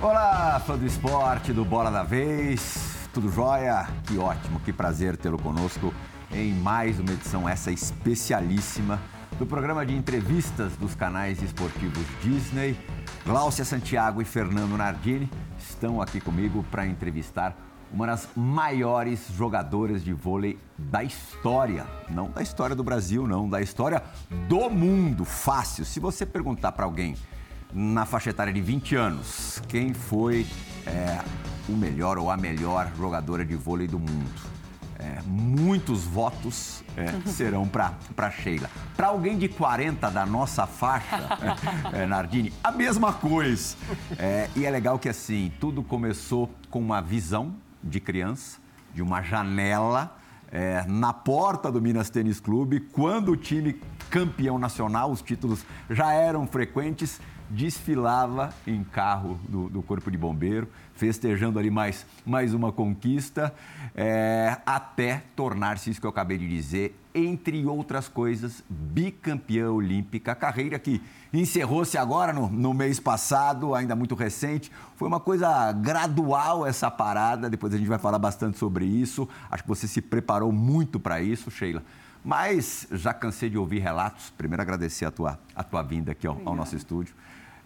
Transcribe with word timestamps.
Olá, 0.00 0.62
fã 0.64 0.78
do 0.78 0.86
esporte, 0.86 1.52
do 1.52 1.64
Bola 1.64 1.90
da 1.90 2.04
Vez, 2.04 3.08
tudo 3.12 3.32
jóia? 3.32 3.88
Que 4.04 4.16
ótimo, 4.16 4.60
que 4.60 4.72
prazer 4.72 5.16
tê-lo 5.16 5.36
conosco 5.42 5.92
em 6.30 6.52
mais 6.52 7.00
uma 7.00 7.10
edição, 7.10 7.48
essa 7.48 7.72
especialíssima, 7.72 9.00
do 9.40 9.44
programa 9.44 9.84
de 9.84 9.96
entrevistas 9.96 10.76
dos 10.76 10.94
canais 10.94 11.42
esportivos 11.42 12.06
Disney. 12.22 12.78
Gláucia 13.26 13.64
Santiago 13.64 14.22
e 14.22 14.24
Fernando 14.24 14.76
Nardini 14.76 15.28
estão 15.58 16.00
aqui 16.00 16.20
comigo 16.20 16.64
para 16.70 16.86
entrevistar 16.86 17.56
uma 17.92 18.06
das 18.06 18.28
maiores 18.36 19.26
jogadoras 19.36 20.04
de 20.04 20.12
vôlei 20.12 20.60
da 20.78 21.02
história. 21.02 21.84
Não 22.08 22.30
da 22.30 22.40
história 22.40 22.76
do 22.76 22.84
Brasil, 22.84 23.26
não, 23.26 23.48
da 23.48 23.60
história 23.60 24.00
do 24.46 24.70
mundo. 24.70 25.24
Fácil. 25.24 25.84
Se 25.84 25.98
você 25.98 26.24
perguntar 26.24 26.70
para 26.70 26.84
alguém 26.84 27.16
na 27.72 28.06
faixa 28.06 28.30
etária 28.30 28.52
de 28.52 28.60
20 28.60 28.96
anos 28.96 29.62
quem 29.68 29.92
foi 29.92 30.46
é, 30.86 31.18
o 31.68 31.72
melhor 31.72 32.18
ou 32.18 32.30
a 32.30 32.36
melhor 32.36 32.90
jogadora 32.96 33.44
de 33.44 33.54
vôlei 33.54 33.86
do 33.86 33.98
mundo, 33.98 34.40
é, 34.98 35.20
muitos 35.26 36.04
votos 36.04 36.82
é, 36.96 37.06
serão 37.28 37.68
para 37.68 38.30
Sheila. 38.30 38.70
Para 38.96 39.08
alguém 39.08 39.38
de 39.38 39.48
40 39.48 40.10
da 40.10 40.24
nossa 40.24 40.66
faixa, 40.66 41.28
é, 41.92 42.06
Nardini, 42.06 42.52
a 42.64 42.72
mesma 42.72 43.12
coisa. 43.12 43.76
É, 44.18 44.48
e 44.56 44.64
é 44.64 44.70
legal 44.70 44.98
que 44.98 45.08
assim, 45.08 45.52
tudo 45.60 45.82
começou 45.82 46.50
com 46.70 46.80
uma 46.80 47.00
visão 47.00 47.54
de 47.82 48.00
criança, 48.00 48.58
de 48.94 49.02
uma 49.02 49.22
janela 49.22 50.16
é, 50.50 50.84
na 50.86 51.12
porta 51.12 51.70
do 51.70 51.80
Minas 51.80 52.10
Tênis 52.10 52.40
Clube, 52.40 52.80
quando 52.80 53.32
o 53.32 53.36
time 53.36 53.80
campeão 54.10 54.58
nacional, 54.58 55.10
os 55.10 55.20
títulos 55.20 55.64
já 55.90 56.12
eram 56.12 56.46
frequentes, 56.46 57.20
desfilava 57.48 58.52
em 58.66 58.82
carro 58.84 59.38
do, 59.48 59.68
do 59.68 59.82
Corpo 59.82 60.10
de 60.10 60.18
Bombeiro, 60.18 60.68
festejando 60.94 61.58
ali 61.58 61.70
mais, 61.70 62.04
mais 62.26 62.52
uma 62.52 62.72
conquista, 62.72 63.54
é, 63.94 64.56
até 64.66 65.22
tornar-se 65.36 65.90
isso 65.90 66.00
que 66.00 66.06
eu 66.06 66.10
acabei 66.10 66.36
de 66.36 66.48
dizer, 66.48 66.94
entre 67.14 67.64
outras 67.66 68.08
coisas, 68.08 68.62
bicampeã 68.68 69.70
olímpica, 69.70 70.34
carreira 70.34 70.78
que 70.78 71.00
encerrou-se 71.32 71.96
agora 71.96 72.32
no, 72.32 72.48
no 72.48 72.72
mês 72.74 73.00
passado, 73.00 73.74
ainda 73.74 73.96
muito 73.96 74.14
recente. 74.14 74.70
Foi 74.96 75.08
uma 75.08 75.20
coisa 75.20 75.72
gradual 75.72 76.66
essa 76.66 76.90
parada, 76.90 77.50
depois 77.50 77.72
a 77.74 77.76
gente 77.76 77.88
vai 77.88 77.98
falar 77.98 78.18
bastante 78.18 78.58
sobre 78.58 78.84
isso. 78.84 79.28
Acho 79.50 79.62
que 79.62 79.68
você 79.68 79.88
se 79.88 80.00
preparou 80.00 80.52
muito 80.52 81.00
para 81.00 81.20
isso, 81.20 81.50
Sheila. 81.50 81.82
Mas 82.24 82.86
já 82.90 83.14
cansei 83.14 83.48
de 83.48 83.58
ouvir 83.58 83.78
relatos. 83.78 84.30
Primeiro, 84.36 84.62
agradecer 84.62 85.04
a 85.04 85.10
tua, 85.10 85.38
a 85.54 85.62
tua 85.62 85.82
vinda 85.82 86.12
aqui 86.12 86.26
ao, 86.26 86.40
ao 86.44 86.54
nosso 86.54 86.76
estúdio 86.76 87.14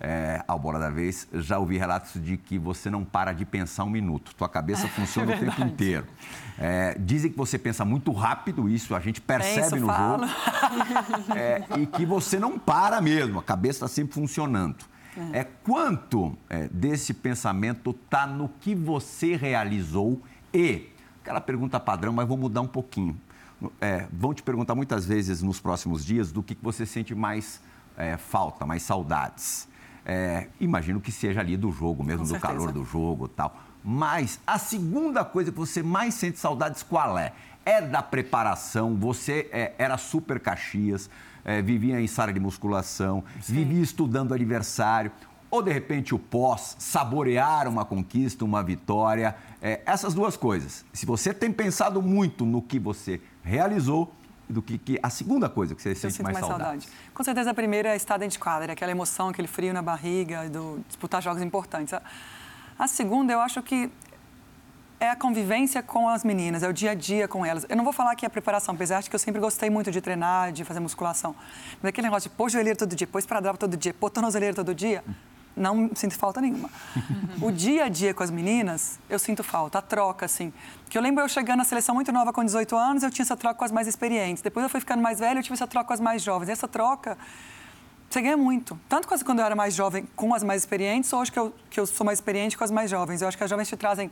é, 0.04 0.42
ao 0.48 0.58
Bola 0.58 0.80
da 0.80 0.90
Vez, 0.90 1.28
já 1.32 1.60
ouvi 1.60 1.78
relatos 1.78 2.20
de 2.20 2.36
que 2.36 2.58
você 2.58 2.90
não 2.90 3.04
para 3.04 3.32
de 3.32 3.44
pensar 3.44 3.84
um 3.84 3.90
minuto. 3.90 4.34
Tua 4.34 4.48
cabeça 4.48 4.88
funciona 4.90 5.32
é 5.32 5.36
o 5.36 5.38
tempo 5.38 5.62
inteiro. 5.62 6.06
É, 6.58 6.96
dizem 6.98 7.30
que 7.30 7.38
você 7.38 7.56
pensa 7.56 7.84
muito 7.84 8.10
rápido, 8.10 8.68
isso 8.68 8.96
a 8.96 9.00
gente 9.00 9.20
percebe 9.20 9.70
Penso, 9.70 9.76
no 9.76 9.86
falo. 9.86 10.26
jogo. 10.26 10.32
É, 11.36 11.62
e 11.78 11.86
que 11.86 12.04
você 12.04 12.38
não 12.38 12.58
para 12.58 13.00
mesmo, 13.00 13.38
a 13.38 13.42
cabeça 13.42 13.84
está 13.84 13.88
sempre 13.88 14.14
funcionando. 14.14 14.84
É, 15.32 15.40
é 15.40 15.44
quanto 15.44 16.36
é, 16.48 16.68
desse 16.72 17.14
pensamento 17.14 17.90
está 17.90 18.26
no 18.26 18.48
que 18.48 18.74
você 18.74 19.36
realizou 19.36 20.20
e 20.52 20.88
aquela 21.20 21.40
pergunta 21.40 21.78
padrão, 21.78 22.12
mas 22.12 22.26
vou 22.26 22.36
mudar 22.36 22.62
um 22.62 22.66
pouquinho. 22.66 23.16
É, 23.80 24.06
vão 24.12 24.32
te 24.32 24.42
perguntar 24.42 24.74
muitas 24.74 25.04
vezes 25.04 25.42
nos 25.42 25.60
próximos 25.60 26.04
dias 26.04 26.32
do 26.32 26.42
que 26.42 26.56
você 26.60 26.86
sente 26.86 27.14
mais 27.14 27.60
é, 27.96 28.16
falta, 28.16 28.64
mais 28.66 28.82
saudades. 28.82 29.68
É, 30.04 30.48
imagino 30.60 31.00
que 31.00 31.12
seja 31.12 31.40
ali 31.40 31.56
do 31.56 31.70
jogo 31.70 32.02
mesmo, 32.02 32.26
do 32.26 32.38
calor 32.40 32.72
do 32.72 32.84
jogo 32.84 33.28
tal. 33.28 33.56
Mas 33.84 34.40
a 34.46 34.58
segunda 34.58 35.24
coisa 35.24 35.50
que 35.50 35.58
você 35.58 35.82
mais 35.82 36.14
sente 36.14 36.38
saudades, 36.38 36.82
qual 36.82 37.18
é? 37.18 37.32
É 37.64 37.80
da 37.80 38.02
preparação, 38.02 38.96
você 38.96 39.48
é, 39.52 39.72
era 39.78 39.96
super 39.96 40.40
Caxias, 40.40 41.08
é, 41.44 41.62
vivia 41.62 42.00
em 42.00 42.06
sala 42.06 42.32
de 42.32 42.40
musculação, 42.40 43.22
Sim. 43.40 43.54
vivia 43.54 43.82
estudando 43.82 44.34
aniversário, 44.34 45.10
ou 45.52 45.60
de 45.60 45.70
repente 45.70 46.14
o 46.14 46.18
pós, 46.18 46.74
saborear 46.78 47.68
uma 47.68 47.84
conquista, 47.84 48.42
uma 48.42 48.62
vitória, 48.62 49.36
é, 49.60 49.82
essas 49.84 50.14
duas 50.14 50.34
coisas. 50.34 50.82
Se 50.94 51.04
você 51.04 51.34
tem 51.34 51.52
pensado 51.52 52.00
muito 52.00 52.46
no 52.46 52.62
que 52.62 52.78
você 52.78 53.20
realizou, 53.44 54.10
do 54.48 54.62
que, 54.62 54.78
que 54.78 54.98
a 55.02 55.10
segunda 55.10 55.50
coisa 55.50 55.74
que 55.74 55.82
você 55.82 55.94
sente 55.94 56.22
mais, 56.22 56.32
mais 56.32 56.46
saudade. 56.46 56.84
saudade. 56.84 56.88
Com 57.12 57.22
certeza 57.22 57.50
a 57.50 57.54
primeira 57.54 57.90
é 57.90 57.96
estar 57.96 58.16
dentro 58.16 58.32
de 58.32 58.38
quadra, 58.38 58.72
aquela 58.72 58.90
emoção, 58.90 59.28
aquele 59.28 59.46
frio 59.46 59.74
na 59.74 59.82
barriga, 59.82 60.48
do 60.48 60.82
disputar 60.88 61.20
jogos 61.20 61.42
importantes. 61.42 61.92
A, 61.92 62.00
a 62.78 62.88
segunda, 62.88 63.34
eu 63.34 63.40
acho 63.40 63.62
que 63.62 63.90
é 64.98 65.10
a 65.10 65.16
convivência 65.16 65.82
com 65.82 66.08
as 66.08 66.24
meninas, 66.24 66.62
é 66.62 66.68
o 66.68 66.72
dia 66.72 66.92
a 66.92 66.94
dia 66.94 67.28
com 67.28 67.44
elas. 67.44 67.66
Eu 67.68 67.76
não 67.76 67.84
vou 67.84 67.92
falar 67.92 68.16
que 68.16 68.24
é 68.24 68.28
a 68.28 68.30
preparação, 68.30 68.74
apesar 68.74 69.02
de 69.02 69.10
que 69.10 69.14
eu 69.14 69.20
sempre 69.20 69.38
gostei 69.38 69.68
muito 69.68 69.90
de 69.90 70.00
treinar, 70.00 70.50
de 70.50 70.64
fazer 70.64 70.80
musculação. 70.80 71.34
Mas 71.82 71.90
aquele 71.90 72.06
negócio 72.06 72.30
de 72.30 72.36
pôr 72.36 72.48
joelheiro 72.48 72.78
todo 72.78 72.96
dia, 72.96 73.06
pôr 73.06 73.18
esparadrapo 73.18 73.58
todo 73.58 73.76
dia, 73.76 73.92
pôr 73.92 74.08
tornozeleiro 74.08 74.56
todo 74.56 74.74
dia, 74.74 75.04
não 75.56 75.90
sinto 75.94 76.14
falta 76.14 76.40
nenhuma. 76.40 76.70
o 77.40 77.50
dia 77.50 77.84
a 77.84 77.88
dia 77.88 78.14
com 78.14 78.22
as 78.22 78.30
meninas, 78.30 78.98
eu 79.08 79.18
sinto 79.18 79.42
falta, 79.42 79.78
a 79.78 79.82
troca, 79.82 80.26
assim. 80.26 80.52
Que 80.88 80.96
eu 80.96 81.02
lembro 81.02 81.22
eu 81.22 81.28
chegando 81.28 81.58
na 81.58 81.64
seleção 81.64 81.94
muito 81.94 82.10
nova, 82.12 82.32
com 82.32 82.44
18 82.44 82.76
anos, 82.76 83.02
eu 83.02 83.10
tinha 83.10 83.24
essa 83.24 83.36
troca 83.36 83.56
com 83.56 83.64
as 83.64 83.72
mais 83.72 83.86
experientes. 83.86 84.42
Depois 84.42 84.64
eu 84.64 84.70
fui 84.70 84.80
ficando 84.80 85.02
mais 85.02 85.18
velha, 85.18 85.38
eu 85.38 85.42
tive 85.42 85.54
essa 85.54 85.66
troca 85.66 85.86
com 85.86 85.92
as 85.92 86.00
mais 86.00 86.22
jovens. 86.22 86.48
E 86.48 86.52
essa 86.52 86.68
troca, 86.68 87.18
você 88.08 88.20
ganha 88.20 88.36
muito. 88.36 88.78
Tanto 88.88 89.08
quando 89.24 89.38
eu 89.38 89.44
era 89.44 89.56
mais 89.56 89.74
jovem 89.74 90.06
com 90.16 90.34
as 90.34 90.42
mais 90.42 90.62
experientes, 90.62 91.12
ou 91.12 91.20
hoje 91.20 91.32
que 91.32 91.38
eu, 91.38 91.54
que 91.70 91.80
eu 91.80 91.86
sou 91.86 92.04
mais 92.04 92.18
experiente 92.18 92.56
com 92.56 92.64
as 92.64 92.70
mais 92.70 92.90
jovens. 92.90 93.22
Eu 93.22 93.28
acho 93.28 93.36
que 93.36 93.44
as 93.44 93.50
jovens 93.50 93.68
te 93.68 93.76
trazem 93.76 94.10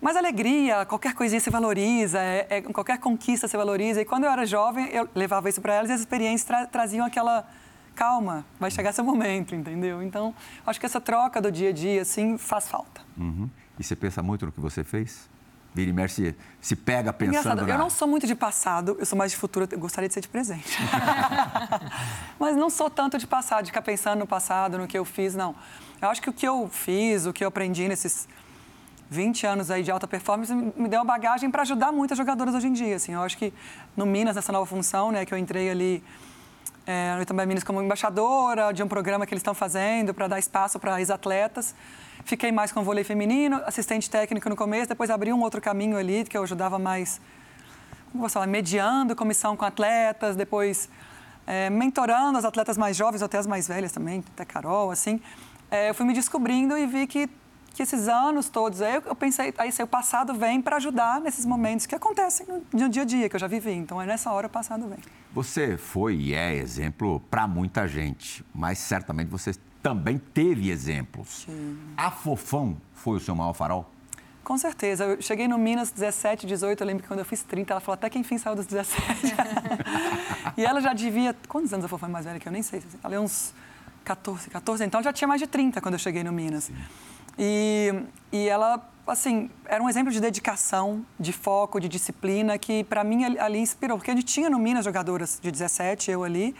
mais 0.00 0.16
alegria, 0.16 0.84
qualquer 0.84 1.14
coisinha 1.14 1.40
se 1.40 1.48
valoriza, 1.48 2.18
é, 2.18 2.46
é, 2.50 2.60
qualquer 2.60 2.98
conquista 2.98 3.46
se 3.46 3.56
valoriza. 3.56 4.00
E 4.00 4.04
quando 4.04 4.24
eu 4.24 4.30
era 4.30 4.44
jovem, 4.44 4.88
eu 4.88 5.08
levava 5.14 5.48
isso 5.48 5.60
para 5.60 5.74
elas 5.74 5.90
e 5.90 5.92
as 5.92 6.00
experiências 6.00 6.44
tra 6.44 6.66
traziam 6.66 7.06
aquela 7.06 7.46
calma, 7.94 8.44
vai 8.58 8.70
chegar 8.70 8.92
seu 8.92 9.04
momento, 9.04 9.54
entendeu? 9.54 10.02
Então, 10.02 10.34
acho 10.66 10.80
que 10.80 10.86
essa 10.86 11.00
troca 11.00 11.40
do 11.40 11.50
dia 11.50 11.70
a 11.70 11.72
dia, 11.72 12.02
assim, 12.02 12.38
faz 12.38 12.68
falta. 12.68 13.00
Uhum. 13.16 13.48
E 13.78 13.84
você 13.84 13.96
pensa 13.96 14.22
muito 14.22 14.46
no 14.46 14.52
que 14.52 14.60
você 14.60 14.84
fez? 14.84 15.30
Vira 15.74 15.88
e 15.88 15.92
mexe, 15.92 16.36
se, 16.60 16.76
pega 16.76 17.12
pensando 17.12 17.38
Engraçado, 17.38 17.66
na... 17.66 17.74
eu 17.74 17.78
não 17.78 17.88
sou 17.88 18.06
muito 18.06 18.26
de 18.26 18.34
passado, 18.34 18.94
eu 18.98 19.06
sou 19.06 19.16
mais 19.16 19.30
de 19.30 19.38
futuro, 19.38 19.66
eu 19.70 19.78
gostaria 19.78 20.06
de 20.06 20.12
ser 20.12 20.20
de 20.20 20.28
presente. 20.28 20.76
Mas 22.38 22.54
não 22.56 22.68
sou 22.68 22.90
tanto 22.90 23.16
de 23.16 23.26
passado, 23.26 23.64
de 23.64 23.70
ficar 23.70 23.80
pensando 23.80 24.18
no 24.18 24.26
passado, 24.26 24.76
no 24.76 24.86
que 24.86 24.98
eu 24.98 25.04
fiz, 25.04 25.34
não. 25.34 25.54
Eu 26.00 26.10
acho 26.10 26.20
que 26.20 26.28
o 26.28 26.32
que 26.32 26.46
eu 26.46 26.68
fiz, 26.70 27.24
o 27.24 27.32
que 27.32 27.42
eu 27.42 27.48
aprendi 27.48 27.88
nesses 27.88 28.28
20 29.08 29.46
anos 29.46 29.70
aí 29.70 29.82
de 29.82 29.90
alta 29.90 30.06
performance 30.06 30.52
me 30.54 30.88
deu 30.88 30.98
uma 30.98 31.04
bagagem 31.06 31.50
para 31.50 31.62
ajudar 31.62 31.90
muitas 31.90 32.18
jogadoras 32.18 32.54
hoje 32.54 32.66
em 32.66 32.72
dia, 32.72 32.96
assim. 32.96 33.12
Eu 33.12 33.22
acho 33.22 33.38
que 33.38 33.52
no 33.96 34.04
Minas, 34.04 34.36
nessa 34.36 34.52
nova 34.52 34.66
função, 34.66 35.10
né, 35.10 35.24
que 35.24 35.32
eu 35.32 35.38
entrei 35.38 35.70
ali 35.70 36.02
é, 36.86 37.16
eu 37.18 37.26
também 37.26 37.46
Minas 37.46 37.62
como 37.62 37.80
embaixadora 37.80 38.72
de 38.72 38.82
um 38.82 38.88
programa 38.88 39.24
que 39.26 39.32
eles 39.32 39.40
estão 39.40 39.54
fazendo 39.54 40.12
para 40.12 40.26
dar 40.26 40.38
espaço 40.38 40.78
para 40.78 40.98
ex-atletas. 40.98 41.74
Fiquei 42.24 42.50
mais 42.50 42.72
com 42.72 42.82
vôlei 42.82 43.04
feminino, 43.04 43.60
assistente 43.66 44.08
técnico 44.10 44.48
no 44.48 44.56
começo, 44.56 44.88
depois 44.88 45.10
abri 45.10 45.32
um 45.32 45.40
outro 45.40 45.60
caminho 45.60 45.96
ali, 45.96 46.24
que 46.24 46.36
eu 46.36 46.42
ajudava 46.42 46.78
mais, 46.78 47.20
como 48.10 48.28
você 48.28 48.34
falar, 48.34 48.46
mediando 48.46 49.14
comissão 49.14 49.56
com 49.56 49.64
atletas, 49.64 50.36
depois 50.36 50.88
é, 51.46 51.70
mentorando 51.70 52.38
as 52.38 52.44
atletas 52.44 52.78
mais 52.78 52.96
jovens, 52.96 53.22
até 53.22 53.38
as 53.38 53.46
mais 53.46 53.66
velhas 53.68 53.92
também, 53.92 54.24
até 54.34 54.44
Carol, 54.44 54.90
assim. 54.90 55.20
É, 55.70 55.90
eu 55.90 55.94
fui 55.94 56.06
me 56.06 56.12
descobrindo 56.12 56.76
e 56.76 56.86
vi 56.86 57.06
que 57.06 57.28
que 57.72 57.82
esses 57.82 58.08
anos 58.08 58.48
todos, 58.48 58.80
aí 58.82 58.94
eu 58.94 59.14
pensei, 59.14 59.52
aí 59.58 59.70
o 59.82 59.86
passado 59.86 60.34
vem 60.34 60.60
para 60.60 60.76
ajudar 60.76 61.20
nesses 61.20 61.46
momentos 61.46 61.86
que 61.86 61.94
acontecem 61.94 62.46
no 62.72 62.88
dia 62.88 63.02
a 63.02 63.04
dia, 63.04 63.28
que 63.28 63.36
eu 63.36 63.40
já 63.40 63.46
vivi. 63.46 63.72
Então, 63.72 64.00
é 64.00 64.06
nessa 64.06 64.30
hora 64.32 64.46
o 64.46 64.50
passado 64.50 64.88
vem. 64.88 64.98
Você 65.32 65.76
foi 65.76 66.16
e 66.16 66.34
é 66.34 66.54
exemplo 66.54 67.20
para 67.30 67.46
muita 67.48 67.88
gente, 67.88 68.44
mas 68.54 68.78
certamente 68.78 69.28
você 69.28 69.52
também 69.82 70.18
teve 70.18 70.70
exemplos. 70.70 71.44
Sim. 71.46 71.78
A 71.96 72.10
Fofão 72.10 72.76
foi 72.94 73.16
o 73.16 73.20
seu 73.20 73.34
maior 73.34 73.52
farol? 73.52 73.90
Com 74.44 74.58
certeza. 74.58 75.04
Eu 75.04 75.22
cheguei 75.22 75.46
no 75.48 75.56
Minas 75.58 75.90
17, 75.90 76.46
18, 76.46 76.80
eu 76.80 76.86
lembro 76.86 77.02
que 77.02 77.08
quando 77.08 77.20
eu 77.20 77.24
fiz 77.24 77.42
30, 77.42 77.72
ela 77.72 77.80
falou 77.80 77.94
até 77.94 78.10
que 78.10 78.18
enfim 78.18 78.38
saiu 78.38 78.56
dos 78.56 78.66
17. 78.66 79.34
e 80.56 80.64
ela 80.64 80.80
já 80.80 80.92
devia... 80.92 81.34
Quantos 81.48 81.72
anos 81.72 81.84
a 81.84 81.88
Fofão 81.88 82.08
é 82.08 82.12
mais 82.12 82.24
velha 82.24 82.38
que 82.38 82.48
eu? 82.48 82.52
Nem 82.52 82.62
sei. 82.62 82.82
Ela 83.02 83.14
é 83.14 83.20
uns 83.20 83.54
14, 84.04 84.50
14. 84.50 84.84
Então, 84.84 85.02
já 85.02 85.12
tinha 85.12 85.28
mais 85.28 85.40
de 85.40 85.46
30 85.46 85.80
quando 85.80 85.94
eu 85.94 85.98
cheguei 85.98 86.24
no 86.24 86.32
Minas. 86.32 86.64
Sim. 86.64 86.74
E, 87.38 88.04
e 88.30 88.48
ela, 88.48 88.86
assim, 89.06 89.50
era 89.66 89.82
um 89.82 89.88
exemplo 89.88 90.12
de 90.12 90.20
dedicação, 90.20 91.04
de 91.18 91.32
foco, 91.32 91.80
de 91.80 91.88
disciplina, 91.88 92.58
que 92.58 92.84
para 92.84 93.02
mim 93.02 93.24
ali 93.38 93.58
inspirou. 93.58 93.98
Porque 93.98 94.10
a 94.10 94.14
gente 94.14 94.26
tinha 94.26 94.50
no 94.50 94.58
Minas 94.58 94.84
jogadoras 94.84 95.38
de 95.40 95.50
17, 95.50 96.10
eu 96.10 96.24
ali, 96.24 96.54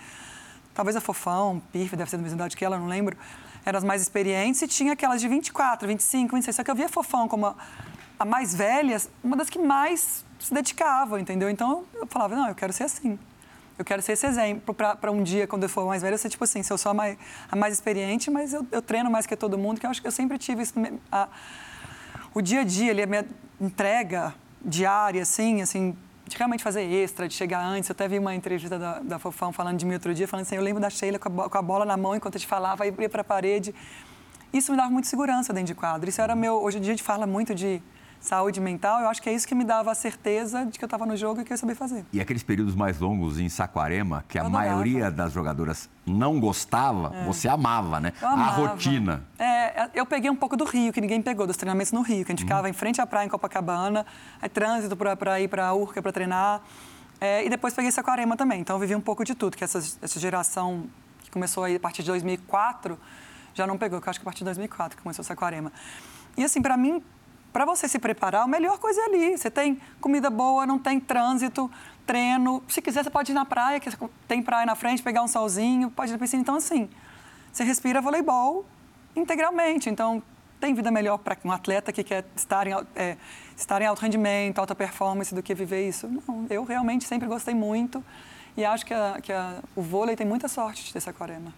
talvez 0.74 0.96
a 0.96 1.00
Fofão, 1.00 1.62
Pif, 1.72 1.96
deve 1.96 2.10
ser 2.10 2.16
da 2.16 2.22
mesma 2.22 2.36
idade 2.36 2.56
que 2.56 2.64
ela, 2.64 2.78
não 2.78 2.86
lembro, 2.86 3.16
eram 3.64 3.78
as 3.78 3.84
mais 3.84 4.02
experientes, 4.02 4.60
e 4.62 4.68
tinha 4.68 4.92
aquelas 4.92 5.20
de 5.20 5.28
24, 5.28 5.86
25, 5.86 6.34
26. 6.34 6.56
Só 6.56 6.64
que 6.64 6.70
eu 6.70 6.74
via 6.74 6.86
a 6.86 6.88
Fofão 6.88 7.28
como 7.28 7.46
a, 7.46 7.54
a 8.18 8.24
mais 8.24 8.54
velha, 8.54 9.00
uma 9.22 9.36
das 9.36 9.48
que 9.48 9.58
mais 9.58 10.24
se 10.38 10.52
dedicava, 10.52 11.20
entendeu? 11.20 11.48
Então 11.48 11.84
eu 11.94 12.06
falava, 12.06 12.34
não, 12.34 12.48
eu 12.48 12.54
quero 12.54 12.72
ser 12.72 12.84
assim. 12.84 13.18
Eu 13.78 13.84
quero 13.84 14.02
ser 14.02 14.12
esse 14.12 14.26
exemplo 14.26 14.74
para 14.74 15.10
um 15.10 15.22
dia, 15.22 15.46
quando 15.46 15.62
eu 15.64 15.68
for 15.68 15.86
mais 15.86 16.02
velho, 16.02 16.14
eu 16.14 16.18
ser 16.18 16.28
tipo 16.28 16.44
assim, 16.44 16.62
se 16.62 16.72
eu 16.72 16.78
sou 16.78 16.90
a 16.90 16.94
mais, 16.94 17.16
a 17.50 17.56
mais 17.56 17.74
experiente, 17.74 18.30
mas 18.30 18.52
eu, 18.52 18.66
eu, 18.70 18.82
treino 18.82 19.10
mais 19.10 19.26
que 19.26 19.34
todo 19.36 19.56
mundo, 19.58 19.80
que 19.80 19.86
eu 19.86 19.90
acho 19.90 20.00
que 20.00 20.06
eu 20.06 20.12
sempre 20.12 20.38
tive 20.38 20.62
isso. 20.62 20.74
A, 21.10 21.28
o 22.34 22.40
dia 22.40 22.60
a 22.60 22.64
dia, 22.64 22.90
ele, 22.90 23.02
a 23.02 23.06
minha 23.06 23.26
entrega 23.60 24.34
diária, 24.64 25.22
assim, 25.22 25.60
assim, 25.60 25.96
de 26.26 26.36
realmente 26.36 26.62
fazer 26.62 26.82
extra, 26.82 27.28
de 27.28 27.34
chegar 27.34 27.62
antes. 27.62 27.88
Eu 27.88 27.94
até 27.94 28.08
vi 28.08 28.18
uma 28.18 28.34
entrevista 28.34 28.78
da, 28.78 29.00
da 29.00 29.18
Fofão 29.18 29.52
falando 29.52 29.78
de 29.78 29.84
mim 29.84 29.94
outro 29.94 30.14
dia, 30.14 30.26
falando 30.28 30.46
assim, 30.46 30.56
eu 30.56 30.62
lembro 30.62 30.80
da 30.80 30.88
Sheila 30.88 31.18
com 31.18 31.42
a, 31.42 31.50
com 31.50 31.58
a 31.58 31.62
bola 31.62 31.84
na 31.84 31.96
mão 31.96 32.14
enquanto 32.14 32.36
a 32.36 32.38
gente 32.38 32.48
falava, 32.48 32.86
ia 32.86 33.08
para 33.08 33.20
a 33.20 33.24
parede. 33.24 33.74
Isso 34.52 34.70
me 34.70 34.76
dava 34.76 34.90
muita 34.90 35.08
segurança 35.08 35.52
dentro 35.52 35.68
de 35.68 35.74
quadro. 35.74 36.08
Isso 36.08 36.20
era 36.20 36.36
meu... 36.36 36.62
Hoje 36.62 36.78
em 36.78 36.80
dia 36.80 36.92
a 36.92 36.96
gente 36.96 37.02
fala 37.02 37.26
muito 37.26 37.54
de 37.54 37.82
saúde 38.22 38.60
mental, 38.60 39.00
eu 39.00 39.08
acho 39.08 39.20
que 39.20 39.28
é 39.28 39.32
isso 39.34 39.46
que 39.46 39.54
me 39.54 39.64
dava 39.64 39.90
a 39.90 39.94
certeza 39.94 40.64
de 40.64 40.78
que 40.78 40.84
eu 40.84 40.86
estava 40.86 41.04
no 41.04 41.16
jogo 41.16 41.40
e 41.40 41.44
que 41.44 41.52
eu 41.52 41.54
ia 41.54 41.58
saber 41.58 41.74
fazer. 41.74 42.06
E 42.12 42.20
aqueles 42.20 42.42
períodos 42.42 42.74
mais 42.74 43.00
longos 43.00 43.38
em 43.38 43.48
Saquarema, 43.48 44.24
que 44.28 44.38
a 44.38 44.48
maioria 44.48 45.10
das 45.10 45.32
jogadoras 45.32 45.90
não 46.06 46.38
gostava, 46.38 47.12
é. 47.14 47.24
você 47.24 47.48
amava, 47.48 47.98
né? 47.98 48.12
Amava. 48.22 48.42
A 48.42 48.68
rotina. 48.68 49.24
É, 49.38 49.90
eu 49.92 50.06
peguei 50.06 50.30
um 50.30 50.36
pouco 50.36 50.56
do 50.56 50.64
Rio, 50.64 50.92
que 50.92 51.00
ninguém 51.00 51.20
pegou, 51.20 51.46
dos 51.46 51.56
treinamentos 51.56 51.92
no 51.92 52.00
Rio, 52.00 52.24
que 52.24 52.30
a 52.30 52.34
gente 52.34 52.44
hum. 52.44 52.46
ficava 52.46 52.68
em 52.68 52.72
frente 52.72 53.00
à 53.00 53.06
praia 53.06 53.26
em 53.26 53.28
Copacabana, 53.28 54.06
aí 54.40 54.48
trânsito 54.48 54.96
para 54.96 55.40
ir 55.40 55.48
para 55.48 55.66
a 55.66 55.74
Urca 55.74 56.00
para 56.00 56.12
treinar. 56.12 56.62
É, 57.20 57.44
e 57.44 57.50
depois 57.50 57.74
peguei 57.74 57.90
Saquarema 57.90 58.36
também, 58.36 58.60
então 58.60 58.76
eu 58.76 58.80
vivi 58.80 58.94
um 58.94 59.00
pouco 59.00 59.24
de 59.24 59.34
tudo, 59.34 59.56
que 59.56 59.64
essa, 59.64 59.78
essa 59.78 60.18
geração 60.18 60.86
que 61.22 61.30
começou 61.30 61.64
aí 61.64 61.76
a 61.76 61.80
partir 61.80 62.02
de 62.02 62.08
2004 62.08 62.98
já 63.54 63.66
não 63.66 63.76
pegou, 63.76 64.00
que 64.00 64.08
eu 64.08 64.10
acho 64.10 64.18
que 64.18 64.24
a 64.24 64.26
partir 64.26 64.40
de 64.40 64.46
2004 64.46 64.96
que 64.96 65.02
começou 65.02 65.24
Saquarema. 65.24 65.72
E 66.36 66.44
assim, 66.44 66.62
para 66.62 66.76
mim, 66.76 67.02
para 67.52 67.64
você 67.64 67.86
se 67.86 67.98
preparar, 67.98 68.42
a 68.42 68.46
melhor 68.46 68.78
coisa 68.78 69.00
é 69.02 69.04
ali. 69.04 69.36
Você 69.36 69.50
tem 69.50 69.80
comida 70.00 70.30
boa, 70.30 70.66
não 70.66 70.78
tem 70.78 70.98
trânsito, 70.98 71.70
treino. 72.06 72.62
Se 72.66 72.80
quiser, 72.80 73.04
você 73.04 73.10
pode 73.10 73.32
ir 73.32 73.34
na 73.34 73.44
praia, 73.44 73.78
que 73.78 73.90
tem 74.26 74.42
praia 74.42 74.64
na 74.64 74.74
frente, 74.74 75.02
pegar 75.02 75.22
um 75.22 75.28
solzinho, 75.28 75.90
pode 75.90 76.10
ir 76.10 76.14
na 76.14 76.18
piscina. 76.18 76.40
Então, 76.40 76.56
assim, 76.56 76.88
você 77.52 77.62
respira 77.62 78.00
voleibol 78.00 78.64
integralmente. 79.14 79.90
Então, 79.90 80.22
tem 80.58 80.72
vida 80.72 80.90
melhor 80.90 81.18
para 81.18 81.36
um 81.44 81.52
atleta 81.52 81.92
que 81.92 82.02
quer 82.02 82.24
estar 82.34 82.66
em, 82.66 82.72
é, 82.96 83.16
estar 83.56 83.82
em 83.82 83.86
alto 83.86 84.00
rendimento, 84.00 84.58
alta 84.58 84.74
performance, 84.74 85.34
do 85.34 85.42
que 85.42 85.54
viver 85.54 85.86
isso? 85.86 86.08
Não, 86.08 86.46
eu 86.48 86.64
realmente 86.64 87.04
sempre 87.04 87.28
gostei 87.28 87.54
muito 87.54 88.02
e 88.56 88.64
acho 88.64 88.86
que, 88.86 88.94
a, 88.94 89.18
que 89.20 89.32
a, 89.32 89.60
o 89.74 89.82
vôlei 89.82 90.14
tem 90.14 90.26
muita 90.26 90.46
sorte 90.48 90.84
de 90.84 90.92
ter 90.92 91.00
Saquarema 91.00 91.52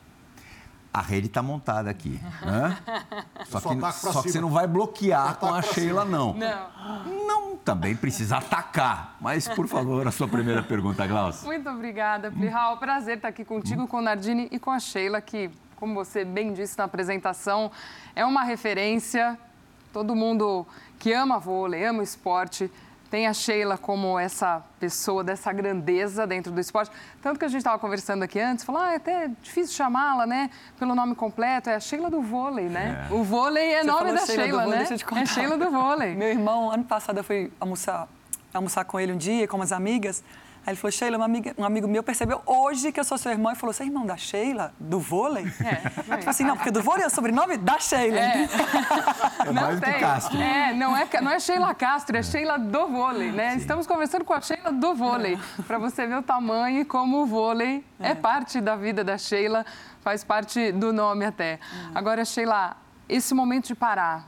a 0.95 1.01
rede 1.01 1.27
está 1.27 1.43
montada 1.43 1.91
aqui. 1.91 2.21
Né? 2.41 2.79
Só, 3.47 3.61
que, 3.61 3.93
só 3.93 4.23
que, 4.23 4.31
você 4.31 4.41
não 4.41 4.49
vai 4.49 4.67
bloquear 4.67 5.37
com 5.37 5.53
a 5.53 5.61
Sheila, 5.61 6.05
não. 6.05 6.33
Não. 6.33 7.27
Não, 7.27 7.57
também 7.57 7.95
precisa 7.95 8.39
atacar. 8.39 9.17
Mas, 9.21 9.49
por 9.49 9.67
favor, 9.69 10.07
a 10.07 10.11
sua 10.11 10.27
primeira 10.27 10.63
pergunta, 10.65 11.07
Glaucia. 11.07 11.47
Muito 11.47 11.69
obrigada, 11.69 12.31
Plihal. 12.31 12.79
Prazer 12.79 13.17
estar 13.17 13.29
aqui 13.29 13.45
contigo, 13.45 13.87
com 13.87 13.99
o 13.99 14.03
Nardini 14.03 14.49
e 14.51 14.59
com 14.59 14.71
a 14.71 14.79
Sheila, 14.79 15.21
que, 15.21 15.51
como 15.77 15.95
você 15.95 16.25
bem 16.25 16.53
disse 16.53 16.79
na 16.79 16.85
apresentação, 16.85 17.71
é 18.15 18.25
uma 18.25 18.43
referência. 18.45 19.39
Todo 19.93 20.15
mundo 20.15 20.67
que 20.99 21.13
ama 21.13 21.39
vôlei, 21.39 21.85
ama 21.85 22.01
o 22.01 22.03
esporte, 22.03 22.71
tem 23.15 23.29
a 23.29 23.33
Sheila 23.33 23.79
como 23.79 24.19
essa 24.19 24.61
pessoa 24.81 25.23
dessa 25.23 25.53
grandeza 25.53 26.27
dentro 26.27 26.51
do 26.51 26.61
esporte. 26.61 26.91
Tanto 27.23 27.39
que 27.39 27.45
a 27.45 27.49
gente 27.49 27.59
estava 27.59 27.79
conversando 27.79 28.25
aqui 28.25 28.41
antes, 28.41 28.65
falou, 28.65 28.83
ah, 28.83 28.95
é 28.95 28.97
até 28.97 29.31
difícil 29.41 29.77
chamá-la, 29.77 30.27
né? 30.27 30.51
Pelo 30.81 30.97
nome 30.97 31.15
completo, 31.15 31.71
é 31.71 31.77
a 31.77 31.81
Sheila 31.81 32.11
do 32.11 32.21
vôlei, 32.21 32.65
né? 32.65 33.07
É. 33.09 33.15
O 33.15 33.23
vôlei 33.23 33.75
é 33.75 33.83
Você 33.83 33.87
nome 33.87 34.13
da 34.15 34.27
Sheila, 34.27 34.43
Sheila 34.43 34.67
né? 34.67 34.89
É 35.23 35.27
Sheila 35.27 35.57
do 35.57 35.71
vôlei. 35.71 36.13
Meu 36.19 36.27
irmão, 36.27 36.73
ano 36.73 36.83
passado 36.83 37.19
eu 37.19 37.23
fui 37.23 37.53
almoçar, 37.61 38.09
almoçar 38.53 38.85
com 38.85 38.99
ele 38.99 39.13
um 39.13 39.17
dia, 39.17 39.47
com 39.47 39.59
umas 39.59 39.71
amigas. 39.71 40.25
Aí 40.67 40.73
ele 40.73 40.77
falou, 40.77 40.93
Sheila, 40.93 41.19
uma 41.19 41.27
amiga, 41.27 41.55
um 41.59 41.65
amigo 41.65 41.87
meu 41.87 42.03
percebeu 42.03 42.41
hoje 42.47 42.91
que 42.91 42.99
eu 42.99 43.05
sou 43.05 43.19
seu 43.19 43.31
irmão 43.31 43.53
e 43.53 43.55
falou, 43.55 43.73
você 43.75 43.83
é 43.83 43.87
irmão 43.87 44.07
da 44.07 44.17
Sheila? 44.17 44.73
Do 44.81 44.99
vôlei? 44.99 45.45
É. 45.61 46.17
Tipo 46.17 46.31
assim, 46.31 46.45
não, 46.45 46.57
porque 46.57 46.71
do 46.71 46.83
vôlei 46.83 47.05
é 47.05 47.07
o 47.07 47.11
sobrenome 47.11 47.59
da 47.59 47.79
Sheila. 47.79 48.19
É, 48.19 48.49
é 49.47 49.53
mais 49.53 49.79
do 49.79 49.85
que 49.85 49.93
Castro. 49.93 50.41
É, 50.41 50.73
não 50.73 50.97
é, 50.97 51.07
não 51.21 51.31
é 51.31 51.39
Sheila 51.39 51.75
Castro, 51.75 52.17
é, 52.17 52.21
é. 52.21 52.23
Sheila 52.23 52.59
do 52.59 52.89
vôlei, 52.89 53.31
né? 53.31 53.51
Sim. 53.53 53.59
Estamos 53.59 53.87
conversando 53.87 54.25
com 54.25 54.33
a 54.33 54.41
Sheila 54.41 54.73
do 54.73 54.95
vôlei, 54.95 55.35
é. 55.35 55.63
para 55.63 55.79
você 55.79 56.07
ver 56.07 56.17
o 56.17 56.23
tamanho 56.23 56.81
e 56.81 56.85
como 56.85 57.23
o 57.23 57.27
vôlei 57.27 57.85
é. 58.01 58.13
é. 58.13 58.15
parte 58.15 58.59
da 58.59 58.75
vida 58.75 59.05
da 59.05 59.19
Sheila, 59.19 59.67
faz 60.01 60.25
parte 60.25 60.73
do 60.73 60.95
nome 60.95 61.27
até. 61.27 61.61
Agora, 61.95 62.25
Sheila, 62.25 62.75
esse 63.07 63.35
momento 63.35 63.67
de 63.67 63.75
parar, 63.75 64.27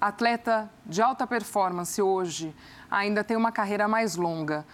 atleta 0.00 0.68
de 0.84 1.00
alta 1.00 1.24
performance 1.24 2.02
hoje, 2.02 2.52
ainda 2.90 3.22
tem 3.22 3.36
uma 3.36 3.52
carreira 3.52 3.86
mais 3.86 4.16
longa. 4.16 4.66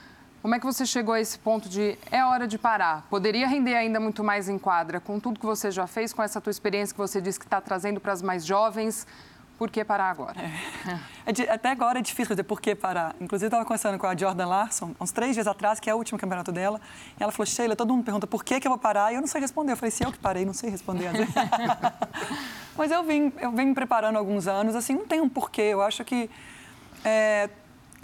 Como 0.45 0.55
é 0.55 0.61
que 0.61 0.67
você 0.67 0.85
chegou 0.85 1.15
a 1.15 1.21
esse 1.23 1.39
ponto 1.39 1.71
de 1.71 1.97
é 2.11 2.23
hora 2.23 2.47
de 2.47 2.59
parar? 2.59 3.07
Poderia 3.09 3.49
render 3.49 3.77
ainda 3.77 3.99
muito 3.99 4.23
mais 4.23 4.47
em 4.47 4.59
quadra 4.59 5.01
com 5.01 5.19
tudo 5.19 5.41
que 5.41 5.47
você 5.47 5.71
já 5.71 5.87
fez, 5.87 6.13
com 6.13 6.23
essa 6.23 6.39
tua 6.39 6.51
experiência 6.51 6.93
que 6.93 6.99
você 6.99 7.19
disse 7.19 7.39
que 7.39 7.47
está 7.47 7.63
trazendo 7.63 7.99
para 7.99 8.13
as 8.13 8.21
mais 8.21 8.45
jovens. 8.45 9.07
Por 9.57 9.71
que 9.71 9.83
parar 9.83 10.11
agora? 10.11 10.39
É. 10.39 11.31
É, 11.33 11.51
até 11.51 11.71
agora 11.71 11.99
é 11.99 12.03
difícil 12.03 12.35
dizer 12.35 12.43
por 12.43 12.61
que 12.61 12.75
parar. 12.75 13.17
Inclusive, 13.23 13.47
eu 13.47 13.49
estava 13.49 13.65
conversando 13.65 13.99
com 13.99 14.07
a 14.07 14.15
Jordan 14.15 14.47
Larson, 14.47 14.95
uns 15.01 15.13
três 15.13 15.33
dias 15.33 15.47
atrás, 15.47 15.81
que 15.81 15.89
é 15.89 15.95
o 15.95 15.97
último 15.97 16.19
campeonato 16.19 16.53
dela. 16.53 16.79
E 17.19 17.23
ela 17.23 17.33
falou, 17.33 17.47
Sheila, 17.47 17.75
todo 17.75 17.95
mundo 17.95 18.05
pergunta 18.05 18.27
por 18.27 18.45
que, 18.45 18.61
que 18.61 18.67
eu 18.67 18.71
vou 18.71 18.79
parar. 18.79 19.13
E 19.13 19.15
eu 19.15 19.23
não 19.23 19.27
sei 19.27 19.41
responder. 19.41 19.73
Eu 19.73 19.79
falei, 19.79 19.93
se 19.93 20.05
eu 20.05 20.13
que 20.13 20.19
parei, 20.19 20.45
não 20.45 20.53
sei 20.53 20.69
responder. 20.69 21.11
Mas 22.77 22.91
eu 22.91 23.03
vim, 23.03 23.33
eu 23.41 23.51
vim 23.51 23.65
me 23.65 23.75
preparando 23.75 24.17
há 24.17 24.19
alguns 24.19 24.47
anos. 24.47 24.77
Assim, 24.77 24.93
não 24.93 25.07
tem 25.07 25.23
um 25.23 25.29
porquê. 25.29 25.63
Eu 25.63 25.81
acho 25.81 26.05
que 26.05 26.29
é, 27.03 27.49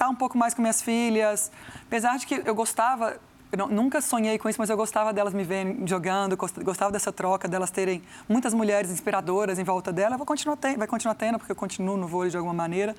tá 0.00 0.08
um 0.08 0.14
pouco 0.14 0.38
mais 0.38 0.54
com 0.54 0.62
minhas 0.62 0.80
filhas. 0.80 1.52
Apesar 1.86 2.16
de 2.16 2.26
que 2.26 2.42
eu 2.46 2.54
gostava, 2.54 3.20
eu 3.52 3.58
não, 3.58 3.68
nunca 3.68 4.00
sonhei 4.00 4.38
com 4.38 4.48
isso, 4.48 4.58
mas 4.58 4.70
eu 4.70 4.76
gostava 4.76 5.12
delas 5.12 5.34
me 5.34 5.44
verem 5.44 5.86
jogando, 5.86 6.38
gostava 6.64 6.90
dessa 6.90 7.12
troca, 7.12 7.46
delas 7.46 7.70
terem 7.70 8.02
muitas 8.26 8.54
mulheres 8.54 8.90
inspiradoras 8.90 9.58
em 9.58 9.64
volta 9.64 9.92
dela. 9.92 10.16
Vou 10.16 10.24
continuar 10.24 10.56
tendo, 10.56 10.78
vai 10.78 10.86
continuar 10.86 11.14
tendo, 11.16 11.38
porque 11.38 11.52
eu 11.52 11.56
continuo 11.56 11.98
no 11.98 12.08
vôlei 12.08 12.30
de 12.30 12.38
alguma 12.38 12.54
maneira. 12.54 12.96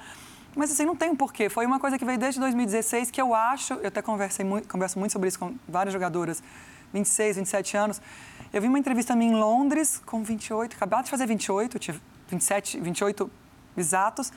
Mas 0.55 0.71
assim, 0.71 0.85
não 0.85 0.95
tem 0.95 1.09
um 1.09 1.15
porquê. 1.15 1.49
Foi 1.49 1.65
uma 1.65 1.79
coisa 1.79 1.97
que 1.97 2.05
veio 2.05 2.19
desde 2.19 2.39
2016 2.39 3.09
que 3.09 3.19
eu 3.19 3.33
acho, 3.33 3.73
eu 3.75 3.87
até 3.87 4.03
conversei 4.03 4.45
muito, 4.45 4.67
converso 4.67 4.99
muito 4.99 5.11
sobre 5.11 5.27
isso 5.27 5.39
com 5.39 5.55
várias 5.67 5.93
jogadoras, 5.93 6.43
26, 6.93 7.37
27 7.37 7.77
anos. 7.77 8.01
Eu 8.53 8.61
vi 8.61 8.67
uma 8.67 8.77
entrevista 8.77 9.15
minha 9.15 9.31
em 9.31 9.35
Londres 9.35 9.99
com 10.05 10.21
28, 10.21 10.75
acabado 10.75 11.05
de 11.05 11.09
fazer 11.09 11.25
28, 11.25 11.79
tive 11.79 11.99
27, 12.29 12.79
28 12.79 13.31
exatos. 13.75 14.31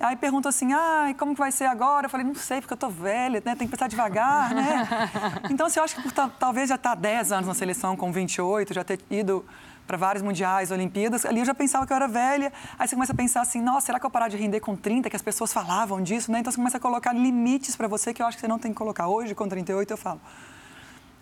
Aí 0.00 0.16
perguntou 0.16 0.48
assim, 0.48 0.72
ah, 0.72 1.14
como 1.18 1.34
que 1.34 1.38
vai 1.38 1.52
ser 1.52 1.66
agora? 1.66 2.06
Eu 2.06 2.10
falei, 2.10 2.26
não 2.26 2.34
sei, 2.34 2.60
porque 2.62 2.72
eu 2.72 2.78
tô 2.78 2.88
velha, 2.88 3.42
né? 3.44 3.54
Tem 3.54 3.68
que 3.68 3.70
pensar 3.70 3.86
devagar, 3.86 4.54
né? 4.54 4.88
Então, 5.50 5.66
assim, 5.66 5.78
eu 5.78 5.84
acho 5.84 5.94
que 5.94 6.02
por, 6.02 6.12
talvez 6.30 6.70
já 6.70 6.76
estar 6.76 6.90
tá 6.90 6.94
10 6.94 7.32
anos 7.32 7.48
na 7.48 7.54
seleção 7.54 7.94
com 7.96 8.10
28, 8.10 8.72
já 8.72 8.82
ter 8.82 8.98
ido 9.10 9.44
para 9.86 9.96
vários 9.96 10.22
mundiais, 10.22 10.70
Olimpíadas, 10.70 11.26
ali 11.26 11.40
eu 11.40 11.44
já 11.44 11.54
pensava 11.54 11.86
que 11.86 11.92
eu 11.92 11.96
era 11.96 12.08
velha. 12.08 12.52
Aí 12.78 12.88
você 12.88 12.94
começa 12.94 13.12
a 13.12 13.14
pensar 13.14 13.40
assim, 13.42 13.60
nossa, 13.60 13.86
será 13.86 14.00
que 14.00 14.06
eu 14.06 14.10
parar 14.10 14.28
de 14.28 14.36
render 14.36 14.60
com 14.60 14.74
30, 14.74 15.10
que 15.10 15.16
as 15.16 15.22
pessoas 15.22 15.52
falavam 15.52 16.00
disso, 16.00 16.30
né? 16.32 16.38
Então 16.38 16.50
você 16.50 16.56
começa 16.56 16.78
a 16.78 16.80
colocar 16.80 17.12
limites 17.12 17.76
para 17.76 17.88
você 17.88 18.14
que 18.14 18.22
eu 18.22 18.26
acho 18.26 18.36
que 18.36 18.40
você 18.40 18.48
não 18.48 18.58
tem 18.58 18.70
que 18.70 18.78
colocar. 18.78 19.08
Hoje, 19.08 19.34
com 19.34 19.48
38, 19.48 19.90
eu 19.90 19.96
falo. 19.96 20.20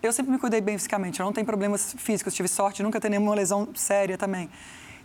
Eu 0.01 0.13
sempre 0.13 0.31
me 0.31 0.37
cuidei 0.37 0.61
bem 0.61 0.77
fisicamente, 0.77 1.19
eu 1.19 1.25
não 1.25 1.33
tenho 1.33 1.45
problemas 1.45 1.93
físicos, 1.97 2.33
tive 2.33 2.47
sorte 2.47 2.77
de 2.77 2.83
nunca 2.83 3.01
ter 3.01 3.09
nenhuma 3.09 3.35
lesão 3.35 3.67
séria 3.75 4.17
também. 4.17 4.49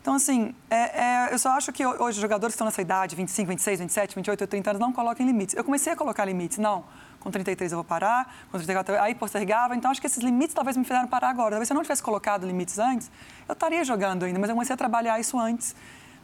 Então, 0.05 0.17
assim, 0.17 0.55
é, 0.69 0.77
é, 0.77 1.29
eu 1.33 1.39
só 1.39 1.53
acho 1.53 1.73
que 1.73 1.83
hoje 1.87 2.17
os 2.17 2.17
jogadores 2.17 2.53
que 2.53 2.57
estão 2.57 2.67
nessa 2.67 2.83
idade, 2.83 3.17
25, 3.17 3.49
26, 3.49 3.81
27, 3.81 4.15
28, 4.15 4.47
30 4.47 4.71
anos, 4.73 4.79
não 4.79 4.93
colocam 4.93 5.25
limites. 5.25 5.55
Eu 5.55 5.65
comecei 5.65 5.95
a 5.95 5.97
colocar 5.97 6.27
limites, 6.27 6.59
não. 6.59 6.85
Com 7.19 7.31
33 7.31 7.73
eu 7.73 7.79
vou 7.79 7.85
parar, 7.85 8.31
com 8.53 8.59
34 8.59 9.01
aí 9.01 9.15
postergava. 9.15 9.75
Então, 9.75 9.91
acho 9.91 10.03
que 10.03 10.07
esses 10.07 10.23
limites 10.23 10.55
talvez 10.55 10.77
me 10.77 10.85
fizeram 10.85 11.09
parar 11.09 11.31
agora. 11.31 11.53
Talvez 11.53 11.69
se 11.69 11.73
eu 11.73 11.75
não 11.75 11.81
tivesse 11.83 12.03
colocado 12.03 12.47
limites 12.47 12.79
antes, 12.79 13.11
eu 13.49 13.55
estaria 13.55 13.83
jogando 13.83 14.27
ainda, 14.27 14.39
mas 14.39 14.51
eu 14.51 14.55
comecei 14.55 14.75
a 14.75 14.77
trabalhar 14.77 15.19
isso 15.19 15.39
antes 15.39 15.75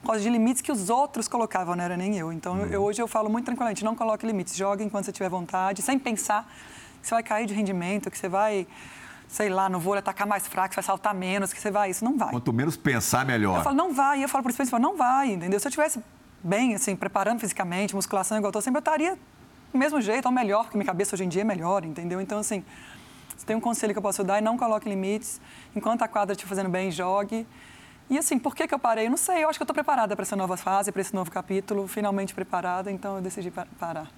por 0.02 0.08
causa 0.08 0.20
de 0.20 0.28
limites 0.28 0.60
que 0.60 0.70
os 0.70 0.90
outros 0.90 1.26
colocavam, 1.26 1.74
não 1.74 1.82
era 1.82 1.96
nem 1.96 2.18
eu. 2.18 2.30
Então, 2.34 2.56
uhum. 2.56 2.66
eu, 2.66 2.82
hoje 2.82 3.00
eu 3.00 3.08
falo 3.08 3.30
muito 3.30 3.46
tranquilamente, 3.46 3.82
não 3.82 3.96
coloque 3.96 4.26
limites, 4.26 4.54
jogue 4.56 4.84
enquanto 4.84 5.06
você 5.06 5.12
tiver 5.12 5.30
vontade, 5.30 5.80
sem 5.80 5.98
pensar 5.98 6.46
que 7.00 7.08
você 7.08 7.14
vai 7.14 7.22
cair 7.22 7.46
de 7.46 7.54
rendimento, 7.54 8.10
que 8.10 8.18
você 8.18 8.28
vai 8.28 8.66
sei 9.30 9.48
lá, 9.48 9.68
no 9.68 9.78
vôlei 9.78 10.00
atacar 10.00 10.26
mais 10.26 10.46
fraco, 10.48 10.74
vai 10.74 10.82
saltar 10.82 11.14
menos, 11.14 11.52
que 11.52 11.60
você 11.60 11.70
vai, 11.70 11.90
isso 11.90 12.04
não 12.04 12.18
vai. 12.18 12.30
Quanto 12.30 12.52
menos 12.52 12.76
pensar, 12.76 13.24
melhor. 13.24 13.58
Eu 13.58 13.62
falo, 13.62 13.76
não 13.76 13.94
vai. 13.94 14.18
E 14.18 14.22
eu 14.22 14.28
falo 14.28 14.42
para 14.42 14.50
os 14.50 14.56
principais, 14.56 14.82
não 14.82 14.96
vai, 14.96 15.30
entendeu? 15.30 15.60
Se 15.60 15.68
eu 15.68 15.70
tivesse 15.70 16.02
bem, 16.42 16.74
assim, 16.74 16.96
preparando 16.96 17.38
fisicamente, 17.38 17.94
musculação 17.94 18.36
igual 18.38 18.48
eu 18.48 18.50
estou 18.50 18.62
sempre, 18.62 18.78
eu 18.78 18.80
estaria 18.80 19.16
do 19.72 19.78
mesmo 19.78 20.00
jeito, 20.00 20.26
ou 20.26 20.32
melhor, 20.32 20.64
porque 20.64 20.76
minha 20.76 20.86
cabeça 20.86 21.14
hoje 21.14 21.24
em 21.24 21.28
dia 21.28 21.42
é 21.42 21.44
melhor, 21.44 21.84
entendeu? 21.84 22.20
Então, 22.20 22.40
assim, 22.40 22.64
se 23.36 23.46
tem 23.46 23.54
um 23.54 23.60
conselho 23.60 23.94
que 23.94 23.98
eu 23.98 24.02
posso 24.02 24.24
dar 24.24 24.38
e 24.38 24.42
não 24.42 24.58
coloque 24.58 24.88
limites. 24.88 25.40
Enquanto 25.76 26.02
a 26.02 26.08
quadra 26.08 26.32
estiver 26.32 26.48
fazendo 26.48 26.68
bem, 26.68 26.90
jogue. 26.90 27.46
E 28.08 28.18
assim, 28.18 28.36
por 28.36 28.56
que, 28.56 28.66
que 28.66 28.74
eu 28.74 28.80
parei? 28.80 29.06
Eu 29.06 29.10
não 29.10 29.16
sei, 29.16 29.44
eu 29.44 29.48
acho 29.48 29.58
que 29.58 29.62
eu 29.62 29.64
estou 29.64 29.74
preparada 29.74 30.16
para 30.16 30.24
essa 30.24 30.34
nova 30.34 30.56
fase, 30.56 30.90
para 30.90 31.00
esse 31.00 31.14
novo 31.14 31.30
capítulo, 31.30 31.86
finalmente 31.86 32.34
preparada, 32.34 32.90
então 32.90 33.14
eu 33.14 33.22
decidi 33.22 33.52
parar. 33.78 34.10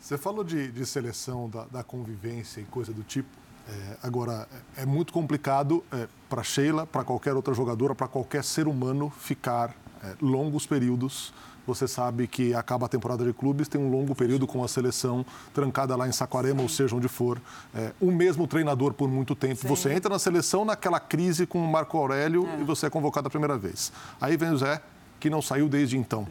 Você 0.00 0.18
falou 0.18 0.42
de, 0.42 0.72
de 0.72 0.84
seleção, 0.84 1.48
da, 1.48 1.64
da 1.66 1.84
convivência 1.84 2.60
e 2.60 2.64
coisa 2.64 2.92
do 2.92 3.04
tipo. 3.04 3.45
É, 3.68 3.96
agora, 4.02 4.48
é 4.76 4.86
muito 4.86 5.12
complicado 5.12 5.84
é, 5.92 6.06
para 6.28 6.42
Sheila, 6.42 6.86
para 6.86 7.04
qualquer 7.04 7.34
outra 7.34 7.52
jogadora, 7.52 7.94
para 7.94 8.08
qualquer 8.08 8.44
ser 8.44 8.68
humano 8.68 9.10
ficar 9.10 9.74
é, 10.02 10.14
longos 10.20 10.66
períodos 10.66 11.32
você 11.66 11.88
sabe 11.88 12.28
que 12.28 12.54
acaba 12.54 12.86
a 12.86 12.88
temporada 12.88 13.24
de 13.24 13.32
clubes, 13.32 13.66
tem 13.66 13.80
um 13.80 13.90
longo 13.90 14.14
período 14.14 14.46
com 14.46 14.62
a 14.62 14.68
seleção 14.68 15.26
trancada 15.52 15.96
lá 15.96 16.06
em 16.06 16.12
Saquarema, 16.12 16.58
Sim. 16.58 16.62
ou 16.62 16.68
seja, 16.68 16.94
onde 16.96 17.08
for. 17.08 17.40
É, 17.74 17.92
o 18.00 18.12
mesmo 18.12 18.46
treinador 18.46 18.94
por 18.94 19.08
muito 19.08 19.34
tempo. 19.34 19.62
Sim. 19.62 19.68
Você 19.68 19.92
entra 19.92 20.08
na 20.08 20.18
seleção 20.18 20.64
naquela 20.64 21.00
crise 21.00 21.44
com 21.44 21.58
o 21.58 21.68
Marco 21.68 21.98
Aurélio 21.98 22.46
é. 22.46 22.60
e 22.60 22.64
você 22.64 22.86
é 22.86 22.90
convocado 22.90 23.26
a 23.26 23.30
primeira 23.30 23.58
vez. 23.58 23.92
Aí 24.20 24.36
vem 24.36 24.50
o 24.50 24.56
Zé, 24.56 24.80
que 25.18 25.28
não 25.28 25.42
saiu 25.42 25.68
desde 25.68 25.98
então. 25.98 26.28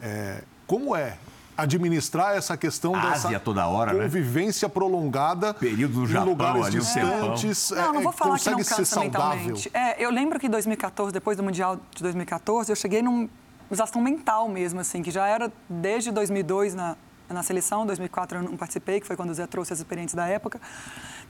É, 0.00 0.42
como 0.66 0.96
é 0.96 1.18
administrar 1.58 2.36
essa 2.36 2.56
questão 2.56 2.94
Ásia 2.94 3.30
dessa 3.30 3.40
toda 3.40 3.66
hora, 3.66 3.92
né? 3.92 4.04
convivência 4.04 4.68
né? 4.68 4.72
prolongada 4.72 5.52
período 5.52 5.98
no 5.98 6.06
Japão, 6.06 6.26
em 6.26 6.30
lugares 6.30 6.66
ali, 6.66 6.78
distantes. 6.78 7.72
Um 7.72 7.74
não, 7.74 7.92
não 7.94 8.02
vou 8.02 8.12
falar 8.12 8.38
que 8.38 8.48
não 8.48 8.58
cansa 8.62 9.00
mentalmente. 9.00 9.68
É, 9.74 10.02
eu 10.02 10.08
lembro 10.08 10.38
que 10.38 10.46
em 10.46 10.50
2014, 10.50 11.12
depois 11.12 11.36
do 11.36 11.42
Mundial 11.42 11.76
de 11.96 12.02
2014, 12.02 12.70
eu 12.70 12.76
cheguei 12.76 13.02
num 13.02 13.28
exaustão 13.68 14.00
mental 14.00 14.48
mesmo, 14.48 14.78
assim, 14.78 15.02
que 15.02 15.10
já 15.10 15.26
era 15.26 15.52
desde 15.68 16.12
2002 16.12 16.76
na, 16.76 16.96
na 17.28 17.42
seleção, 17.42 17.84
2004 17.84 18.38
eu 18.38 18.42
não 18.44 18.56
participei, 18.56 19.00
que 19.00 19.06
foi 19.06 19.16
quando 19.16 19.30
o 19.30 19.34
Zé 19.34 19.44
trouxe 19.48 19.72
as 19.72 19.80
experiências 19.80 20.14
da 20.14 20.28
época. 20.28 20.60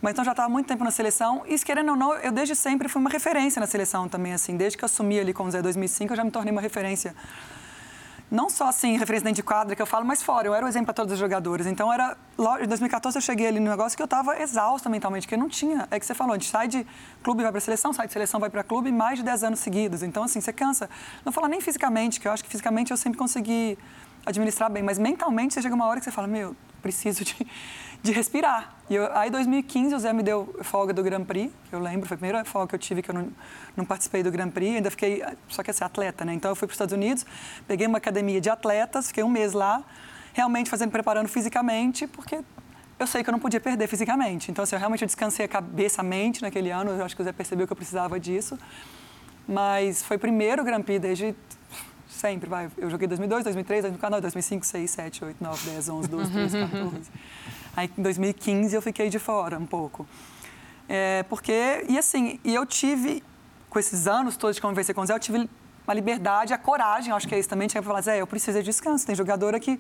Mas 0.03 0.13
então 0.13 0.25
já 0.25 0.33
estava 0.33 0.49
muito 0.51 0.67
tempo 0.67 0.85
na 0.85 0.91
seleção 0.91 1.43
e, 1.47 1.59
querendo 1.59 1.93
ou 1.93 1.97
não, 1.97 2.15
eu 2.17 2.31
desde 2.31 2.55
sempre 2.55 2.87
fui 2.87 3.01
uma 3.01 3.11
referência 3.11 3.59
na 3.61 3.67
seleção 3.67 4.09
também, 4.11 4.35
assim. 4.35 4.59
Desde 4.59 4.77
que 4.77 4.85
eu 4.85 4.87
assumi 4.87 5.19
ali 5.19 5.33
com 5.33 5.45
o 5.45 5.51
Zé 5.51 5.63
2005, 5.63 6.13
eu 6.13 6.17
já 6.19 6.23
me 6.23 6.31
tornei 6.31 6.53
uma 6.53 6.61
referência 6.61 7.17
não 8.31 8.51
só 8.51 8.69
assim, 8.69 8.97
referência 8.99 9.25
dentro 9.25 9.37
de 9.37 9.43
quadra 9.43 9.75
que 9.75 9.81
eu 9.81 9.87
falo, 9.87 10.05
mas 10.05 10.23
fora. 10.23 10.47
Eu 10.47 10.55
era 10.55 10.65
o 10.65 10.69
exemplo 10.69 10.87
para 10.87 10.95
todos 10.95 11.13
os 11.13 11.19
jogadores. 11.19 11.67
Então, 11.67 11.93
era. 11.93 12.17
Em 12.63 12.67
2014, 12.67 13.17
eu 13.17 13.23
cheguei 13.23 13.47
ali 13.47 13.59
no 13.59 13.71
negócio 13.71 13.97
que 13.97 14.03
eu 14.03 14.07
estava 14.07 14.41
exausta 14.41 14.89
mentalmente, 14.89 15.27
que 15.27 15.35
eu 15.35 15.39
não 15.39 15.49
tinha. 15.49 15.89
É 15.91 15.99
que 15.99 16.05
você 16.05 16.15
falou, 16.15 16.35
a 16.35 16.39
gente 16.39 16.51
sai 16.51 16.69
de 16.69 16.87
clube 17.23 17.43
vai 17.43 17.51
para 17.51 17.61
seleção, 17.61 17.93
sai 17.93 18.07
de 18.07 18.13
seleção 18.13 18.39
vai 18.39 18.51
para 18.51 18.63
clube 18.63 18.93
mais 18.93 19.19
de 19.19 19.25
10 19.25 19.45
anos 19.45 19.61
seguidos. 19.61 20.03
Então, 20.03 20.23
assim, 20.25 20.41
você 20.41 20.53
cansa. 20.53 20.91
Não 21.25 21.33
falar 21.33 21.49
nem 21.49 21.61
fisicamente, 21.61 22.21
que 22.21 22.29
eu 22.29 22.33
acho 22.33 22.45
que 22.45 22.51
fisicamente 22.51 22.91
eu 22.91 22.97
sempre 22.97 23.19
consegui 23.19 23.79
administrar 24.27 24.71
bem, 24.71 24.83
mas 24.83 24.99
mentalmente 24.99 25.55
você 25.55 25.63
chega 25.63 25.75
uma 25.75 25.87
hora 25.87 25.99
que 25.99 26.05
você 26.05 26.11
fala, 26.11 26.29
meu, 26.29 26.55
preciso 26.83 27.25
de 27.25 27.47
de 28.03 28.13
respirar. 28.13 28.75
E 28.89 28.95
eu, 28.95 29.15
aí, 29.17 29.29
em 29.29 29.33
2015, 29.33 29.95
o 29.95 29.99
Zé 29.99 30.13
me 30.13 30.23
deu 30.23 30.59
folga 30.63 30.93
do 30.93 31.03
Grand 31.03 31.25
Prix, 31.25 31.53
eu 31.71 31.79
lembro, 31.79 32.07
foi 32.07 32.15
a 32.15 32.19
primeira 32.19 32.45
folga 32.45 32.69
que 32.69 32.75
eu 32.75 32.79
tive 32.79 33.03
que 33.03 33.11
eu 33.11 33.15
não, 33.15 33.29
não 33.77 33.85
participei 33.85 34.23
do 34.23 34.31
Grand 34.31 34.51
Prix, 34.51 34.77
ainda 34.77 34.91
fiquei, 34.91 35.23
só 35.49 35.63
que 35.63 35.71
assim, 35.71 35.85
atleta, 35.85 36.25
né? 36.25 36.33
Então, 36.33 36.51
eu 36.51 36.57
fui 36.57 36.67
para 36.67 36.73
os 36.73 36.77
Estados 36.77 36.95
Unidos, 36.95 37.27
peguei 37.67 37.87
uma 37.87 37.99
academia 37.99 38.41
de 38.41 38.49
atletas, 38.49 39.09
fiquei 39.09 39.23
um 39.23 39.29
mês 39.29 39.53
lá, 39.53 39.83
realmente 40.33 40.71
fazendo, 40.71 40.91
preparando 40.91 41.29
fisicamente, 41.29 42.07
porque 42.07 42.41
eu 42.99 43.07
sei 43.07 43.23
que 43.23 43.31
eu 43.31 43.33
não 43.33 43.39
podia 43.39 43.61
perder 43.61 43.87
fisicamente. 43.87 44.51
Então, 44.51 44.63
assim, 44.63 44.75
eu 44.75 44.81
realmente 44.81 45.05
descansei 45.05 45.45
a 45.45 45.49
cabeça, 45.49 46.01
a 46.01 46.05
mente 46.05 46.43
naquele 46.43 46.71
ano, 46.71 46.91
eu 46.91 47.05
acho 47.05 47.15
que 47.15 47.23
o 47.23 47.25
Zé 47.25 47.33
percebeu 47.33 47.67
que 47.67 47.73
eu 47.73 47.77
precisava 47.77 48.19
disso. 48.19 48.59
Mas 49.47 50.03
foi 50.03 50.17
o 50.17 50.21
primeiro 50.21 50.65
Grand 50.65 50.83
Prix 50.83 51.01
desde 51.01 51.35
sempre, 52.19 52.49
vai. 52.49 52.71
Eu 52.77 52.91
joguei 52.91 53.07
2002, 53.09 53.45
2003, 53.45 53.83
2004, 53.83 54.21
2005, 54.21 54.61
2006, 54.61 54.97
2007, 54.97 55.21
2008, 55.21 55.39
2009, 55.39 55.71
2010, 55.71 56.09
2011, 56.09 56.09
12, 56.09 56.31
13, 56.33 56.73
14. 56.73 57.11
Aí, 57.77 57.91
em 57.97 58.03
2015, 58.03 58.75
eu 58.75 58.83
fiquei 58.83 59.09
de 59.09 59.19
fora 59.19 59.59
um 59.59 59.67
pouco. 59.67 60.07
É, 60.89 61.23
porque, 61.29 61.85
e 61.89 61.99
assim, 61.99 62.41
e 62.43 62.55
eu 62.55 62.67
tive, 62.67 63.23
com 63.71 63.79
esses 63.79 64.09
anos 64.09 64.37
todos 64.37 64.57
de 64.57 64.63
conviver 64.63 64.93
com 64.95 65.03
o 65.03 65.07
Zé, 65.07 65.15
eu 65.15 65.21
tive 65.21 65.49
uma 65.87 65.95
liberdade, 65.95 66.53
a 66.53 66.59
coragem, 66.59 67.13
acho 67.13 67.29
que 67.29 67.35
é 67.35 67.39
isso 67.39 67.49
também, 67.49 67.69
tinha 67.69 67.81
que 67.81 67.87
falar, 67.87 68.01
Zé, 68.01 68.21
eu 68.21 68.27
preciso 68.27 68.59
de 68.59 68.65
descanso. 68.65 69.07
Tem 69.07 69.15
jogadora 69.15 69.61
que, 69.61 69.79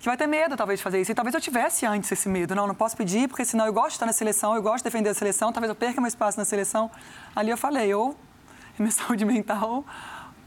que 0.00 0.06
vai 0.06 0.16
ter 0.16 0.26
medo, 0.26 0.56
talvez, 0.56 0.78
de 0.78 0.84
fazer 0.84 1.00
isso. 1.00 1.12
E 1.12 1.14
talvez 1.14 1.34
eu 1.34 1.40
tivesse 1.40 1.84
antes 1.84 2.10
esse 2.10 2.28
medo. 2.28 2.54
Não, 2.54 2.66
não 2.66 2.74
posso 2.74 2.96
pedir, 2.96 3.28
porque 3.28 3.44
senão 3.44 3.66
eu 3.66 3.72
gosto 3.72 3.90
de 3.90 3.94
estar 3.94 4.06
na 4.06 4.12
seleção, 4.12 4.54
eu 4.54 4.62
gosto 4.62 4.78
de 4.78 4.84
defender 4.84 5.10
a 5.10 5.14
seleção, 5.14 5.52
talvez 5.52 5.68
eu 5.68 5.76
perca 5.76 6.00
meu 6.00 6.08
espaço 6.08 6.38
na 6.38 6.44
seleção. 6.44 6.90
Ali 7.34 7.50
eu 7.50 7.58
falei, 7.58 7.92
ou 7.92 8.16
minha 8.78 8.92
saúde 8.92 9.24
mental 9.24 9.84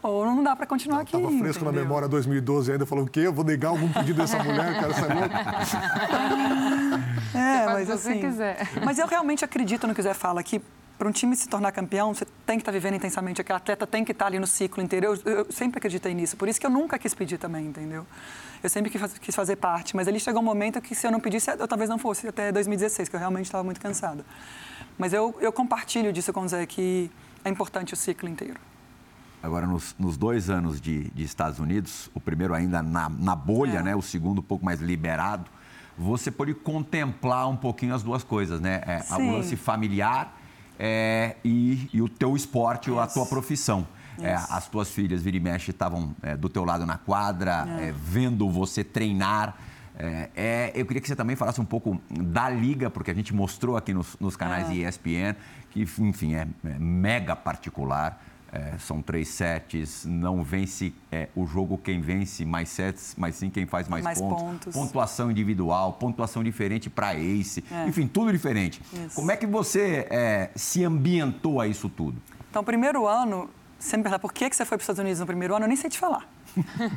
ou 0.01 0.25
não 0.25 0.43
dá 0.43 0.55
para 0.55 0.65
continuar 0.65 0.97
eu 0.97 1.01
aqui. 1.01 1.15
Estava 1.15 1.37
fresco 1.37 1.63
entendeu? 1.63 1.73
na 1.73 1.87
memória 1.87 2.07
2012 2.07 2.71
ainda, 2.71 2.85
falou 2.85 3.05
o 3.05 3.07
quê? 3.07 3.21
Eu 3.21 3.33
vou 3.33 3.45
negar 3.45 3.69
algum 3.69 3.91
pedido 3.91 4.17
dessa 4.17 4.41
mulher, 4.43 4.79
cara, 4.79 4.91
essa 4.91 5.07
é, 7.37 7.65
mas 7.65 7.89
assim... 7.89 8.19
quiser. 8.19 8.69
Mas 8.83 8.99
eu 8.99 9.07
realmente 9.07 9.45
acredito 9.45 9.87
no 9.87 9.93
que 9.93 9.99
o 9.99 10.03
Zé 10.03 10.13
fala, 10.13 10.43
que 10.43 10.61
para 10.97 11.07
um 11.07 11.11
time 11.11 11.35
se 11.35 11.49
tornar 11.49 11.71
campeão, 11.71 12.13
você 12.13 12.25
tem 12.45 12.57
que 12.57 12.61
estar 12.61 12.71
tá 12.71 12.77
vivendo 12.77 12.93
intensamente, 12.93 13.41
aquele 13.41 13.57
atleta 13.57 13.87
tem 13.87 14.05
que 14.05 14.11
estar 14.11 14.25
tá 14.25 14.29
ali 14.29 14.37
no 14.37 14.45
ciclo 14.45 14.83
inteiro. 14.83 15.07
Eu, 15.07 15.33
eu, 15.33 15.51
sempre 15.51 15.79
acreditei 15.79 16.13
nisso, 16.13 16.37
por 16.37 16.47
isso 16.47 16.59
que 16.59 16.65
eu 16.65 16.69
nunca 16.69 16.99
quis 16.99 17.13
pedir 17.13 17.39
também, 17.39 17.65
entendeu? 17.65 18.05
Eu 18.61 18.69
sempre 18.69 18.91
quis 19.19 19.35
fazer 19.35 19.55
parte, 19.55 19.95
mas 19.95 20.07
ali 20.07 20.19
chegou 20.19 20.41
um 20.41 20.45
momento 20.45 20.79
que 20.79 20.93
se 20.93 21.07
eu 21.07 21.11
não 21.11 21.19
pedisse, 21.19 21.49
eu 21.49 21.67
talvez 21.67 21.89
não 21.89 21.97
fosse 21.97 22.27
até 22.27 22.51
2016, 22.51 23.09
que 23.09 23.15
eu 23.15 23.19
realmente 23.19 23.45
estava 23.45 23.63
muito 23.63 23.81
cansada. 23.81 24.23
Mas 24.95 25.13
eu, 25.13 25.35
eu 25.41 25.51
compartilho 25.51 26.13
disso 26.13 26.31
com 26.31 26.41
o 26.41 26.47
Zé, 26.47 26.67
que 26.67 27.09
é 27.43 27.49
importante 27.49 27.95
o 27.95 27.97
ciclo 27.97 28.29
inteiro. 28.29 28.59
Agora, 29.43 29.65
nos, 29.65 29.95
nos 29.97 30.17
dois 30.17 30.49
anos 30.49 30.79
de, 30.79 31.09
de, 31.11 31.23
Estados 31.23 31.59
Unidos, 31.59 32.09
o 32.13 32.19
primeiro 32.19 32.53
ainda 32.53 32.83
na, 32.83 33.09
na 33.09 33.35
bolha, 33.35 33.79
é. 33.79 33.83
né? 33.83 33.95
O 33.95 34.01
segundo 34.01 34.39
um 34.39 34.43
pouco 34.43 34.63
mais 34.63 34.79
liberado. 34.79 35.49
Você 35.97 36.29
pode 36.29 36.53
contemplar 36.53 37.49
um 37.49 37.55
pouquinho 37.55 37.93
as 37.93 38.03
duas 38.03 38.23
coisas, 38.23 38.61
né? 38.61 38.81
É, 38.85 39.03
o 39.15 39.31
lance 39.31 39.55
familiar 39.55 40.37
é, 40.79 41.35
e, 41.43 41.89
e, 41.93 42.01
o 42.01 42.09
teu 42.09 42.35
esporte, 42.35 42.89
ou 42.89 42.99
a 42.99 43.07
tua 43.07 43.25
profissão. 43.25 43.87
É, 44.19 44.33
as 44.33 44.67
tuas 44.67 44.89
filhas, 44.91 45.23
vira 45.23 45.37
e 45.37 45.39
mexe, 45.39 45.71
estavam 45.71 46.15
é, 46.21 46.37
do 46.37 46.47
teu 46.49 46.63
lado 46.63 46.85
na 46.85 46.97
quadra, 46.97 47.65
é. 47.79 47.87
É, 47.87 47.91
vendo 47.91 48.49
você 48.49 48.83
treinar. 48.83 49.57
É, 49.95 50.71
eu 50.73 50.85
queria 50.85 51.01
que 51.01 51.07
você 51.07 51.15
também 51.15 51.35
falasse 51.35 51.61
um 51.61 51.65
pouco 51.65 52.01
da 52.09 52.49
liga, 52.49 52.89
porque 52.89 53.11
a 53.11 53.13
gente 53.13 53.33
mostrou 53.33 53.77
aqui 53.77 53.93
nos, 53.93 54.17
nos 54.19 54.35
canais 54.35 54.69
de 54.69 54.83
ESPN, 54.83 55.35
que, 55.69 55.81
enfim, 55.99 56.33
é 56.35 56.47
mega 56.79 57.35
particular. 57.35 58.19
É, 58.53 58.77
são 58.79 59.01
três 59.01 59.29
sets, 59.29 60.05
não 60.05 60.43
vence 60.43 60.93
é, 61.09 61.29
o 61.33 61.47
jogo 61.47 61.77
quem 61.77 62.01
vence 62.01 62.43
mais 62.43 62.67
sets, 62.67 63.15
mas 63.17 63.35
sim 63.35 63.49
quem 63.49 63.65
faz 63.65 63.87
mais, 63.87 64.03
mais 64.03 64.19
pontos. 64.19 64.43
pontos. 64.43 64.73
Pontuação 64.73 65.31
individual, 65.31 65.93
pontuação 65.93 66.43
diferente 66.43 66.89
para 66.89 67.15
ace, 67.15 67.63
é. 67.71 67.87
enfim, 67.87 68.07
tudo 68.07 68.29
diferente. 68.29 68.81
Isso. 68.91 69.15
Como 69.15 69.31
é 69.31 69.37
que 69.37 69.47
você 69.47 70.05
é, 70.09 70.49
se 70.53 70.83
ambientou 70.83 71.61
a 71.61 71.67
isso 71.67 71.87
tudo? 71.87 72.21
Então, 72.49 72.61
primeiro 72.61 73.07
ano, 73.07 73.49
você 73.81 73.97
me 73.97 74.03
perguntar 74.03 74.19
por 74.19 74.31
que 74.31 74.45
você 74.53 74.63
foi 74.63 74.77
para 74.77 74.81
os 74.81 74.83
Estados 74.83 74.99
Unidos 74.99 75.19
no 75.19 75.25
primeiro 75.25 75.55
ano, 75.55 75.65
eu 75.65 75.67
nem 75.67 75.75
sei 75.75 75.89
te 75.89 75.97
falar. 75.97 76.27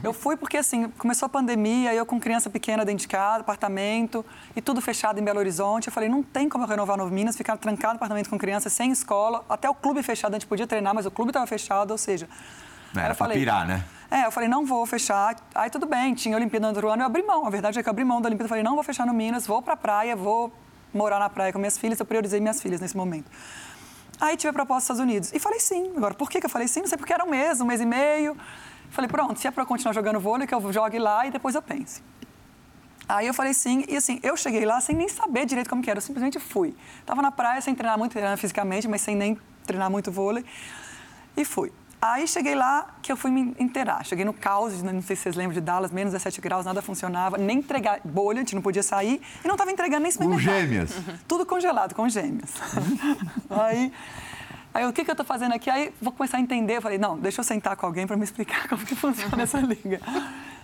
Eu 0.03 0.13
fui 0.13 0.37
porque, 0.37 0.57
assim, 0.57 0.89
começou 0.99 1.27
a 1.27 1.29
pandemia, 1.29 1.95
eu 1.95 2.05
com 2.05 2.21
criança 2.21 2.51
pequena 2.51 2.85
dentro 2.85 3.01
de 3.03 3.09
casa, 3.09 3.41
apartamento, 3.41 4.25
e 4.55 4.61
tudo 4.61 4.81
fechado 4.81 5.19
em 5.19 5.25
Belo 5.25 5.39
Horizonte. 5.39 5.87
Eu 5.87 5.93
falei, 5.93 6.09
não 6.09 6.23
tem 6.23 6.49
como 6.49 6.65
eu 6.65 6.69
renovar 6.69 6.97
Novo 6.99 7.13
Minas, 7.13 7.37
ficar 7.37 7.57
trancado 7.57 7.95
no 7.95 7.97
apartamento 7.97 8.29
com 8.29 8.37
criança, 8.37 8.69
sem 8.69 8.91
escola, 8.91 9.45
até 9.49 9.69
o 9.71 9.75
clube 9.75 10.03
fechado, 10.03 10.35
a 10.35 10.39
gente 10.39 10.47
podia 10.47 10.67
treinar, 10.67 10.95
mas 10.95 11.07
o 11.07 11.11
clube 11.11 11.31
estava 11.31 11.47
fechado, 11.47 11.91
ou 11.91 11.99
seja... 11.99 12.29
Era 12.95 13.15
para 13.15 13.33
pirar, 13.33 13.67
né? 13.67 13.85
É, 14.11 14.27
eu 14.27 14.31
falei, 14.31 14.49
não 14.49 14.65
vou 14.65 14.87
fechar. 14.87 15.35
Aí 15.55 15.69
tudo 15.69 15.87
bem, 15.87 16.15
tinha 16.15 16.37
Olimpíada 16.37 16.67
no 16.67 16.73
outro 16.73 16.89
ano, 16.89 17.03
eu 17.03 17.07
abri 17.07 17.23
mão. 17.23 17.47
A 17.47 17.51
verdade 17.51 17.79
é 17.79 17.83
que 17.83 17.89
eu 17.89 17.91
abri 17.91 18.05
mão 18.05 18.21
da 18.21 18.29
Olimpíada, 18.29 18.45
eu 18.45 18.49
falei, 18.49 18.63
não 18.63 18.75
vou 18.75 18.85
fechar 18.85 19.07
no 19.07 19.15
Minas, 19.15 19.47
vou 19.47 19.61
para 19.61 19.75
a 19.75 19.77
praia, 19.77 20.15
vou 20.15 20.53
morar 20.93 21.19
na 21.19 21.29
praia 21.29 21.53
com 21.53 21.59
minhas 21.59 21.77
filhas, 21.77 21.99
eu 21.99 22.07
priorizei 22.07 22.39
minhas 22.39 22.63
filhas 22.63 22.81
nesse 22.81 22.97
momento. 22.97 23.29
Aí 24.21 24.37
tive 24.37 24.51
a 24.51 24.53
proposta 24.53 24.93
dos 24.93 25.01
Estados 25.01 25.13
Unidos. 25.13 25.33
E 25.33 25.39
falei 25.39 25.61
sim. 25.61 25.93
Agora, 25.97 26.15
por 26.15 26.31
que, 26.31 26.41
que 26.41 26.47
eu 26.47 26.51
falei 26.51 26.69
sim? 26.69 26.81
Não 26.81 26.87
sei 26.87 26.99
porque 26.99 27.13
era 27.13 27.25
um 27.25 27.31
mês, 27.31 27.61
um 27.61 27.67
mês 27.67 27.81
e 27.81 27.87
meio. 27.87 28.37
Falei, 28.91 29.09
pronto, 29.09 29.39
se 29.39 29.49
é 29.49 29.51
para 29.51 29.67
continuar 29.67 29.93
jogando 29.93 30.21
vôlei, 30.21 30.47
que 30.47 30.55
eu 30.55 30.73
jogue 30.73 30.99
lá 30.99 31.27
e 31.27 31.31
depois 31.31 31.55
eu 31.55 31.63
pense. 31.63 32.03
Aí 33.09 33.27
eu 33.27 33.35
falei 33.35 33.53
sim, 33.53 33.85
e 33.87 33.97
assim, 33.97 34.19
eu 34.23 34.37
cheguei 34.37 34.65
lá 34.65 34.81
sem 34.81 34.97
nem 34.97 35.09
saber 35.09 35.45
direito 35.45 35.69
como 35.69 35.83
que 35.83 35.91
era, 35.91 35.99
eu 35.99 36.03
simplesmente 36.03 36.39
fui. 36.39 36.75
Tava 37.05 37.21
na 37.21 37.31
praia 37.31 37.61
sem 37.61 37.75
treinar 37.75 37.99
muito, 37.99 38.17
fisicamente, 38.39 38.89
mas 38.89 39.03
sem 39.03 39.15
nem 39.15 39.39
treinar 39.67 39.91
muito 39.91 40.11
vôlei, 40.11 40.45
e 41.37 41.45
fui. 41.45 41.71
Aí 42.07 42.29
cheguei 42.29 42.55
lá 42.55 42.97
que 43.01 43.11
eu 43.11 43.17
fui 43.17 43.31
me 43.31 43.57
inteirar. 43.59 44.05
Cheguei 44.05 44.27
no 44.27 44.35
caos, 44.35 44.83
não 44.83 45.01
sei 45.01 45.17
se 45.17 45.23
vocês 45.23 45.37
lembram 45.37 45.55
de 45.55 45.61
Dallas, 45.63 45.91
menos 45.91 46.13
17 46.13 46.39
graus, 46.39 46.67
nada 46.67 46.83
funcionava, 46.83 47.39
nem 47.39 47.61
entregar 47.61 47.99
bolha, 48.05 48.37
a 48.37 48.41
gente 48.41 48.55
não 48.55 48.61
podia 48.61 48.83
sair, 48.83 49.23
e 49.43 49.49
não 49.49 49.55
estava 49.55 49.73
entregando 49.73 50.03
nem 50.03 50.13
supermercado. 50.13 50.53
Com 50.53 50.61
gêmeas? 50.61 50.95
Tudo 51.27 51.47
congelado, 51.47 51.95
com 51.95 52.07
gêmeas. 52.07 52.53
aí 53.49 53.91
Aí, 54.75 54.85
o 54.85 54.93
que, 54.93 55.03
que 55.03 55.11
eu 55.11 55.15
estou 55.15 55.25
fazendo 55.25 55.55
aqui? 55.55 55.71
Aí, 55.71 55.95
vou 56.03 56.13
começar 56.13 56.37
a 56.37 56.41
entender. 56.41 56.77
Eu 56.77 56.83
falei, 56.83 56.99
não, 56.99 57.17
deixa 57.17 57.41
eu 57.41 57.45
sentar 57.45 57.75
com 57.75 57.87
alguém 57.87 58.07
para 58.07 58.17
me 58.17 58.25
explicar 58.25 58.67
como 58.69 58.85
que 58.85 58.95
funciona 58.95 59.43
essa 59.43 59.59
liga. 59.61 60.01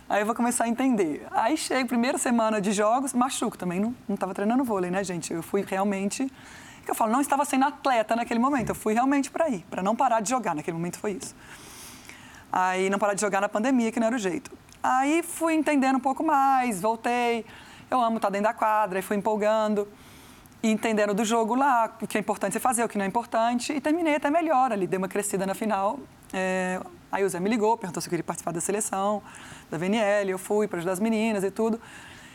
Aí, 0.08 0.20
eu 0.20 0.26
vou 0.26 0.34
começar 0.34 0.64
a 0.64 0.68
entender. 0.68 1.26
Aí, 1.30 1.56
chego, 1.56 1.88
primeira 1.88 2.18
semana 2.18 2.60
de 2.60 2.72
jogos, 2.72 3.14
machuco 3.14 3.56
também. 3.56 3.80
Não 3.80 3.94
estava 4.10 4.34
treinando 4.34 4.62
vôlei, 4.64 4.90
né, 4.90 5.02
gente? 5.04 5.32
Eu 5.32 5.42
fui 5.42 5.64
realmente... 5.66 6.30
Eu 6.86 6.94
falo, 6.94 7.12
não 7.12 7.20
estava 7.20 7.44
sendo 7.44 7.64
atleta 7.64 8.16
naquele 8.16 8.40
momento. 8.40 8.70
Eu 8.70 8.74
fui 8.74 8.94
realmente 8.94 9.30
para 9.30 9.48
ir, 9.48 9.64
para 9.70 9.82
não 9.82 9.94
parar 9.94 10.20
de 10.20 10.30
jogar. 10.30 10.54
Naquele 10.54 10.76
momento 10.76 10.98
foi 10.98 11.12
isso. 11.12 11.34
Aí, 12.52 12.90
não 12.90 12.98
parar 12.98 13.14
de 13.14 13.20
jogar 13.20 13.40
na 13.40 13.48
pandemia, 13.48 13.92
que 13.92 14.00
não 14.00 14.08
era 14.08 14.16
o 14.16 14.18
jeito. 14.18 14.50
Aí, 14.82 15.22
fui 15.22 15.54
entendendo 15.54 15.96
um 15.96 16.00
pouco 16.00 16.24
mais, 16.24 16.80
voltei. 16.80 17.46
Eu 17.90 18.00
amo 18.00 18.16
estar 18.16 18.30
dentro 18.30 18.48
da 18.48 18.54
quadra, 18.54 18.98
e 18.98 19.02
fui 19.02 19.16
empolgando 19.16 19.86
e 20.62 20.70
entendendo 20.70 21.14
do 21.14 21.24
jogo 21.24 21.54
lá, 21.54 21.96
o 22.00 22.06
que 22.06 22.18
é 22.18 22.20
importante 22.20 22.52
você 22.52 22.60
fazer, 22.60 22.84
o 22.84 22.88
que 22.88 22.98
não 22.98 23.04
é 23.04 23.08
importante, 23.08 23.72
e 23.72 23.80
terminei 23.80 24.16
até 24.16 24.30
melhor 24.30 24.72
ali, 24.72 24.86
dei 24.86 24.98
uma 24.98 25.08
crescida 25.08 25.46
na 25.46 25.54
final. 25.54 25.98
É, 26.32 26.80
aí 27.10 27.24
o 27.24 27.28
Zé 27.28 27.40
me 27.40 27.48
ligou, 27.48 27.76
perguntou 27.78 28.00
se 28.00 28.08
eu 28.08 28.10
queria 28.10 28.24
participar 28.24 28.52
da 28.52 28.60
seleção, 28.60 29.22
da 29.70 29.78
VNL, 29.78 30.30
eu 30.30 30.38
fui 30.38 30.68
para 30.68 30.78
ajudar 30.78 30.92
as 30.92 31.00
meninas 31.00 31.44
e 31.44 31.50
tudo. 31.50 31.80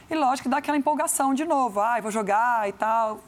E 0.09 0.15
lógico 0.15 0.43
que 0.43 0.49
dá 0.49 0.57
aquela 0.57 0.77
empolgação 0.77 1.33
de 1.33 1.45
novo, 1.45 1.79
ah, 1.79 1.99
vou 2.01 2.11
jogar 2.11 2.67
e 2.67 2.73
tal. 2.73 3.19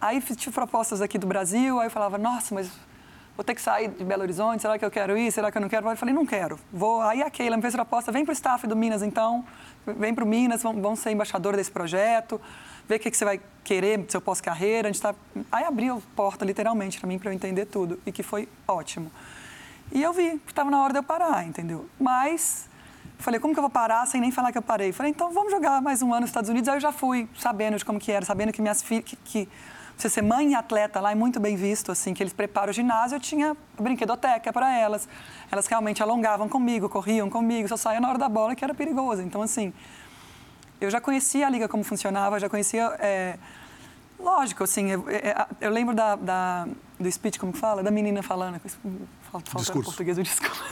Aí 0.00 0.20
tive 0.20 0.54
propostas 0.54 1.02
aqui 1.02 1.18
do 1.18 1.26
Brasil, 1.26 1.80
aí 1.80 1.86
eu 1.86 1.90
falava, 1.90 2.16
nossa, 2.16 2.54
mas 2.54 2.70
vou 3.36 3.44
ter 3.44 3.54
que 3.54 3.62
sair 3.62 3.88
de 3.88 4.04
Belo 4.04 4.22
Horizonte, 4.22 4.62
será 4.62 4.78
que 4.78 4.84
eu 4.84 4.90
quero 4.90 5.16
ir, 5.16 5.30
será 5.32 5.50
que 5.50 5.58
eu 5.58 5.62
não 5.62 5.68
quero? 5.68 5.88
Eu 5.88 5.96
falei, 5.96 6.14
não 6.14 6.26
quero. 6.26 6.58
Vou. 6.72 7.00
Aí 7.02 7.22
a 7.22 7.30
Keila 7.30 7.56
me 7.56 7.62
fez 7.62 7.74
proposta, 7.74 8.10
vem 8.12 8.24
para 8.24 8.32
o 8.32 8.34
staff 8.34 8.66
do 8.66 8.76
Minas 8.76 9.02
então, 9.02 9.44
vem 9.86 10.14
para 10.14 10.24
o 10.24 10.26
Minas, 10.26 10.62
vão, 10.62 10.96
ser 10.96 11.10
embaixador 11.10 11.56
desse 11.56 11.70
projeto, 11.70 12.40
ver 12.88 12.96
o 12.96 12.98
que, 12.98 13.10
que 13.10 13.16
você 13.16 13.24
vai 13.24 13.40
querer, 13.64 14.04
seu 14.08 14.20
pós-carreira. 14.20 14.88
A 14.88 14.92
gente 14.92 15.00
tá... 15.00 15.14
Aí 15.50 15.64
abriu 15.64 16.02
porta, 16.14 16.44
literalmente, 16.44 16.98
para 16.98 17.08
mim, 17.08 17.18
para 17.18 17.30
eu 17.30 17.34
entender 17.34 17.66
tudo, 17.66 18.00
e 18.06 18.12
que 18.12 18.22
foi 18.22 18.48
ótimo. 18.66 19.10
E 19.92 20.02
eu 20.02 20.12
vi 20.12 20.38
que 20.38 20.52
estava 20.52 20.70
na 20.70 20.82
hora 20.82 20.92
de 20.92 20.98
eu 20.98 21.02
parar, 21.02 21.46
entendeu? 21.46 21.88
Mas 21.98 22.68
falei, 23.18 23.40
como 23.40 23.52
que 23.52 23.58
eu 23.58 23.62
vou 23.62 23.70
parar 23.70 24.06
sem 24.06 24.20
nem 24.20 24.30
falar 24.30 24.52
que 24.52 24.58
eu 24.58 24.62
parei? 24.62 24.92
Falei, 24.92 25.10
então 25.10 25.32
vamos 25.32 25.50
jogar 25.50 25.82
mais 25.82 26.02
um 26.02 26.12
ano 26.12 26.22
nos 26.22 26.30
Estados 26.30 26.50
Unidos. 26.50 26.68
Aí 26.68 26.76
eu 26.76 26.80
já 26.80 26.92
fui 26.92 27.28
sabendo 27.36 27.76
de 27.76 27.84
como 27.84 27.98
que 27.98 28.12
era, 28.12 28.24
sabendo 28.24 28.52
que 28.52 28.60
minhas 28.60 28.82
filhas, 28.82 29.04
que, 29.04 29.16
que 29.16 29.48
você 29.98 30.08
ser 30.08 30.22
mãe 30.22 30.52
e 30.52 30.54
atleta 30.54 31.00
lá 31.00 31.10
é 31.10 31.14
muito 31.14 31.40
bem 31.40 31.56
visto, 31.56 31.90
assim, 31.90 32.14
que 32.14 32.22
eles 32.22 32.32
preparam 32.32 32.70
o 32.70 32.72
ginásio, 32.72 33.16
eu 33.16 33.20
tinha 33.20 33.56
brinquedoteca 33.78 34.52
para 34.52 34.72
elas. 34.72 35.08
Elas 35.50 35.66
realmente 35.66 36.00
alongavam 36.00 36.48
comigo, 36.48 36.88
corriam 36.88 37.28
comigo, 37.28 37.68
só 37.68 37.76
saía 37.76 38.00
na 38.00 38.08
hora 38.08 38.18
da 38.18 38.28
bola, 38.28 38.54
que 38.54 38.62
era 38.62 38.72
perigoso. 38.72 39.22
Então, 39.22 39.42
assim, 39.42 39.72
eu 40.80 40.88
já 40.88 41.00
conhecia 41.00 41.48
a 41.48 41.50
liga 41.50 41.68
como 41.68 41.82
funcionava, 41.82 42.38
já 42.38 42.48
conhecia... 42.48 42.84
É... 43.00 43.38
Lógico, 44.20 44.64
assim, 44.64 44.90
eu, 44.90 45.04
eu 45.60 45.70
lembro 45.70 45.94
da, 45.94 46.16
da, 46.16 46.66
do 46.98 47.10
speech, 47.10 47.38
como 47.38 47.52
fala, 47.52 47.84
da 47.84 47.90
menina 47.90 48.20
falando, 48.20 48.60
falta, 49.30 49.48
falta 49.52 49.72
português 49.72 50.18
o 50.18 50.22
discurso, 50.24 50.64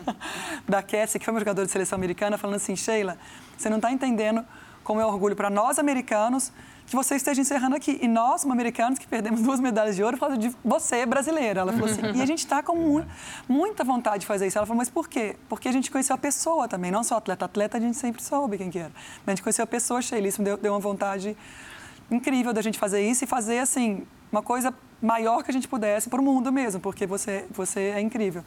da 0.66 0.82
Cassie, 0.82 1.18
que 1.18 1.24
foi 1.26 1.34
uma 1.34 1.40
jogadora 1.40 1.66
de 1.66 1.72
seleção 1.72 1.96
americana, 1.96 2.38
falando 2.38 2.56
assim, 2.56 2.74
Sheila, 2.74 3.18
você 3.58 3.68
não 3.68 3.76
está 3.76 3.92
entendendo 3.92 4.42
como 4.88 5.02
é 5.02 5.04
orgulho 5.04 5.36
para 5.36 5.50
nós 5.50 5.78
americanos 5.78 6.50
que 6.86 6.96
você 6.96 7.14
esteja 7.16 7.42
encerrando 7.42 7.76
aqui. 7.76 7.98
E 8.00 8.08
nós, 8.08 8.46
americanos, 8.46 8.98
que 8.98 9.06
perdemos 9.06 9.42
duas 9.42 9.60
medalhas 9.60 9.94
de 9.94 10.02
ouro, 10.02 10.16
falando 10.16 10.40
de 10.40 10.50
você, 10.64 11.04
brasileira. 11.04 11.60
Ela 11.60 11.74
falou 11.74 11.90
assim, 11.90 12.00
e 12.16 12.22
a 12.22 12.24
gente 12.24 12.38
está 12.38 12.62
com 12.62 12.74
mu 12.74 13.04
muita 13.46 13.84
vontade 13.84 14.20
de 14.20 14.26
fazer 14.26 14.46
isso. 14.46 14.56
Ela 14.56 14.66
falou, 14.66 14.78
mas 14.78 14.88
por 14.88 15.06
quê? 15.06 15.36
Porque 15.46 15.68
a 15.68 15.72
gente 15.72 15.90
conheceu 15.90 16.14
a 16.14 16.18
pessoa 16.18 16.66
também, 16.66 16.90
não 16.90 17.04
só 17.04 17.18
atleta. 17.18 17.44
Atleta 17.44 17.76
a 17.76 17.80
gente 17.80 17.98
sempre 17.98 18.22
soube 18.22 18.56
quem 18.56 18.70
que 18.70 18.78
era. 18.78 18.90
Mas 19.26 19.26
a 19.26 19.30
gente 19.32 19.42
conheceu 19.42 19.64
a 19.64 19.66
pessoa, 19.66 20.00
Sheila, 20.00 20.26
isso 20.26 20.40
deu, 20.40 20.56
deu 20.56 20.72
uma 20.72 20.80
vontade 20.80 21.36
incrível 22.10 22.54
da 22.54 22.62
gente 22.62 22.78
fazer 22.78 23.02
isso 23.02 23.24
e 23.24 23.26
fazer, 23.26 23.58
assim, 23.58 24.06
uma 24.32 24.42
coisa 24.42 24.72
maior 25.00 25.42
que 25.42 25.50
a 25.50 25.54
gente 25.54 25.68
pudesse 25.68 26.08
para 26.08 26.20
o 26.20 26.24
mundo 26.24 26.52
mesmo, 26.52 26.80
porque 26.80 27.06
você, 27.06 27.46
você 27.50 27.80
é 27.94 28.00
incrível. 28.00 28.44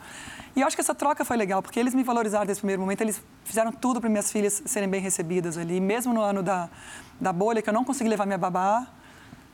E 0.55 0.62
eu 0.62 0.67
acho 0.67 0.75
que 0.75 0.81
essa 0.81 0.93
troca 0.93 1.24
foi 1.24 1.38
legal, 1.38 1.62
porque 1.62 1.79
eles 1.79 1.96
me 1.96 2.03
valorizaram 2.03 2.46
nesse 2.46 2.60
primeiro 2.60 2.81
momento, 2.81 3.01
eles 3.01 3.22
fizeram 3.43 3.72
tudo 3.72 4.01
para 4.01 4.10
minhas 4.10 4.31
filhas 4.31 4.62
serem 4.65 4.89
bem 4.89 5.01
recebidas 5.01 5.58
ali, 5.58 5.79
mesmo 5.79 6.13
no 6.13 6.22
ano 6.22 6.43
da, 6.43 6.70
da 7.20 7.31
bolha, 7.31 7.62
que 7.62 7.70
eu 7.70 7.74
não 7.74 7.86
consegui 7.86 8.10
levar 8.10 8.25
minha 8.25 8.38
babá, 8.38 8.88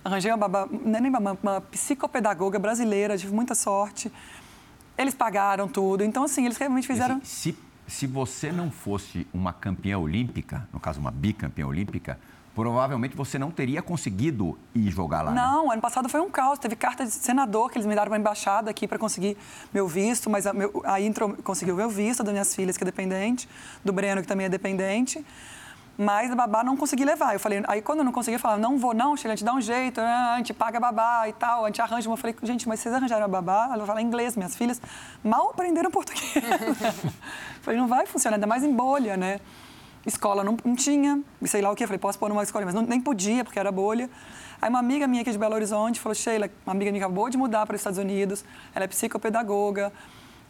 arranjei 0.03 0.31
uma 0.31 0.37
babá, 0.37 0.67
não 0.71 0.97
é 0.97 1.01
nem 1.01 1.11
babá, 1.11 1.37
uma 1.41 1.61
psicopedagoga 1.61 2.57
brasileira, 2.57 3.17
tive 3.17 3.33
muita 3.33 3.53
sorte. 3.53 4.11
Eles 4.97 5.13
pagaram 5.13 5.67
tudo, 5.67 6.03
então 6.03 6.23
assim, 6.23 6.45
eles 6.45 6.57
realmente 6.57 6.87
fizeram... 6.87 7.21
Se, 7.23 7.55
se 7.85 8.07
você 8.07 8.51
não 8.51 8.71
fosse 8.71 9.27
uma 9.31 9.53
campeã 9.53 9.99
olímpica, 9.99 10.67
no 10.73 10.79
caso 10.79 10.99
uma 10.99 11.11
bicampeã 11.11 11.67
olímpica, 11.67 12.19
provavelmente 12.57 13.15
você 13.15 13.37
não 13.37 13.51
teria 13.51 13.83
conseguido 13.83 14.57
ir 14.73 14.89
jogar 14.89 15.21
lá. 15.21 15.29
Né? 15.29 15.39
Não, 15.39 15.67
né? 15.67 15.73
ano 15.73 15.81
passado 15.81 16.09
foi 16.09 16.19
um 16.19 16.27
caos. 16.31 16.57
Teve 16.57 16.75
carta 16.75 17.05
de 17.05 17.11
senador 17.11 17.69
que 17.69 17.77
eles 17.77 17.85
me 17.85 17.93
deram 17.93 18.11
uma 18.11 18.17
embaixada 18.17 18.71
aqui 18.71 18.87
para 18.87 18.97
conseguir 18.97 19.37
meu 19.71 19.87
visto, 19.87 20.27
mas 20.27 20.47
a, 20.47 20.53
meu, 20.53 20.83
conseguiu 21.43 21.75
meu 21.75 21.87
visto 21.87 22.23
das 22.23 22.31
minhas 22.31 22.55
filhas, 22.55 22.75
que 22.75 22.83
é 22.83 22.85
dependente, 22.85 23.47
do 23.85 23.93
Breno, 23.93 24.23
que 24.23 24.27
também 24.27 24.47
é 24.47 24.49
dependente. 24.49 25.23
Mas 25.95 26.31
a 26.31 26.35
babá 26.35 26.63
não 26.63 26.75
consegui 26.75 27.05
levar. 27.05 27.33
Eu 27.33 27.39
falei, 27.39 27.61
aí 27.67 27.79
quando 27.79 27.99
eu 27.99 28.05
não 28.05 28.11
consegui, 28.11 28.37
eu 28.37 28.39
falava, 28.39 28.59
não 28.59 28.79
vou 28.79 28.91
não, 28.91 29.15
Sheila, 29.15 29.33
a 29.33 29.35
gente 29.35 29.45
dá 29.45 29.53
um 29.53 29.61
jeito, 29.61 30.01
né? 30.01 30.07
a 30.07 30.37
gente 30.37 30.51
paga 30.51 30.79
a 30.79 30.81
babá 30.81 31.29
e 31.29 31.33
tal, 31.33 31.63
a 31.63 31.67
gente 31.67 31.79
arranja. 31.79 32.09
Eu 32.09 32.17
falei, 32.17 32.35
gente, 32.41 32.67
mas 32.67 32.79
vocês 32.79 32.93
arranjaram 32.93 33.25
a 33.25 33.27
babá? 33.27 33.69
Ela 33.71 33.85
fala 33.85 34.01
inglês, 34.01 34.35
minhas 34.35 34.55
filhas 34.55 34.81
mal 35.23 35.51
aprenderam 35.51 35.91
português. 35.91 36.43
falei, 37.61 37.79
não 37.79 37.87
vai 37.87 38.07
funcionar, 38.07 38.37
ainda 38.37 38.47
mais 38.47 38.63
em 38.63 38.73
bolha, 38.73 39.15
né? 39.15 39.39
Escola 40.07 40.43
não, 40.43 40.57
não 40.63 40.75
tinha, 40.75 41.21
sei 41.45 41.61
lá 41.61 41.69
o 41.69 41.75
que. 41.75 41.83
Eu 41.83 41.87
falei, 41.87 41.99
posso 41.99 42.17
pôr 42.17 42.29
numa 42.29 42.43
escola, 42.43 42.65
mas 42.65 42.73
não, 42.73 42.81
nem 42.81 42.99
podia, 42.99 43.43
porque 43.43 43.59
era 43.59 43.71
bolha. 43.71 44.09
Aí 44.61 44.69
uma 44.69 44.79
amiga 44.79 45.05
minha 45.05 45.21
aqui 45.21 45.31
de 45.31 45.37
Belo 45.37 45.53
Horizonte 45.53 45.99
falou, 45.99 46.15
Sheila, 46.15 46.49
uma 46.65 46.73
amiga 46.73 46.91
minha 46.91 47.03
acabou 47.03 47.29
de 47.29 47.37
mudar 47.37 47.65
para 47.65 47.75
os 47.75 47.81
Estados 47.81 47.99
Unidos, 47.99 48.43
ela 48.73 48.85
é 48.85 48.87
psicopedagoga, 48.87 49.91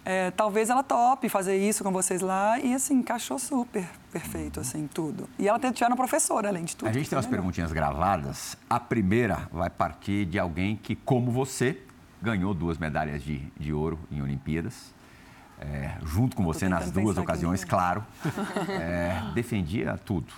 é, 0.06 0.32
talvez 0.32 0.70
ela 0.70 0.84
tope 0.84 1.28
fazer 1.28 1.58
isso 1.58 1.84
com 1.84 1.92
vocês 1.92 2.22
lá. 2.22 2.60
E, 2.60 2.74
assim, 2.74 2.96
encaixou 2.96 3.38
super 3.38 3.86
perfeito, 4.12 4.60
assim, 4.60 4.88
tudo. 4.88 5.28
E 5.38 5.48
ela 5.48 5.60
tiver 5.60 5.88
uma 5.88 5.98
professora, 5.98 6.48
além 6.48 6.64
de 6.64 6.76
tudo. 6.76 6.88
A 6.88 6.94
gente 6.94 7.10
tem 7.10 7.18
umas 7.18 7.26
perguntinhas 7.26 7.74
gravadas. 7.74 8.56
A 8.70 8.80
primeira 8.80 9.50
vai 9.52 9.70
partir 9.70 10.26
de 10.26 10.40
alguém 10.40 10.78
que, 10.78 10.96
como 10.96 11.30
você, 11.30 11.82
ganhou 12.22 12.54
duas 12.54 12.78
medalhas 12.78 13.22
de, 13.22 13.40
de 13.58 13.74
ouro 13.74 14.00
em 14.10 14.22
Olimpíadas 14.22 14.96
é, 15.60 15.92
junto 16.06 16.36
com 16.36 16.44
você 16.44 16.70
nas 16.70 16.92
duas 16.92 17.18
ocasiões, 17.18 17.62
aqui. 17.62 17.70
claro, 17.70 18.06
é, 18.70 19.22
defendia 19.34 20.00
tudo. 20.06 20.32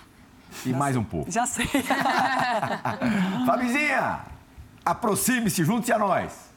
E 0.66 0.70
Já 0.70 0.76
mais 0.76 0.94
sei. 0.94 1.00
um 1.00 1.04
pouco. 1.04 1.30
Já 1.30 1.46
sei. 1.46 1.66
Fabizinha, 3.46 4.20
aproxime-se, 4.84 5.64
junte-se 5.64 5.92
a 5.92 5.98
nós. 5.98 6.50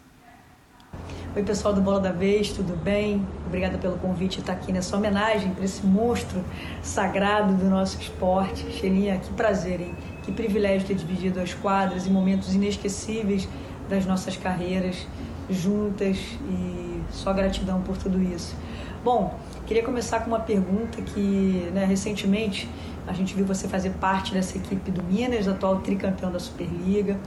Oi, 1.35 1.41
pessoal 1.43 1.73
do 1.73 1.81
Bola 1.81 1.99
da 1.99 2.11
Vez, 2.11 2.49
tudo 2.51 2.75
bem? 2.75 3.27
Obrigada 3.47 3.77
pelo 3.79 3.97
convite 3.97 4.35
de 4.35 4.41
estar 4.41 4.53
aqui 4.53 4.71
nessa 4.71 4.95
homenagem 4.95 5.51
para 5.51 5.65
esse 5.65 5.83
monstro 5.85 6.43
sagrado 6.83 7.53
do 7.55 7.65
nosso 7.65 7.99
esporte. 7.99 8.71
Xelinha, 8.71 9.17
que 9.17 9.33
prazer, 9.33 9.81
hein? 9.81 9.95
Que 10.21 10.31
privilégio 10.31 10.87
ter 10.87 10.93
dividido 10.95 11.39
as 11.41 11.53
quadras 11.53 12.05
e 12.05 12.09
momentos 12.11 12.53
inesquecíveis 12.53 13.49
das 13.89 14.05
nossas 14.05 14.37
carreiras 14.37 15.07
juntas 15.49 16.17
e 16.17 17.01
só 17.11 17.33
gratidão 17.33 17.81
por 17.81 17.97
tudo 17.97 18.21
isso. 18.21 18.55
Bom, 19.03 19.37
queria 19.65 19.83
começar 19.83 20.21
com 20.21 20.27
uma 20.27 20.39
pergunta 20.39 21.01
que, 21.01 21.69
né, 21.73 21.85
recentemente, 21.85 22.69
a 23.05 23.13
gente 23.13 23.33
viu 23.33 23.45
você 23.45 23.67
fazer 23.67 23.91
parte 23.91 24.33
dessa 24.33 24.57
equipe 24.57 24.91
do 24.91 25.03
Minas, 25.03 25.47
atual 25.47 25.79
tricampeão 25.79 26.31
da 26.31 26.39
Superliga, 26.39 27.17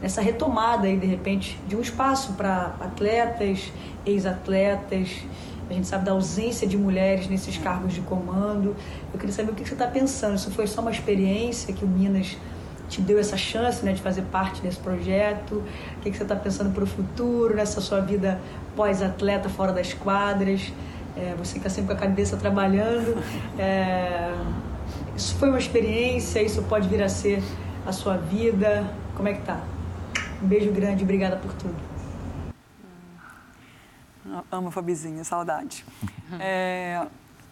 nessa 0.00 0.20
retomada 0.20 0.86
aí, 0.86 0.96
de 0.96 1.06
repente, 1.06 1.58
de 1.66 1.74
um 1.74 1.80
espaço 1.80 2.34
para 2.34 2.74
atletas, 2.80 3.72
ex-atletas, 4.04 5.24
a 5.70 5.74
gente 5.74 5.86
sabe 5.86 6.04
da 6.04 6.12
ausência 6.12 6.66
de 6.66 6.76
mulheres 6.76 7.28
nesses 7.28 7.56
cargos 7.56 7.94
de 7.94 8.02
comando. 8.02 8.76
Eu 9.12 9.18
queria 9.18 9.34
saber 9.34 9.52
o 9.52 9.54
que 9.54 9.66
você 9.66 9.72
está 9.72 9.86
pensando. 9.86 10.34
Isso 10.34 10.50
foi 10.50 10.66
só 10.66 10.82
uma 10.82 10.90
experiência 10.90 11.72
que 11.72 11.82
o 11.82 11.88
Minas 11.88 12.36
te 12.92 13.00
deu 13.00 13.18
essa 13.18 13.38
chance 13.38 13.82
né, 13.82 13.94
de 13.94 14.02
fazer 14.02 14.22
parte 14.22 14.60
desse 14.60 14.78
projeto? 14.78 15.64
O 15.96 16.00
que, 16.02 16.10
que 16.10 16.16
você 16.16 16.24
está 16.24 16.36
pensando 16.36 16.74
para 16.74 16.84
o 16.84 16.86
futuro, 16.86 17.56
nessa 17.56 17.80
sua 17.80 18.00
vida 18.00 18.38
pós-atleta 18.76 19.48
fora 19.48 19.72
das 19.72 19.94
quadras? 19.94 20.70
É, 21.16 21.34
você 21.38 21.54
que 21.54 21.58
está 21.58 21.70
sempre 21.70 21.94
com 21.94 21.98
a 21.98 22.06
cabeça 22.06 22.36
trabalhando. 22.36 23.16
É, 23.58 24.34
isso 25.16 25.34
foi 25.36 25.48
uma 25.48 25.58
experiência? 25.58 26.42
Isso 26.42 26.62
pode 26.62 26.88
vir 26.88 27.02
a 27.02 27.08
ser 27.08 27.42
a 27.86 27.92
sua 27.92 28.16
vida? 28.16 28.84
Como 29.14 29.28
é 29.28 29.34
que 29.34 29.42
tá? 29.42 29.60
Um 30.42 30.46
beijo 30.46 30.70
grande, 30.72 31.04
obrigada 31.04 31.36
por 31.36 31.52
tudo. 31.54 31.74
Amo 34.50 34.68
a 34.68 34.70
Fabizinha, 34.70 35.22
saudade. 35.24 35.84
É, 36.40 37.06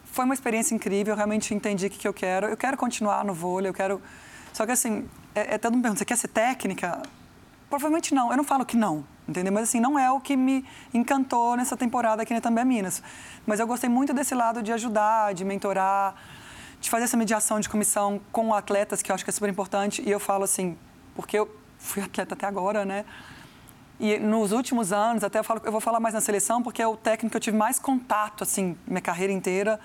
foi 0.05 0.24
uma 0.24 0.35
experiência 0.35 0.74
incrível, 0.74 1.12
eu 1.12 1.16
realmente 1.16 1.55
entendi 1.55 1.87
o 1.87 1.90
que, 1.90 1.98
que 1.98 2.09
eu 2.09 2.14
quero. 2.14 2.46
Eu 2.46 2.57
quero 2.57 2.76
continuar 2.76 3.24
no 3.24 3.33
vôlei, 3.33 3.68
eu 3.68 3.74
quero... 3.74 4.00
Só 4.53 4.66
que 4.66 4.72
assim, 4.72 5.07
é, 5.35 5.55
é 5.55 5.59
todo 5.59 5.73
mundo 5.73 5.83
pergunta, 5.83 5.99
você 5.99 6.05
quer 6.05 6.16
ser 6.16 6.29
técnica? 6.29 7.03
Provavelmente 7.69 8.14
não. 8.14 8.31
Eu 8.31 8.37
não 8.37 8.45
falo 8.45 8.64
que 8.64 8.77
não, 8.77 9.05
entendeu? 9.29 9.53
Mas 9.53 9.64
assim, 9.64 9.81
não 9.81 9.99
é 9.99 10.11
o 10.11 10.21
que 10.21 10.37
me 10.37 10.64
encantou 10.93 11.57
nessa 11.57 11.77
temporada 11.77 12.23
aqui 12.23 12.35
na 12.35 12.40
Também 12.40 12.64
Minas. 12.64 13.03
Mas 13.47 13.61
eu 13.61 13.66
gostei 13.66 13.88
muito 13.88 14.12
desse 14.12 14.35
lado 14.35 14.62
de 14.62 14.73
ajudar, 14.73 15.33
de 15.35 15.45
mentorar, 15.45 16.14
de 16.81 16.90
fazer 16.90 17.05
essa 17.05 17.16
mediação 17.16 17.61
de 17.61 17.69
comissão 17.69 18.21
com 18.33 18.53
atletas, 18.53 19.03
que 19.03 19.11
eu 19.11 19.14
acho 19.14 19.25
que 19.25 19.31
é 19.31 19.33
super 19.33 19.49
importante. 19.49 20.03
E 20.05 20.11
eu 20.11 20.19
falo 20.19 20.45
assim, 20.45 20.77
porque 21.14 21.38
eu 21.38 21.49
fui 21.79 22.03
atleta 22.03 22.35
até 22.35 22.47
agora, 22.47 22.85
né? 22.85 23.05
E 24.01 24.19
nos 24.19 24.51
últimos 24.51 24.93
anos, 24.93 25.23
até 25.23 25.38
eu, 25.38 25.45
falo, 25.45 25.61
eu 25.62 25.71
vou 25.71 25.81
falar 25.81 26.01
mais 26.01 26.14
na 26.14 26.21
seleção, 26.21 26.62
porque 26.62 26.81
é 26.81 26.87
o 26.87 26.97
técnico 26.97 27.33
que 27.33 27.37
eu 27.37 27.40
tive 27.40 27.57
mais 27.57 27.79
contato, 27.79 28.43
assim, 28.43 28.77
minha 28.87 29.03
carreira 29.03 29.33
inteira 29.33 29.79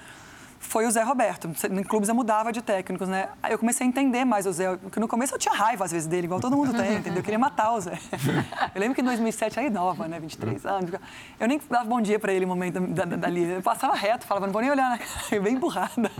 foi 0.65 0.85
o 0.85 0.91
Zé 0.91 1.03
Roberto. 1.03 1.49
Em 1.71 1.83
clubes 1.83 2.09
eu 2.09 2.15
mudava 2.15 2.51
de 2.51 2.61
técnicos, 2.61 3.07
né? 3.07 3.29
Aí 3.41 3.51
eu 3.53 3.59
comecei 3.59 3.85
a 3.85 3.89
entender 3.89 4.25
mais 4.25 4.45
o 4.45 4.51
Zé, 4.51 4.75
porque 4.77 4.99
no 4.99 5.07
começo 5.07 5.33
eu 5.33 5.39
tinha 5.39 5.53
raiva 5.53 5.85
às 5.85 5.91
vezes 5.91 6.07
dele, 6.07 6.25
igual 6.25 6.39
todo 6.39 6.55
mundo 6.57 6.73
tem, 6.73 6.95
entendeu? 6.95 7.19
Eu 7.19 7.23
queria 7.23 7.39
matar 7.39 7.73
o 7.73 7.81
Zé. 7.81 7.97
Eu 8.73 8.81
lembro 8.81 8.95
que 8.95 9.01
em 9.01 9.05
2007, 9.05 9.59
aí 9.59 9.69
nova, 9.69 10.07
né? 10.07 10.19
23 10.19 10.65
anos, 10.65 10.91
eu 11.39 11.47
nem 11.47 11.61
dava 11.69 11.85
bom 11.85 12.01
dia 12.01 12.19
para 12.19 12.33
ele 12.33 12.45
no 12.45 12.49
momento 12.49 12.79
da, 12.81 13.05
da, 13.05 13.15
dali. 13.15 13.43
Eu 13.43 13.61
passava 13.61 13.95
reto, 13.95 14.25
falava, 14.25 14.47
não 14.47 14.53
vou 14.53 14.61
nem 14.61 14.69
olhar, 14.69 14.89
né? 14.89 14.99
Bem 15.39 15.55
empurrada. 15.55 16.11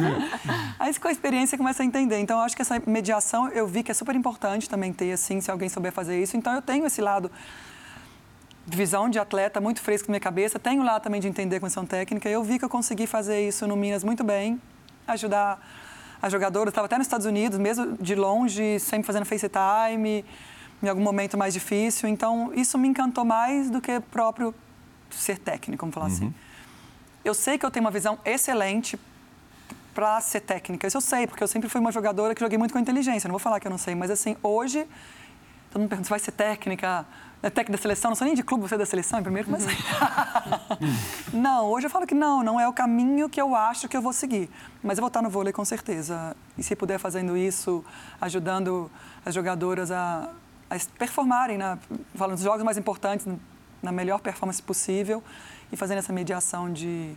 Aí 0.78 0.98
com 0.98 1.08
a 1.08 1.12
experiência 1.12 1.58
começa 1.58 1.82
a 1.82 1.86
entender. 1.86 2.18
Então 2.18 2.38
eu 2.38 2.44
acho 2.44 2.56
que 2.56 2.62
essa 2.62 2.80
mediação 2.86 3.48
eu 3.48 3.66
vi 3.66 3.82
que 3.82 3.90
é 3.90 3.94
super 3.94 4.14
importante 4.14 4.68
também 4.68 4.92
ter, 4.92 5.12
assim, 5.12 5.40
se 5.40 5.50
alguém 5.50 5.68
souber 5.68 5.92
fazer 5.92 6.20
isso. 6.22 6.36
Então 6.36 6.54
eu 6.54 6.62
tenho 6.62 6.86
esse 6.86 7.02
lado 7.02 7.30
visão 8.66 9.08
de 9.08 9.18
atleta 9.18 9.60
muito 9.60 9.80
fresco 9.80 10.08
na 10.08 10.12
minha 10.12 10.20
cabeça. 10.20 10.58
Tenho 10.58 10.82
lá 10.82 10.98
também 10.98 11.20
de 11.20 11.28
entender 11.28 11.60
comissão 11.60 11.84
técnica. 11.84 12.28
Eu 12.28 12.42
vi 12.42 12.58
que 12.58 12.64
eu 12.64 12.68
consegui 12.68 13.06
fazer 13.06 13.46
isso 13.46 13.66
no 13.66 13.76
Minas 13.76 14.02
muito 14.02 14.24
bem, 14.24 14.60
ajudar 15.06 15.60
a 16.20 16.28
jogadora. 16.28 16.70
Estava 16.70 16.86
até 16.86 16.96
nos 16.96 17.06
Estados 17.06 17.26
Unidos, 17.26 17.58
mesmo 17.58 17.96
de 18.00 18.14
longe, 18.14 18.78
sempre 18.80 19.06
fazendo 19.06 19.24
FaceTime, 19.24 20.24
em 20.82 20.88
algum 20.88 21.02
momento 21.02 21.36
mais 21.36 21.52
difícil. 21.52 22.08
Então, 22.08 22.52
isso 22.54 22.78
me 22.78 22.88
encantou 22.88 23.24
mais 23.24 23.70
do 23.70 23.80
que 23.80 24.00
próprio 24.00 24.54
ser 25.10 25.38
técnico, 25.38 25.82
vamos 25.82 25.94
falar 25.94 26.06
assim. 26.06 26.34
Eu 27.24 27.34
sei 27.34 27.58
que 27.58 27.64
eu 27.64 27.70
tenho 27.70 27.84
uma 27.84 27.90
visão 27.90 28.18
excelente 28.24 28.98
para 29.94 30.20
ser 30.20 30.40
técnica. 30.40 30.86
Isso 30.86 30.96
eu 30.96 31.00
sei, 31.00 31.26
porque 31.26 31.42
eu 31.42 31.48
sempre 31.48 31.68
fui 31.68 31.80
uma 31.80 31.92
jogadora 31.92 32.34
que 32.34 32.40
joguei 32.40 32.58
muito 32.58 32.72
com 32.72 32.78
inteligência. 32.78 33.28
Não 33.28 33.32
vou 33.32 33.38
falar 33.38 33.60
que 33.60 33.66
eu 33.66 33.70
não 33.70 33.78
sei, 33.78 33.94
mas 33.94 34.10
assim, 34.10 34.36
hoje, 34.42 34.86
todo 35.70 35.80
mundo 35.80 35.88
pergunta 35.88 36.06
se 36.06 36.10
vai 36.10 36.18
ser 36.18 36.32
técnica, 36.32 37.06
é 37.44 37.50
técnica 37.50 37.72
da 37.72 37.82
seleção. 37.82 38.10
Não 38.10 38.16
sou 38.16 38.26
nem 38.26 38.34
de 38.34 38.42
clube, 38.42 38.62
você 38.66 38.74
é 38.74 38.78
da 38.78 38.86
seleção, 38.86 39.20
em 39.20 39.22
primeiro, 39.22 39.50
mas. 39.50 39.66
não, 41.32 41.66
hoje 41.66 41.86
eu 41.86 41.90
falo 41.90 42.06
que 42.06 42.14
não, 42.14 42.42
não 42.42 42.58
é 42.58 42.66
o 42.66 42.72
caminho 42.72 43.28
que 43.28 43.40
eu 43.40 43.54
acho 43.54 43.86
que 43.86 43.96
eu 43.96 44.00
vou 44.00 44.12
seguir. 44.12 44.48
Mas 44.82 44.96
eu 44.96 45.02
vou 45.02 45.08
estar 45.08 45.20
no 45.20 45.28
vôlei 45.28 45.52
com 45.52 45.64
certeza. 45.64 46.34
E 46.56 46.62
se 46.62 46.74
puder 46.74 46.98
fazendo 46.98 47.36
isso, 47.36 47.84
ajudando 48.20 48.90
as 49.26 49.34
jogadoras 49.34 49.90
a, 49.90 50.30
a 50.70 50.76
performarem, 50.98 51.58
né? 51.58 51.78
falando 52.14 52.36
dos 52.36 52.44
jogos 52.44 52.62
mais 52.62 52.78
importantes, 52.78 53.26
na 53.82 53.92
melhor 53.92 54.20
performance 54.20 54.62
possível 54.62 55.22
e 55.70 55.76
fazendo 55.76 55.98
essa 55.98 56.12
mediação 56.12 56.72
de 56.72 57.14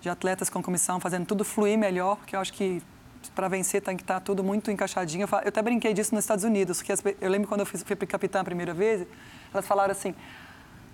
de 0.00 0.08
atletas 0.08 0.48
com 0.48 0.62
comissão, 0.62 0.98
fazendo 0.98 1.26
tudo 1.26 1.44
fluir 1.44 1.78
melhor, 1.78 2.16
porque 2.16 2.34
eu 2.34 2.40
acho 2.40 2.52
que 2.52 2.82
para 3.34 3.48
vencer 3.48 3.82
tem 3.82 3.96
que 3.96 4.02
estar 4.02 4.14
tá 4.14 4.20
tudo 4.20 4.42
muito 4.42 4.70
encaixadinho. 4.70 5.28
Eu 5.30 5.48
até 5.48 5.62
brinquei 5.62 5.92
disso 5.92 6.14
nos 6.14 6.24
Estados 6.24 6.44
Unidos, 6.44 6.82
porque 6.82 6.92
eu 7.20 7.30
lembro 7.30 7.48
quando 7.48 7.60
eu 7.60 7.66
fui, 7.66 7.78
fui 7.78 8.06
capitã 8.06 8.40
a 8.40 8.44
primeira 8.44 8.72
vez, 8.72 9.06
elas 9.52 9.66
falaram 9.66 9.92
assim, 9.92 10.14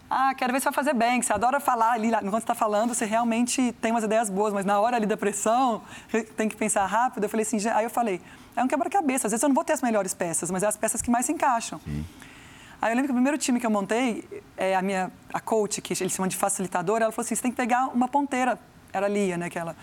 ah, 0.09 0.35
quero 0.37 0.53
ver 0.53 0.61
se 0.61 0.65
vai 0.65 0.73
fazer 0.73 0.95
bem, 0.95 1.21
que 1.21 1.27
você 1.27 1.33
adora 1.33 1.59
falar 1.59 1.93
ali, 1.93 2.09
enquanto 2.09 2.33
você 2.33 2.37
está 2.39 2.55
falando, 2.55 2.95
você 2.95 3.05
realmente 3.05 3.73
tem 3.81 3.91
umas 3.91 4.05
ideias 4.05 4.31
boas, 4.31 4.53
mas 4.53 4.65
na 4.65 4.81
hora 4.81 4.97
ali 4.97 5.07
da 5.07 5.17
pressão, 5.17 5.83
tem 6.37 6.49
que 6.49 6.57
pensar 6.57 6.87
rápido. 6.87 7.25
Eu 7.25 7.29
falei 7.29 7.45
assim, 7.45 7.59
aí 7.69 7.85
eu 7.85 7.91
falei, 7.91 8.21
é 8.55 8.63
um 8.63 8.69
quebra-cabeça, 8.69 9.27
às 9.27 9.33
vezes 9.33 9.43
eu 9.43 9.49
não 9.49 9.55
vou 9.55 9.65
ter 9.65 9.73
as 9.73 9.83
melhores 9.83 10.15
peças, 10.15 10.51
mas 10.51 10.63
é 10.63 10.67
as 10.67 10.77
peças 10.77 11.03
que 11.03 11.11
mais 11.11 11.27
se 11.27 11.33
encaixam. 11.33 11.81
Sim. 11.85 12.05
Aí 12.81 12.93
eu 12.93 12.97
lembro 12.97 13.09
que 13.09 13.13
o 13.13 13.15
primeiro 13.15 13.39
time 13.39 13.59
que 13.59 13.67
eu 13.67 13.71
montei, 13.71 14.29
é 14.57 14.77
a 14.77 14.83
minha 14.83 15.11
a 15.33 15.41
coach, 15.41 15.81
que 15.81 15.93
eles 15.93 16.13
chamam 16.13 16.29
de 16.29 16.37
facilitadora, 16.37 17.05
ela 17.05 17.13
falou 17.13 17.25
assim, 17.25 17.35
você 17.35 17.43
tem 17.43 17.51
que 17.51 17.57
pegar 17.57 17.87
uma 17.89 18.07
ponteira 18.07 18.59
era 18.97 19.09
Lia, 19.09 19.37
né? 19.37 19.51
Que 19.51 19.59
ela, 19.59 19.77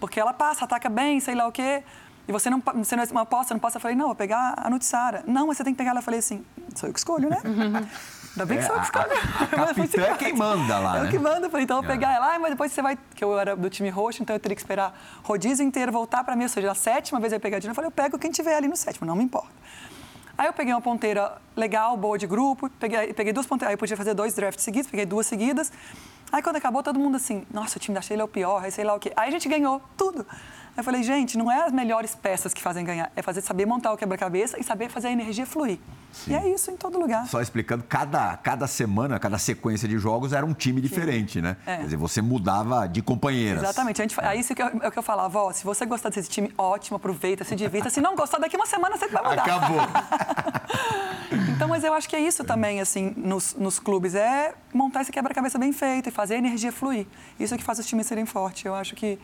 porque 0.00 0.18
ela 0.20 0.32
passa, 0.32 0.64
ataca 0.64 0.88
bem, 0.88 1.20
sei 1.20 1.34
lá 1.34 1.46
o 1.46 1.52
quê. 1.52 1.82
E 2.26 2.32
você 2.32 2.50
não, 2.50 2.62
você 2.74 2.94
não 2.94 3.02
é 3.02 3.06
uma 3.10 3.22
aposta, 3.22 3.54
não 3.54 3.60
passa. 3.60 3.78
Eu 3.78 3.80
falei, 3.80 3.96
não, 3.96 4.06
vou 4.06 4.14
pegar 4.14 4.54
a 4.56 4.68
Nutissara. 4.68 5.24
Não, 5.26 5.46
mas 5.46 5.56
você 5.56 5.64
tem 5.64 5.72
que 5.72 5.78
pegar 5.78 5.90
ela. 5.90 6.00
Eu 6.00 6.04
falei 6.04 6.20
assim, 6.20 6.44
sou 6.74 6.88
eu 6.88 6.92
que 6.92 6.98
escolho, 6.98 7.30
né? 7.30 7.38
Ainda 8.32 8.46
bem 8.46 8.58
que 8.58 8.64
sou 8.64 8.74
eu 8.74 8.80
que 8.80 8.86
escolho. 8.86 9.10
A, 9.10 9.44
a 9.64 9.66
capitã 9.66 10.02
é 10.02 10.14
quem 10.14 10.34
manda 10.34 10.78
lá, 10.78 10.98
É 10.98 11.00
né? 11.00 11.08
o 11.08 11.10
que 11.10 11.18
manda. 11.18 11.46
Eu 11.46 11.50
falei, 11.50 11.64
então 11.64 11.78
eu 11.78 11.82
vou 11.82 11.90
é. 11.90 11.94
pegar 11.94 12.12
ela. 12.12 12.34
Ah, 12.34 12.38
mas 12.38 12.50
depois 12.50 12.70
você 12.70 12.82
vai... 12.82 12.98
Que 13.14 13.24
eu 13.24 13.38
era 13.38 13.56
do 13.56 13.70
time 13.70 13.88
roxo, 13.88 14.22
então 14.22 14.36
eu 14.36 14.40
teria 14.40 14.54
que 14.54 14.60
esperar 14.60 14.94
rodízio 15.24 15.64
inteiro 15.64 15.90
voltar 15.90 16.22
para 16.22 16.36
mim. 16.36 16.42
Ou 16.42 16.50
seja, 16.50 16.70
a 16.70 16.74
sétima 16.74 17.18
vez 17.18 17.32
eu 17.32 17.36
ia 17.36 17.40
pegar 17.40 17.60
de 17.60 17.66
novo. 17.66 17.72
Eu 17.72 17.76
falei, 17.76 17.88
eu 17.88 17.92
pego 17.92 18.18
quem 18.18 18.30
tiver 18.30 18.54
ali 18.56 18.68
no 18.68 18.76
sétimo, 18.76 19.06
não 19.06 19.16
me 19.16 19.24
importa. 19.24 19.48
Aí 20.36 20.46
eu 20.46 20.52
peguei 20.52 20.72
uma 20.72 20.80
ponteira 20.80 21.38
legal, 21.56 21.96
boa 21.96 22.16
de 22.16 22.24
grupo, 22.24 22.70
peguei, 22.78 23.12
peguei 23.12 23.32
duas 23.32 23.44
ponteiras, 23.44 23.70
aí 23.70 23.74
eu 23.74 23.78
podia 23.78 23.96
fazer 23.96 24.14
dois 24.14 24.34
drafts 24.34 24.62
seguidos, 24.62 24.88
peguei 24.88 25.04
duas 25.04 25.26
seguidas. 25.26 25.72
Aí 26.30 26.42
quando 26.42 26.56
acabou, 26.56 26.82
todo 26.82 26.98
mundo 26.98 27.16
assim, 27.16 27.46
nossa, 27.50 27.78
o 27.78 27.80
time 27.80 27.94
da 27.94 28.00
Sheila 28.00 28.22
é 28.22 28.24
o 28.24 28.28
pior, 28.28 28.62
aí 28.62 28.70
sei 28.70 28.84
lá 28.84 28.94
o 28.94 29.00
quê. 29.00 29.12
Aí 29.16 29.28
a 29.28 29.30
gente 29.30 29.48
ganhou 29.48 29.80
tudo. 29.96 30.26
Aí 30.78 30.80
eu 30.80 30.84
falei, 30.84 31.02
gente, 31.02 31.36
não 31.36 31.50
é 31.50 31.64
as 31.64 31.72
melhores 31.72 32.14
peças 32.14 32.54
que 32.54 32.62
fazem 32.62 32.84
ganhar, 32.84 33.10
é 33.16 33.20
fazer 33.20 33.40
saber 33.40 33.66
montar 33.66 33.92
o 33.92 33.96
quebra-cabeça 33.96 34.60
e 34.60 34.62
saber 34.62 34.88
fazer 34.88 35.08
a 35.08 35.10
energia 35.10 35.44
fluir. 35.44 35.80
Sim. 36.12 36.30
E 36.30 36.34
é 36.36 36.48
isso 36.54 36.70
em 36.70 36.76
todo 36.76 37.00
lugar. 37.00 37.26
Só 37.26 37.40
explicando, 37.42 37.82
cada, 37.82 38.36
cada 38.36 38.64
semana, 38.68 39.18
cada 39.18 39.38
sequência 39.38 39.88
de 39.88 39.98
jogos 39.98 40.32
era 40.32 40.46
um 40.46 40.54
time 40.54 40.80
diferente, 40.80 41.32
Sim. 41.32 41.40
né? 41.40 41.56
É. 41.66 41.78
Quer 41.78 41.82
dizer, 41.82 41.96
você 41.96 42.22
mudava 42.22 42.86
de 42.86 43.02
companheiras. 43.02 43.64
Exatamente. 43.64 44.00
A 44.00 44.04
gente, 44.04 44.20
é 44.20 44.36
isso 44.36 44.54
que 44.54 44.62
eu, 44.62 44.66
é 44.66 44.86
o 44.86 44.92
que 44.92 44.98
eu 45.00 45.02
falava, 45.02 45.40
ó, 45.40 45.52
se 45.52 45.64
você 45.64 45.84
gostar 45.84 46.10
desse 46.10 46.30
time, 46.30 46.54
ótimo, 46.56 46.96
aproveita, 46.96 47.42
se 47.42 47.56
divirta. 47.56 47.90
Se 47.90 48.00
não 48.00 48.14
gostar, 48.14 48.38
daqui 48.38 48.54
uma 48.54 48.64
semana 48.64 48.96
você 48.96 49.08
vai 49.08 49.20
mudar. 49.20 49.42
Acabou. 49.42 49.80
então, 51.56 51.66
mas 51.66 51.82
eu 51.82 51.92
acho 51.92 52.08
que 52.08 52.14
é 52.14 52.20
isso 52.20 52.44
também, 52.44 52.80
assim, 52.80 53.12
nos, 53.16 53.54
nos 53.54 53.80
clubes, 53.80 54.14
é 54.14 54.54
montar 54.72 55.02
esse 55.02 55.10
quebra-cabeça 55.10 55.58
bem 55.58 55.72
feito 55.72 56.08
e 56.08 56.12
fazer 56.12 56.34
a 56.34 56.38
energia 56.38 56.70
fluir. 56.70 57.04
Isso 57.38 57.52
é 57.52 57.58
que 57.58 57.64
faz 57.64 57.80
os 57.80 57.86
times 57.86 58.06
serem 58.06 58.24
fortes. 58.24 58.64
Eu 58.64 58.76
acho 58.76 58.94
que, 58.94 59.18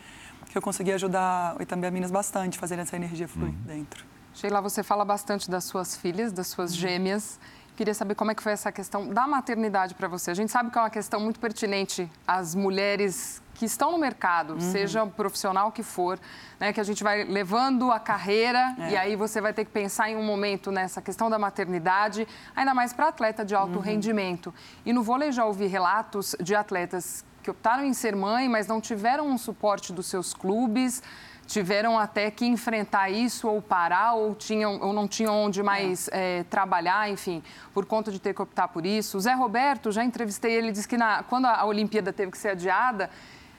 que 0.54 0.58
eu 0.58 0.62
consegui 0.62 0.92
ajudar 0.92 1.56
e 1.58 1.66
também 1.66 1.88
a 1.88 1.90
Minas 1.90 2.12
bastante, 2.12 2.60
fazer 2.60 2.78
essa 2.78 2.94
energia 2.94 3.26
fluir 3.26 3.50
uhum. 3.50 3.62
dentro. 3.66 4.04
Sheila, 4.32 4.60
você 4.60 4.84
fala 4.84 5.04
bastante 5.04 5.50
das 5.50 5.64
suas 5.64 5.96
filhas, 5.96 6.32
das 6.32 6.46
suas 6.46 6.70
uhum. 6.70 6.78
gêmeas. 6.78 7.40
Queria 7.76 7.92
saber 7.92 8.14
como 8.14 8.30
é 8.30 8.36
que 8.36 8.42
foi 8.42 8.52
essa 8.52 8.70
questão 8.70 9.08
da 9.08 9.26
maternidade 9.26 9.96
para 9.96 10.06
você. 10.06 10.30
A 10.30 10.34
gente 10.34 10.52
sabe 10.52 10.70
que 10.70 10.78
é 10.78 10.80
uma 10.80 10.90
questão 10.90 11.18
muito 11.18 11.40
pertinente 11.40 12.08
às 12.24 12.54
mulheres 12.54 13.42
que 13.52 13.64
estão 13.64 13.90
no 13.90 13.98
mercado, 13.98 14.54
uhum. 14.54 14.60
seja 14.60 15.04
profissional 15.04 15.72
que 15.72 15.82
for, 15.82 16.20
né, 16.60 16.72
que 16.72 16.80
a 16.80 16.84
gente 16.84 17.02
vai 17.02 17.24
levando 17.24 17.90
a 17.90 17.98
carreira 17.98 18.76
é. 18.78 18.90
e 18.90 18.96
aí 18.96 19.16
você 19.16 19.40
vai 19.40 19.52
ter 19.52 19.64
que 19.64 19.72
pensar 19.72 20.08
em 20.08 20.16
um 20.16 20.22
momento 20.22 20.70
nessa 20.70 21.02
questão 21.02 21.28
da 21.28 21.38
maternidade, 21.38 22.28
ainda 22.54 22.72
mais 22.74 22.92
para 22.92 23.08
atleta 23.08 23.44
de 23.44 23.56
alto 23.56 23.76
uhum. 23.76 23.80
rendimento. 23.80 24.54
E 24.86 24.92
no 24.92 25.02
vôlei 25.02 25.32
já 25.32 25.44
ouvi 25.44 25.66
relatos 25.66 26.36
de 26.40 26.54
atletas 26.54 27.24
que 27.44 27.50
optaram 27.50 27.84
em 27.84 27.92
ser 27.92 28.16
mãe, 28.16 28.48
mas 28.48 28.66
não 28.66 28.80
tiveram 28.80 29.28
um 29.28 29.38
suporte 29.38 29.92
dos 29.92 30.06
seus 30.06 30.34
clubes 30.34 31.02
tiveram 31.46 31.98
até 31.98 32.30
que 32.30 32.46
enfrentar 32.46 33.10
isso 33.10 33.48
ou 33.48 33.60
parar 33.60 34.14
ou, 34.14 34.34
tinham, 34.34 34.80
ou 34.80 34.92
não 34.92 35.06
tinham 35.06 35.34
onde 35.34 35.62
mais 35.62 36.08
é. 36.08 36.40
É, 36.40 36.44
trabalhar, 36.44 37.10
enfim, 37.10 37.42
por 37.72 37.84
conta 37.84 38.10
de 38.10 38.18
ter 38.18 38.34
que 38.34 38.40
optar 38.40 38.68
por 38.68 38.86
isso. 38.86 39.18
O 39.18 39.20
Zé 39.20 39.34
Roberto, 39.34 39.92
já 39.92 40.02
entrevistei 40.02 40.52
ele, 40.52 40.72
disse 40.72 40.88
que 40.88 40.96
na, 40.96 41.22
quando 41.22 41.44
a 41.44 41.64
Olimpíada 41.64 42.12
teve 42.12 42.32
que 42.32 42.38
ser 42.38 42.50
adiada, 42.50 43.10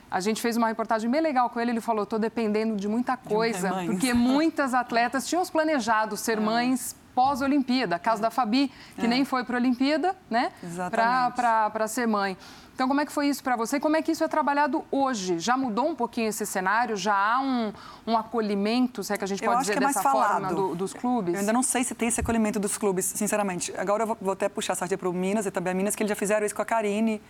a 0.10 0.20
gente 0.20 0.42
fez 0.42 0.58
uma 0.58 0.68
reportagem 0.68 1.10
bem 1.10 1.22
legal 1.22 1.50
com 1.50 1.60
ele. 1.60 1.72
Ele 1.72 1.82
falou: 1.82 2.04
estou 2.04 2.20
dependendo 2.20 2.76
de 2.76 2.88
muita 2.88 3.16
coisa, 3.18 3.70
de 3.70 3.86
porque 3.88 4.14
muitas 4.14 4.74
atletas 4.74 5.28
tinham 5.28 5.46
planejado 5.46 6.18
ser 6.18 6.38
é. 6.38 6.42
mães 6.42 6.96
pós-Olimpíada. 7.14 7.98
Caso 7.98 8.22
da 8.22 8.30
Fabi, 8.30 8.72
que 8.96 9.06
é. 9.06 9.08
nem 9.08 9.24
foi 9.24 9.44
para 9.44 9.58
a 9.58 9.60
Olimpíada, 9.60 10.16
né? 10.30 10.52
Para 10.92 11.88
ser 11.88 12.08
mãe. 12.08 12.38
Então, 12.76 12.90
como 12.90 13.00
é 13.00 13.06
que 13.06 13.12
foi 13.12 13.30
isso 13.30 13.42
para 13.42 13.56
você? 13.56 13.80
Como 13.80 13.96
é 13.96 14.02
que 14.02 14.12
isso 14.12 14.22
é 14.22 14.28
trabalhado 14.28 14.84
hoje? 14.92 15.40
Já 15.40 15.56
mudou 15.56 15.88
um 15.88 15.96
pouquinho 15.96 16.28
esse 16.28 16.46
cenário? 16.46 16.98
Já 16.98 17.16
há 17.16 17.40
um, 17.40 17.72
um 18.06 18.18
acolhimento, 18.18 19.02
se 19.02 19.14
é 19.14 19.18
que 19.18 19.24
a 19.24 19.28
gente 19.28 19.42
pode 19.42 19.62
dizer 19.62 19.78
é 19.78 19.80
dessa 19.80 20.02
forma, 20.04 20.54
do, 20.54 20.76
dos 20.76 20.94
clubes? 20.94 21.36
Eu 21.36 21.40
ainda 21.40 21.54
não 21.54 21.64
sei 21.64 21.86
se 21.86 21.96
tem 21.96 22.10
esse 22.10 22.20
acolhimento 22.20 22.60
dos 22.60 22.78
clubes, 22.78 23.06
sinceramente. 23.06 23.74
Agora 23.78 24.04
eu 24.04 24.08
vou, 24.08 24.18
vou 24.20 24.34
até 24.34 24.50
puxar 24.50 24.74
a 24.74 24.76
sardinha 24.76 24.98
para 24.98 25.08
o 25.08 25.14
Minas 25.14 25.46
e 25.46 25.52
também 25.52 25.72
a 25.72 25.74
Minas, 25.74 25.96
que 25.96 26.04
eles 26.04 26.10
já 26.10 26.18
fizeram 26.18 26.46
isso 26.46 26.54
com 26.54 26.62
a 26.62 26.66
Karine. 26.66 27.22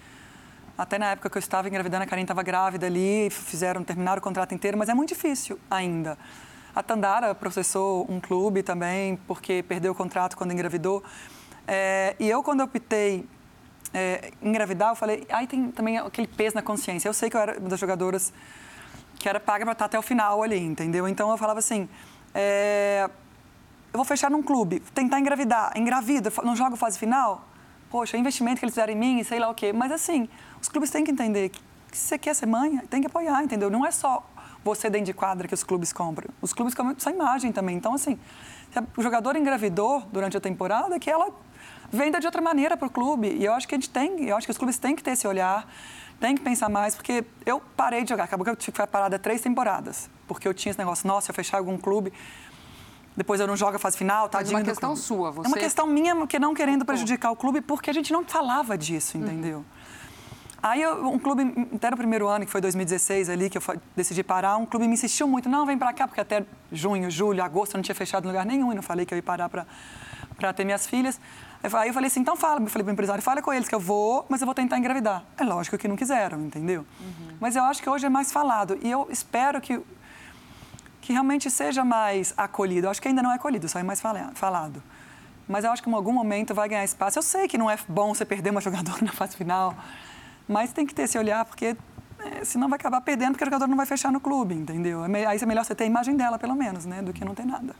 Até 0.75 0.97
na 0.97 1.11
época 1.11 1.29
que 1.29 1.37
eu 1.37 1.39
estava 1.39 1.67
engravidando, 1.67 2.03
a 2.03 2.07
Karine 2.07 2.23
estava 2.23 2.41
grávida 2.41 2.87
ali, 2.87 3.29
fizeram, 3.29 3.83
terminaram 3.83 4.17
o 4.17 4.23
contrato 4.23 4.55
inteiro, 4.55 4.75
mas 4.75 4.89
é 4.89 4.95
muito 4.95 5.09
difícil 5.09 5.59
ainda. 5.69 6.17
A 6.75 6.81
Tandara 6.81 7.35
processou 7.35 8.07
um 8.09 8.19
clube 8.19 8.63
também, 8.63 9.15
porque 9.27 9.63
perdeu 9.67 9.91
o 9.91 9.95
contrato 9.95 10.35
quando 10.35 10.53
engravidou. 10.53 11.03
É, 11.67 12.15
e 12.19 12.27
eu, 12.27 12.41
quando 12.41 12.61
eu 12.61 12.65
optei 12.65 13.27
é, 13.95 14.31
engravidar, 14.41 14.89
eu 14.89 14.95
falei, 14.95 15.25
aí 15.29 15.47
tem 15.47 15.71
também 15.71 15.97
aquele 15.97 16.27
peso 16.27 16.53
na 16.53 16.61
consciência. 16.61 17.07
Eu 17.07 17.13
sei 17.13 17.29
que 17.29 17.37
eu 17.37 17.39
era 17.39 17.57
uma 17.57 17.69
das 17.69 17.79
jogadoras 17.79 18.33
que 19.17 19.29
era 19.29 19.39
paga 19.39 19.63
para 19.63 19.71
estar 19.71 19.85
até 19.85 19.97
o 19.97 20.01
final 20.01 20.43
ali, 20.43 20.59
entendeu? 20.59 21.07
Então 21.07 21.31
eu 21.31 21.37
falava 21.37 21.59
assim, 21.59 21.87
é, 22.33 23.09
eu 23.93 23.97
vou 23.97 24.03
fechar 24.03 24.29
num 24.29 24.43
clube, 24.43 24.81
tentar 24.93 25.17
engravidar, 25.17 25.71
engravida, 25.77 26.29
não 26.43 26.57
jogo 26.57 26.75
fase 26.75 26.99
final? 26.99 27.47
Poxa, 27.89 28.17
investimento 28.17 28.59
que 28.59 28.65
eles 28.65 28.75
fizeram 28.75 28.91
em 28.91 28.97
mim, 28.97 29.23
sei 29.23 29.39
lá 29.39 29.49
o 29.49 29.55
quê. 29.55 29.71
Mas 29.71 29.93
assim, 29.93 30.27
os 30.61 30.67
clubes 30.67 30.89
têm 30.89 31.05
que 31.05 31.11
entender 31.11 31.47
que 31.47 31.61
se 31.93 32.09
você 32.09 32.17
quer 32.17 32.35
ser 32.35 32.47
mãe, 32.47 32.77
tem 32.89 32.99
que 32.99 33.07
apoiar, 33.07 33.41
entendeu? 33.41 33.69
Não 33.69 33.85
é 33.85 33.91
só 33.91 34.27
você 34.61 34.89
dentro 34.89 35.05
de 35.05 35.13
quadra 35.13 35.47
que 35.47 35.53
os 35.53 35.63
clubes 35.63 35.93
compram. 35.93 36.29
Os 36.41 36.51
clubes 36.51 36.75
compram 36.75 36.99
sua 36.99 37.13
imagem 37.13 37.53
também. 37.53 37.77
Então, 37.77 37.93
assim, 37.93 38.19
se 38.71 38.79
o 38.97 39.01
jogador 39.01 39.37
engravidou 39.37 40.01
durante 40.11 40.35
a 40.35 40.41
temporada, 40.41 40.99
que 40.99 41.09
ela 41.09 41.29
venda 41.91 42.19
de 42.19 42.25
outra 42.25 42.41
maneira 42.41 42.75
para 42.75 42.87
o 42.87 42.91
clube. 42.91 43.27
E 43.27 43.45
eu 43.45 43.53
acho 43.53 43.67
que 43.67 43.75
a 43.75 43.77
gente 43.77 43.89
tem, 43.89 44.25
eu 44.25 44.35
acho 44.35 44.47
que 44.47 44.51
os 44.51 44.57
clubes 44.57 44.77
têm 44.77 44.95
que 44.95 45.03
ter 45.03 45.11
esse 45.11 45.27
olhar, 45.27 45.67
têm 46.19 46.35
que 46.35 46.41
pensar 46.41 46.69
mais, 46.69 46.95
porque 46.95 47.23
eu 47.45 47.61
parei 47.75 48.03
de 48.03 48.09
jogar. 48.09 48.25
Acabou 48.25 48.43
que 48.43 48.49
eu 48.51 48.55
tive 48.55 48.71
que 48.71 48.77
ficar 48.77 48.87
parada 48.87 49.19
três 49.19 49.41
temporadas, 49.41 50.09
porque 50.27 50.47
eu 50.47 50.53
tinha 50.53 50.71
esse 50.71 50.79
negócio, 50.79 51.07
nossa, 51.07 51.31
eu 51.31 51.35
fechar 51.35 51.57
algum 51.57 51.77
clube, 51.77 52.11
depois 53.15 53.39
eu 53.39 53.47
não 53.47 53.55
jogo 53.55 53.75
a 53.75 53.79
fase 53.79 53.97
final, 53.97 54.27
tá? 54.27 54.41
É 54.41 54.45
uma 54.49 54.61
questão 54.61 54.95
sua, 54.95 55.31
você... 55.31 55.47
É 55.47 55.49
uma 55.49 55.57
questão 55.57 55.87
minha, 55.87 56.27
que 56.27 56.37
não 56.37 56.53
querendo 56.53 56.83
prejudicar 56.83 57.31
o 57.31 57.35
clube, 57.35 57.61
porque 57.61 57.89
a 57.89 57.93
gente 57.93 58.11
não 58.11 58.25
falava 58.25 58.77
disso, 58.77 59.17
entendeu? 59.17 59.59
Uhum. 59.59 59.65
Aí 60.61 60.81
eu, 60.81 61.07
um 61.07 61.19
clube, 61.19 61.43
até 61.75 61.91
no 61.91 61.95
primeiro 61.97 62.27
ano, 62.27 62.43
que 62.43 62.51
foi 62.51 62.59
2016 62.59 63.29
ali, 63.29 63.51
que 63.51 63.57
eu 63.57 63.61
decidi 63.95 64.23
parar, 64.23 64.57
um 64.57 64.65
clube 64.65 64.87
me 64.87 64.95
insistiu 64.95 65.27
muito, 65.27 65.47
não, 65.47 65.63
vem 65.63 65.77
para 65.77 65.93
cá, 65.93 66.07
porque 66.07 66.19
até 66.19 66.43
junho, 66.71 67.11
julho, 67.11 67.43
agosto 67.43 67.75
eu 67.75 67.77
não 67.77 67.83
tinha 67.83 67.93
fechado 67.93 68.27
lugar 68.27 68.45
nenhum 68.45 68.71
e 68.71 68.75
não 68.75 68.81
falei 68.81 69.05
que 69.05 69.13
eu 69.13 69.15
ia 69.15 69.21
parar 69.23 69.47
para 69.47 70.53
ter 70.53 70.65
minhas 70.65 70.87
filhas. 70.87 71.21
Aí 71.73 71.89
eu 71.89 71.93
falei 71.93 72.07
assim, 72.07 72.19
então 72.19 72.35
fala, 72.35 72.61
eu 72.61 72.67
falei 72.67 72.83
para 72.83 72.91
o 72.91 72.93
empresário, 72.93 73.21
fala 73.21 73.41
com 73.41 73.51
eles 73.51 73.67
que 73.67 73.75
eu 73.75 73.79
vou, 73.79 74.25
mas 74.29 74.41
eu 74.41 74.45
vou 74.45 74.53
tentar 74.53 74.77
engravidar. 74.77 75.23
É 75.37 75.43
lógico 75.43 75.77
que 75.77 75.87
não 75.87 75.95
quiseram, 75.95 76.39
entendeu? 76.41 76.85
Uhum. 76.99 77.37
Mas 77.39 77.55
eu 77.55 77.63
acho 77.63 77.81
que 77.81 77.89
hoje 77.89 78.05
é 78.05 78.09
mais 78.09 78.31
falado 78.31 78.77
e 78.81 78.89
eu 78.89 79.07
espero 79.09 79.59
que, 79.61 79.81
que 81.01 81.13
realmente 81.13 81.49
seja 81.49 81.83
mais 81.83 82.33
acolhido. 82.37 82.87
Eu 82.87 82.91
acho 82.91 83.01
que 83.01 83.07
ainda 83.07 83.21
não 83.21 83.31
é 83.31 83.35
acolhido, 83.35 83.67
só 83.67 83.79
é 83.79 83.83
mais 83.83 84.01
falado. 84.33 84.81
Mas 85.47 85.63
eu 85.63 85.71
acho 85.71 85.83
que 85.83 85.89
em 85.89 85.93
algum 85.93 86.11
momento 86.11 86.53
vai 86.53 86.67
ganhar 86.67 86.83
espaço. 86.83 87.19
Eu 87.19 87.23
sei 87.23 87.47
que 87.47 87.57
não 87.57 87.69
é 87.69 87.77
bom 87.87 88.13
você 88.13 88.25
perder 88.25 88.49
uma 88.49 88.61
jogadora 88.61 88.99
na 89.01 89.11
fase 89.11 89.35
final, 89.35 89.75
mas 90.47 90.73
tem 90.73 90.85
que 90.85 90.93
ter 90.93 91.03
esse 91.03 91.17
olhar, 91.17 91.45
porque 91.45 91.75
é, 92.19 92.43
senão 92.43 92.67
vai 92.67 92.77
acabar 92.77 93.01
perdendo, 93.01 93.31
porque 93.31 93.43
o 93.43 93.47
jogador 93.47 93.67
não 93.67 93.77
vai 93.77 93.85
fechar 93.85 94.11
no 94.11 94.19
clube, 94.19 94.55
entendeu? 94.55 95.05
É 95.05 95.25
aí 95.25 95.37
é 95.39 95.45
melhor 95.45 95.63
você 95.63 95.75
ter 95.75 95.83
a 95.83 95.87
imagem 95.87 96.15
dela, 96.15 96.39
pelo 96.39 96.55
menos, 96.55 96.85
né, 96.85 97.01
do 97.01 97.13
que 97.13 97.23
não 97.23 97.35
ter 97.35 97.45
nada. 97.45 97.75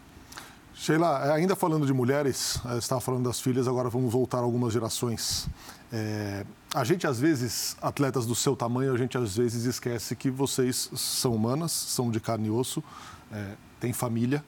Sheila, 0.78 1.34
ainda 1.34 1.56
falando 1.56 1.86
de 1.86 1.94
mulheres, 1.94 2.60
estava 2.78 3.00
falando 3.00 3.24
das 3.24 3.40
filhas, 3.40 3.66
agora 3.66 3.90
vamos 3.90 4.12
voltar 4.12 4.40
algumas 4.40 4.74
gerações. 4.74 5.48
É, 5.92 6.46
a 6.74 6.84
gente, 6.84 7.08
às 7.08 7.18
vezes, 7.18 7.78
atletas 7.82 8.26
do 8.26 8.36
seu 8.36 8.58
tamanho, 8.58 8.94
a 8.94 8.98
gente 8.98 9.18
às 9.18 9.38
vezes 9.38 9.64
esquece 9.64 10.18
que 10.18 10.30
vocês 10.30 10.92
são 10.94 11.34
humanas, 11.34 11.72
são 11.72 12.12
de 12.12 12.20
carne 12.20 12.50
e 12.50 12.52
osso, 12.52 12.84
é, 13.32 13.54
têm 13.80 13.94
família. 13.94 14.44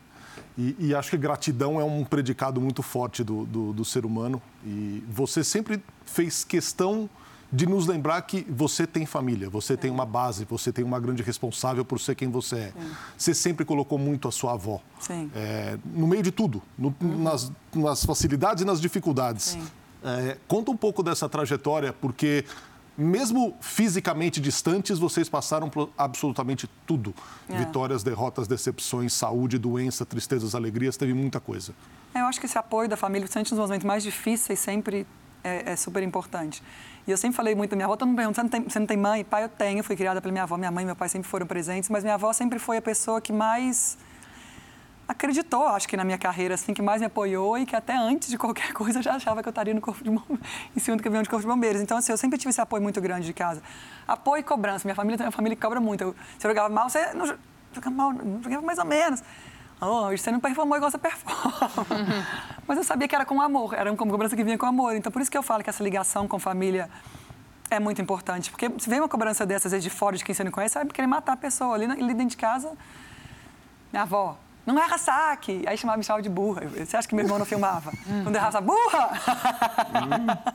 E, 0.57 0.75
e, 0.77 0.93
acho 0.93 1.11
que 1.11 1.17
gratidão 1.17 1.79
é 1.79 1.83
um 1.83 2.03
predicado 2.03 2.59
muito 2.59 2.83
forte 2.83 3.23
do, 3.23 3.45
do, 3.45 3.71
do 3.71 3.85
ser 3.85 4.05
humano. 4.05 4.41
E 4.65 5.01
você 5.09 5.43
sempre 5.43 5.81
fez 6.05 6.43
questão 6.43 7.09
de 7.51 7.65
nos 7.65 7.87
lembrar 7.87 8.21
que 8.23 8.45
você 8.49 8.85
tem 8.85 9.05
família, 9.05 9.49
você 9.49 9.73
é. 9.73 9.77
tem 9.77 9.89
uma 9.89 10.05
base, 10.05 10.45
você 10.45 10.71
tem 10.71 10.83
uma 10.83 10.99
grande 10.99 11.23
responsável 11.23 11.85
por 11.85 11.99
ser 11.99 12.15
quem 12.15 12.29
você 12.29 12.55
é. 12.55 12.67
Sim. 12.67 12.91
Você 13.17 13.33
sempre 13.33 13.65
colocou 13.65 13.97
muito 13.97 14.27
a 14.27 14.31
sua 14.31 14.53
avó. 14.53 14.81
É, 15.35 15.77
no 15.85 16.07
meio 16.07 16.23
de 16.23 16.31
tudo, 16.31 16.61
no, 16.77 16.93
uhum. 17.01 17.23
nas, 17.23 17.51
nas, 17.73 18.03
facilidades 18.03 18.63
e 18.63 18.65
nas 18.65 18.81
dificuldades. 18.81 19.57
É, 20.03 20.37
conta 20.47 20.71
um 20.71 20.77
pouco 20.77 21.01
dessa 21.01 21.27
trajetória, 21.29 21.93
porque 21.93 22.43
mesmo 22.97 23.55
fisicamente 23.61 24.41
distantes, 24.41 24.97
vocês 24.97 25.29
passaram 25.29 25.69
por 25.69 25.89
absolutamente 25.97 26.67
tudo. 26.85 27.13
É. 27.47 27.57
Vitórias, 27.57 28.03
derrotas, 28.03 28.47
decepções, 28.47 29.13
saúde, 29.13 29.57
doença, 29.57 30.05
tristezas, 30.05 30.55
alegrias, 30.55 30.97
teve 30.97 31.13
muita 31.13 31.39
coisa. 31.39 31.73
É, 32.13 32.21
eu 32.21 32.25
acho 32.25 32.39
que 32.39 32.47
esse 32.47 32.57
apoio 32.57 32.89
da 32.89 32.97
família, 32.97 33.21
principalmente 33.25 33.51
nos 33.51 33.59
momentos 33.59 33.85
mais 33.85 34.03
difíceis, 34.03 34.59
sempre 34.59 35.05
é, 35.43 35.73
é 35.73 35.75
super 35.75 36.01
importante. 36.01 36.63
E 37.07 37.11
eu 37.11 37.17
sempre 37.17 37.37
falei 37.37 37.55
muito 37.55 37.73
minha 37.73 37.85
avó, 37.85 37.95
todo 37.95 38.09
mundo 38.09 38.17
pergunta, 38.17 38.35
você 38.35 38.43
não, 38.43 38.49
tem, 38.49 38.63
você 38.63 38.79
não 38.79 38.85
tem 38.85 38.97
mãe? 38.97 39.23
Pai, 39.23 39.45
eu 39.45 39.49
tenho, 39.49 39.81
fui 39.81 39.95
criada 39.95 40.21
pela 40.21 40.31
minha 40.31 40.43
avó, 40.43 40.57
minha 40.57 40.69
mãe 40.69 40.83
e 40.83 40.85
meu 40.85 40.95
pai 40.95 41.07
sempre 41.07 41.29
foram 41.29 41.47
presentes, 41.47 41.89
mas 41.89 42.03
minha 42.03 42.15
avó 42.15 42.33
sempre 42.33 42.59
foi 42.59 42.77
a 42.77 42.81
pessoa 42.81 43.21
que 43.21 43.31
mais 43.31 43.97
acreditou, 45.07 45.65
acho 45.67 45.87
que 45.87 45.95
na 45.95 46.03
minha 46.03 46.17
carreira, 46.17 46.55
assim, 46.55 46.73
que 46.73 46.81
mais 46.81 46.99
me 46.99 47.07
apoiou 47.07 47.57
e 47.57 47.65
que 47.65 47.75
até 47.75 47.95
antes 47.95 48.27
de 48.27 48.37
qualquer 48.37 48.73
coisa 48.75 49.01
já 49.01 49.15
achava 49.15 49.41
que 49.41 49.47
eu 49.47 49.51
estaria 49.51 49.73
no 49.73 49.79
corpo 49.79 50.03
de 50.03 50.09
em 50.09 50.79
cima 50.79 50.97
do 50.97 51.03
caminhão 51.03 51.23
de 51.23 51.29
corpo 51.29 51.41
de 51.41 51.47
bombeiros. 51.47 51.81
Então, 51.81 51.97
assim, 51.97 52.11
eu 52.11 52.17
sempre 52.17 52.37
tive 52.37 52.49
esse 52.49 52.59
apoio 52.59 52.83
muito 52.83 52.99
grande 52.99 53.25
de 53.25 53.33
casa. 53.33 53.63
Apoio 54.05 54.41
e 54.41 54.43
cobrança. 54.43 54.85
Minha 54.85 54.95
família 54.95 55.25
uma 55.25 55.31
família 55.31 55.57
cobra 55.57 55.79
muito. 55.79 56.01
Eu, 56.01 56.15
se 56.37 56.45
eu 56.45 56.51
jogava 56.51 56.67
mal, 56.67 56.89
você 56.89 57.13
não 57.13 57.25
jogava 57.25 57.95
mal, 57.95 58.13
jogava 58.43 58.65
mais 58.65 58.79
ou 58.79 58.85
menos. 58.85 59.23
Oh, 59.79 60.09
você 60.09 60.31
não 60.31 60.39
performou 60.39 60.75
igual 60.75 60.89
você 60.89 60.97
performa. 60.97 61.85
Uhum. 61.91 62.23
Mas 62.67 62.77
eu 62.77 62.83
sabia 62.83 63.07
que 63.07 63.15
era 63.15 63.25
com 63.25 63.39
amor, 63.41 63.73
era 63.73 63.91
uma 63.91 63.97
cobrança 63.97 64.35
que 64.35 64.43
vinha 64.43 64.57
com 64.57 64.65
amor. 64.65 64.95
Então, 64.95 65.11
por 65.11 65.21
isso 65.21 65.29
que 65.29 65.37
eu 65.37 65.43
falo 65.43 65.63
que 65.63 65.69
essa 65.69 65.83
ligação 65.83 66.27
com 66.27 66.39
família 66.39 66.89
é 67.69 67.79
muito 67.79 68.01
importante. 68.01 68.49
Porque 68.49 68.71
se 68.79 68.89
vem 68.89 68.99
uma 68.99 69.07
cobrança 69.09 69.45
dessas, 69.45 69.67
às 69.67 69.71
vezes, 69.73 69.83
de 69.83 69.89
fora, 69.89 70.17
de 70.17 70.23
quem 70.23 70.33
você 70.33 70.43
não 70.43 70.51
conhece, 70.51 70.75
vai 70.75 70.85
querer 70.87 71.07
matar 71.07 71.33
a 71.33 71.37
pessoa. 71.37 71.75
Ali, 71.75 71.85
ali 71.85 72.13
dentro 72.13 72.29
de 72.29 72.37
casa, 72.37 72.71
minha 73.91 74.01
avó, 74.01 74.37
não 74.65 74.77
erra 74.79 74.97
saque. 74.97 75.63
Aí 75.67 75.77
chamava, 75.77 75.97
me 75.97 76.03
chamava 76.03 76.23
de 76.23 76.29
burra. 76.29 76.63
Você 76.65 76.97
acha 76.97 77.07
que 77.07 77.13
meu 77.13 77.23
irmão 77.23 77.37
não 77.37 77.45
filmava? 77.45 77.91
Uhum. 78.07 78.23
Quando 78.23 78.35
errava, 78.35 78.59
burra! 78.59 79.11
Uhum. 79.95 80.53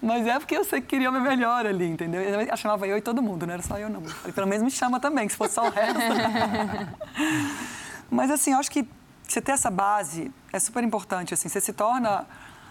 Mas 0.00 0.26
é 0.26 0.38
porque 0.38 0.56
eu 0.56 0.64
sei 0.64 0.80
que 0.80 0.86
queria 0.88 1.10
o 1.10 1.12
meu 1.12 1.22
melhor 1.22 1.66
ali, 1.66 1.86
entendeu? 1.86 2.20
Eu 2.22 2.56
chamava 2.56 2.86
eu 2.86 2.96
e 2.96 3.02
todo 3.02 3.22
mundo, 3.22 3.46
não 3.46 3.54
era 3.54 3.62
só 3.62 3.78
eu, 3.78 3.88
não. 3.90 4.00
Falei, 4.02 4.32
pelo 4.32 4.46
menos 4.46 4.64
me 4.64 4.70
chama 4.70 4.98
também, 4.98 5.26
que 5.26 5.32
se 5.32 5.38
fosse 5.38 5.54
só 5.54 5.66
o 5.66 5.70
resto. 5.70 6.00
Mas, 8.10 8.30
assim, 8.30 8.52
eu 8.52 8.58
acho 8.58 8.70
que 8.70 8.86
você 9.26 9.40
ter 9.40 9.52
essa 9.52 9.70
base 9.70 10.30
é 10.52 10.58
super 10.58 10.82
importante, 10.84 11.34
assim. 11.34 11.48
Você 11.48 11.60
se 11.60 11.72
torna... 11.72 12.26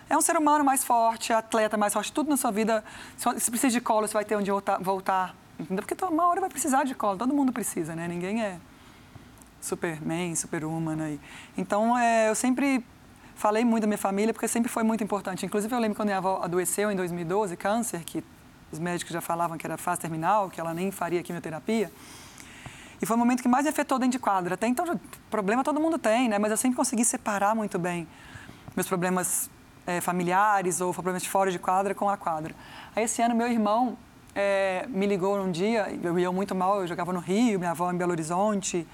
É 0.10 0.18
um 0.18 0.22
ser 0.22 0.36
humano 0.38 0.64
mais 0.64 0.84
forte, 0.84 1.32
atleta 1.34 1.78
mais 1.78 1.94
forte, 1.94 2.12
tudo 2.12 2.30
na 2.30 2.38
sua 2.38 2.52
vida. 2.52 2.84
Se 3.18 3.50
precisa 3.50 3.72
de 3.72 3.82
colo, 3.82 4.08
você 4.08 4.14
vai 4.14 4.26
ter 4.26 4.36
onde 4.36 4.52
voltar, 4.82 5.34
entendeu? 5.60 5.84
Porque 5.84 6.06
uma 6.06 6.28
hora 6.28 6.42
vai 6.42 6.50
precisar 6.50 6.84
de 6.84 6.94
colo, 6.94 7.18
todo 7.18 7.34
mundo 7.34 7.52
precisa, 7.54 7.96
né? 7.96 8.08
Ninguém 8.08 8.44
é 8.44 8.60
superman, 9.62 10.36
superwoman 10.36 11.02
aí. 11.02 11.20
Então, 11.58 11.98
é, 11.98 12.30
eu 12.30 12.36
sempre 12.36 12.86
falei 13.36 13.64
muito 13.64 13.84
da 13.84 13.88
minha 13.88 13.98
família, 13.98 14.34
porque 14.34 14.48
sempre 14.48 14.70
foi 14.70 14.84
muito 14.84 15.04
importante. 15.04 15.46
Inclusive, 15.46 15.74
eu 15.74 15.80
lembro 15.80 15.96
quando 15.96 16.08
minha 16.08 16.18
avó 16.18 16.42
adoeceu 16.44 16.92
em 16.92 16.96
2012, 16.96 17.56
câncer, 17.56 18.04
que 18.04 18.24
os 18.72 18.80
médicos 18.80 19.14
já 19.14 19.22
falavam 19.22 19.58
que 19.58 19.66
era 19.66 19.78
fase 19.78 20.02
terminal, 20.02 20.50
que 20.50 20.60
ela 20.60 20.74
nem 20.74 20.92
faria 20.92 21.24
quimioterapia. 21.24 21.92
E 23.04 23.06
foi 23.06 23.18
o 23.18 23.20
momento 23.20 23.42
que 23.42 23.50
mais 23.50 23.68
afetou 23.68 24.00
dentro 24.00 24.14
de 24.14 24.20
quadra. 24.20 24.54
Até 24.54 24.66
então, 24.66 24.98
problema 25.30 25.62
todo 25.62 25.78
mundo 25.78 25.98
tem, 26.00 26.30
né? 26.30 26.40
Mas 26.40 26.52
eu 26.52 26.56
sempre 26.56 26.78
consegui 26.78 27.04
separar 27.04 27.54
muito 27.54 27.78
bem 27.78 28.08
meus 28.78 28.88
problemas 28.88 29.50
é, 29.86 30.00
familiares 30.00 30.80
ou 30.80 30.94
problemas 30.94 31.22
de 31.22 31.28
fora 31.28 31.52
de 31.52 31.60
quadra 31.60 31.94
com 31.94 32.08
a 32.08 32.16
quadra. 32.16 32.56
Aí, 32.96 33.04
esse 33.04 33.22
ano, 33.22 33.36
meu 33.36 33.52
irmão 33.52 33.98
é, 34.34 34.86
me 34.88 35.06
ligou 35.06 35.38
um 35.38 35.52
dia, 35.52 35.94
eu 36.02 36.18
ia 36.18 36.32
muito 36.32 36.56
mal, 36.56 36.80
eu 36.80 36.88
jogava 36.88 37.12
no 37.12 37.20
Rio, 37.20 37.60
minha 37.60 37.72
avó 37.72 37.92
em 37.92 37.98
Belo 37.98 38.14
Horizonte, 38.14 38.88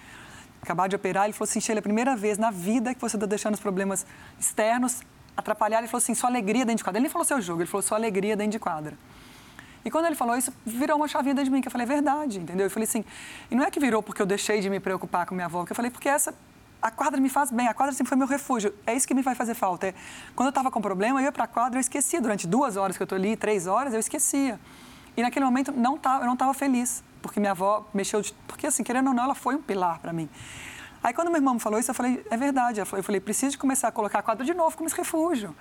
acabar 0.59 0.89
de 0.89 0.95
operar. 0.95 1.25
Ele 1.25 1.33
falou 1.33 1.47
assim: 1.47 1.61
Sheila, 1.61 1.77
é 1.77 1.81
a 1.81 1.83
primeira 1.83 2.15
vez 2.15 2.39
na 2.39 2.49
vida 2.49 2.95
que 2.95 2.99
você 2.99 3.15
está 3.15 3.27
deixando 3.27 3.53
os 3.53 3.59
problemas 3.59 4.07
externos 4.39 5.03
atrapalhar. 5.37 5.77
Ele 5.77 5.87
falou 5.87 5.99
assim: 5.99 6.15
sua 6.15 6.31
alegria 6.31 6.65
dentro 6.65 6.77
de 6.77 6.83
quadra. 6.83 6.97
Ele 6.97 7.03
nem 7.03 7.11
falou 7.11 7.25
seu 7.25 7.39
jogo, 7.39 7.61
ele 7.61 7.69
falou 7.69 7.83
sua 7.83 7.99
alegria 7.99 8.35
dentro 8.35 8.53
de 8.53 8.59
quadra. 8.59 8.97
E 9.83 9.89
quando 9.89 10.05
ele 10.05 10.15
falou 10.15 10.35
isso, 10.35 10.53
virou 10.65 10.97
uma 10.97 11.07
chavinha 11.07 11.33
dentro 11.33 11.49
de 11.49 11.55
mim, 11.55 11.61
que 11.61 11.67
eu 11.67 11.71
falei, 11.71 11.85
é 11.85 11.87
verdade, 11.87 12.39
entendeu? 12.39 12.65
Eu 12.65 12.69
falei 12.69 12.87
assim, 12.87 13.03
e 13.49 13.55
não 13.55 13.63
é 13.63 13.71
que 13.71 13.79
virou 13.79 14.03
porque 14.03 14.21
eu 14.21 14.25
deixei 14.25 14.59
de 14.59 14.69
me 14.69 14.79
preocupar 14.79 15.25
com 15.25 15.33
minha 15.33 15.45
avó, 15.45 15.63
que 15.63 15.71
eu 15.71 15.75
falei, 15.75 15.89
porque 15.89 16.09
essa, 16.09 16.33
a 16.81 16.91
quadra 16.91 17.19
me 17.19 17.29
faz 17.29 17.51
bem, 17.51 17.67
a 17.67 17.73
quadra 17.73 17.93
sempre 17.93 18.09
foi 18.09 18.17
meu 18.17 18.27
refúgio, 18.27 18.73
é 18.85 18.93
isso 18.93 19.07
que 19.07 19.13
me 19.13 19.21
vai 19.21 19.35
fazer 19.35 19.53
falta. 19.53 19.87
É, 19.87 19.93
quando 20.35 20.47
eu 20.47 20.49
estava 20.51 20.69
com 20.69 20.81
problema, 20.81 21.19
eu 21.19 21.25
ia 21.25 21.31
para 21.31 21.45
a 21.45 21.47
quadra, 21.47 21.77
eu 21.77 21.81
esquecia, 21.81 22.21
durante 22.21 22.45
duas 22.45 22.75
horas 22.75 22.97
que 22.97 23.03
eu 23.03 23.05
estou 23.05 23.17
ali, 23.17 23.37
três 23.37 23.67
horas, 23.67 23.93
eu 23.93 23.99
esquecia. 23.99 24.59
E 25.15 25.21
naquele 25.21 25.45
momento 25.45 25.71
não 25.71 25.97
tava, 25.97 26.23
eu 26.23 26.27
não 26.27 26.33
estava 26.33 26.53
feliz, 26.53 27.03
porque 27.21 27.39
minha 27.39 27.51
avó 27.51 27.87
mexeu, 27.93 28.21
de, 28.21 28.33
porque 28.47 28.67
assim, 28.67 28.83
querendo 28.83 29.07
ou 29.07 29.13
não, 29.13 29.23
ela 29.23 29.35
foi 29.35 29.55
um 29.55 29.61
pilar 29.61 29.99
para 29.99 30.11
mim. 30.11 30.29
Aí 31.01 31.13
quando 31.13 31.29
meu 31.29 31.37
irmão 31.37 31.53
me 31.53 31.59
falou 31.59 31.79
isso, 31.79 31.89
eu 31.91 31.95
falei, 31.95 32.25
é 32.29 32.35
verdade. 32.35 32.79
Eu 32.79 32.85
falei, 32.85 33.21
preciso 33.21 33.57
começar 33.57 33.87
a 33.87 33.91
colocar 33.91 34.19
a 34.19 34.21
quadra 34.21 34.45
de 34.45 34.53
novo 34.53 34.75
como 34.75 34.87
esse 34.87 34.97
refúgio. 34.97 35.55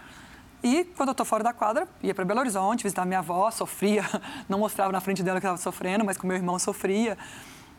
E 0.62 0.84
quando 0.96 1.10
eu 1.10 1.12
estou 1.12 1.24
fora 1.24 1.44
da 1.44 1.52
quadra, 1.52 1.86
ia 2.02 2.14
para 2.14 2.24
Belo 2.24 2.40
Horizonte, 2.40 2.82
visitar 2.82 3.04
minha 3.04 3.20
avó, 3.20 3.50
sofria, 3.50 4.04
não 4.48 4.58
mostrava 4.58 4.90
na 4.90 5.00
frente 5.00 5.22
dela 5.22 5.40
que 5.40 5.46
estava 5.46 5.58
sofrendo, 5.58 6.04
mas 6.04 6.16
com 6.16 6.26
meu 6.26 6.36
irmão 6.36 6.58
sofria. 6.58 7.16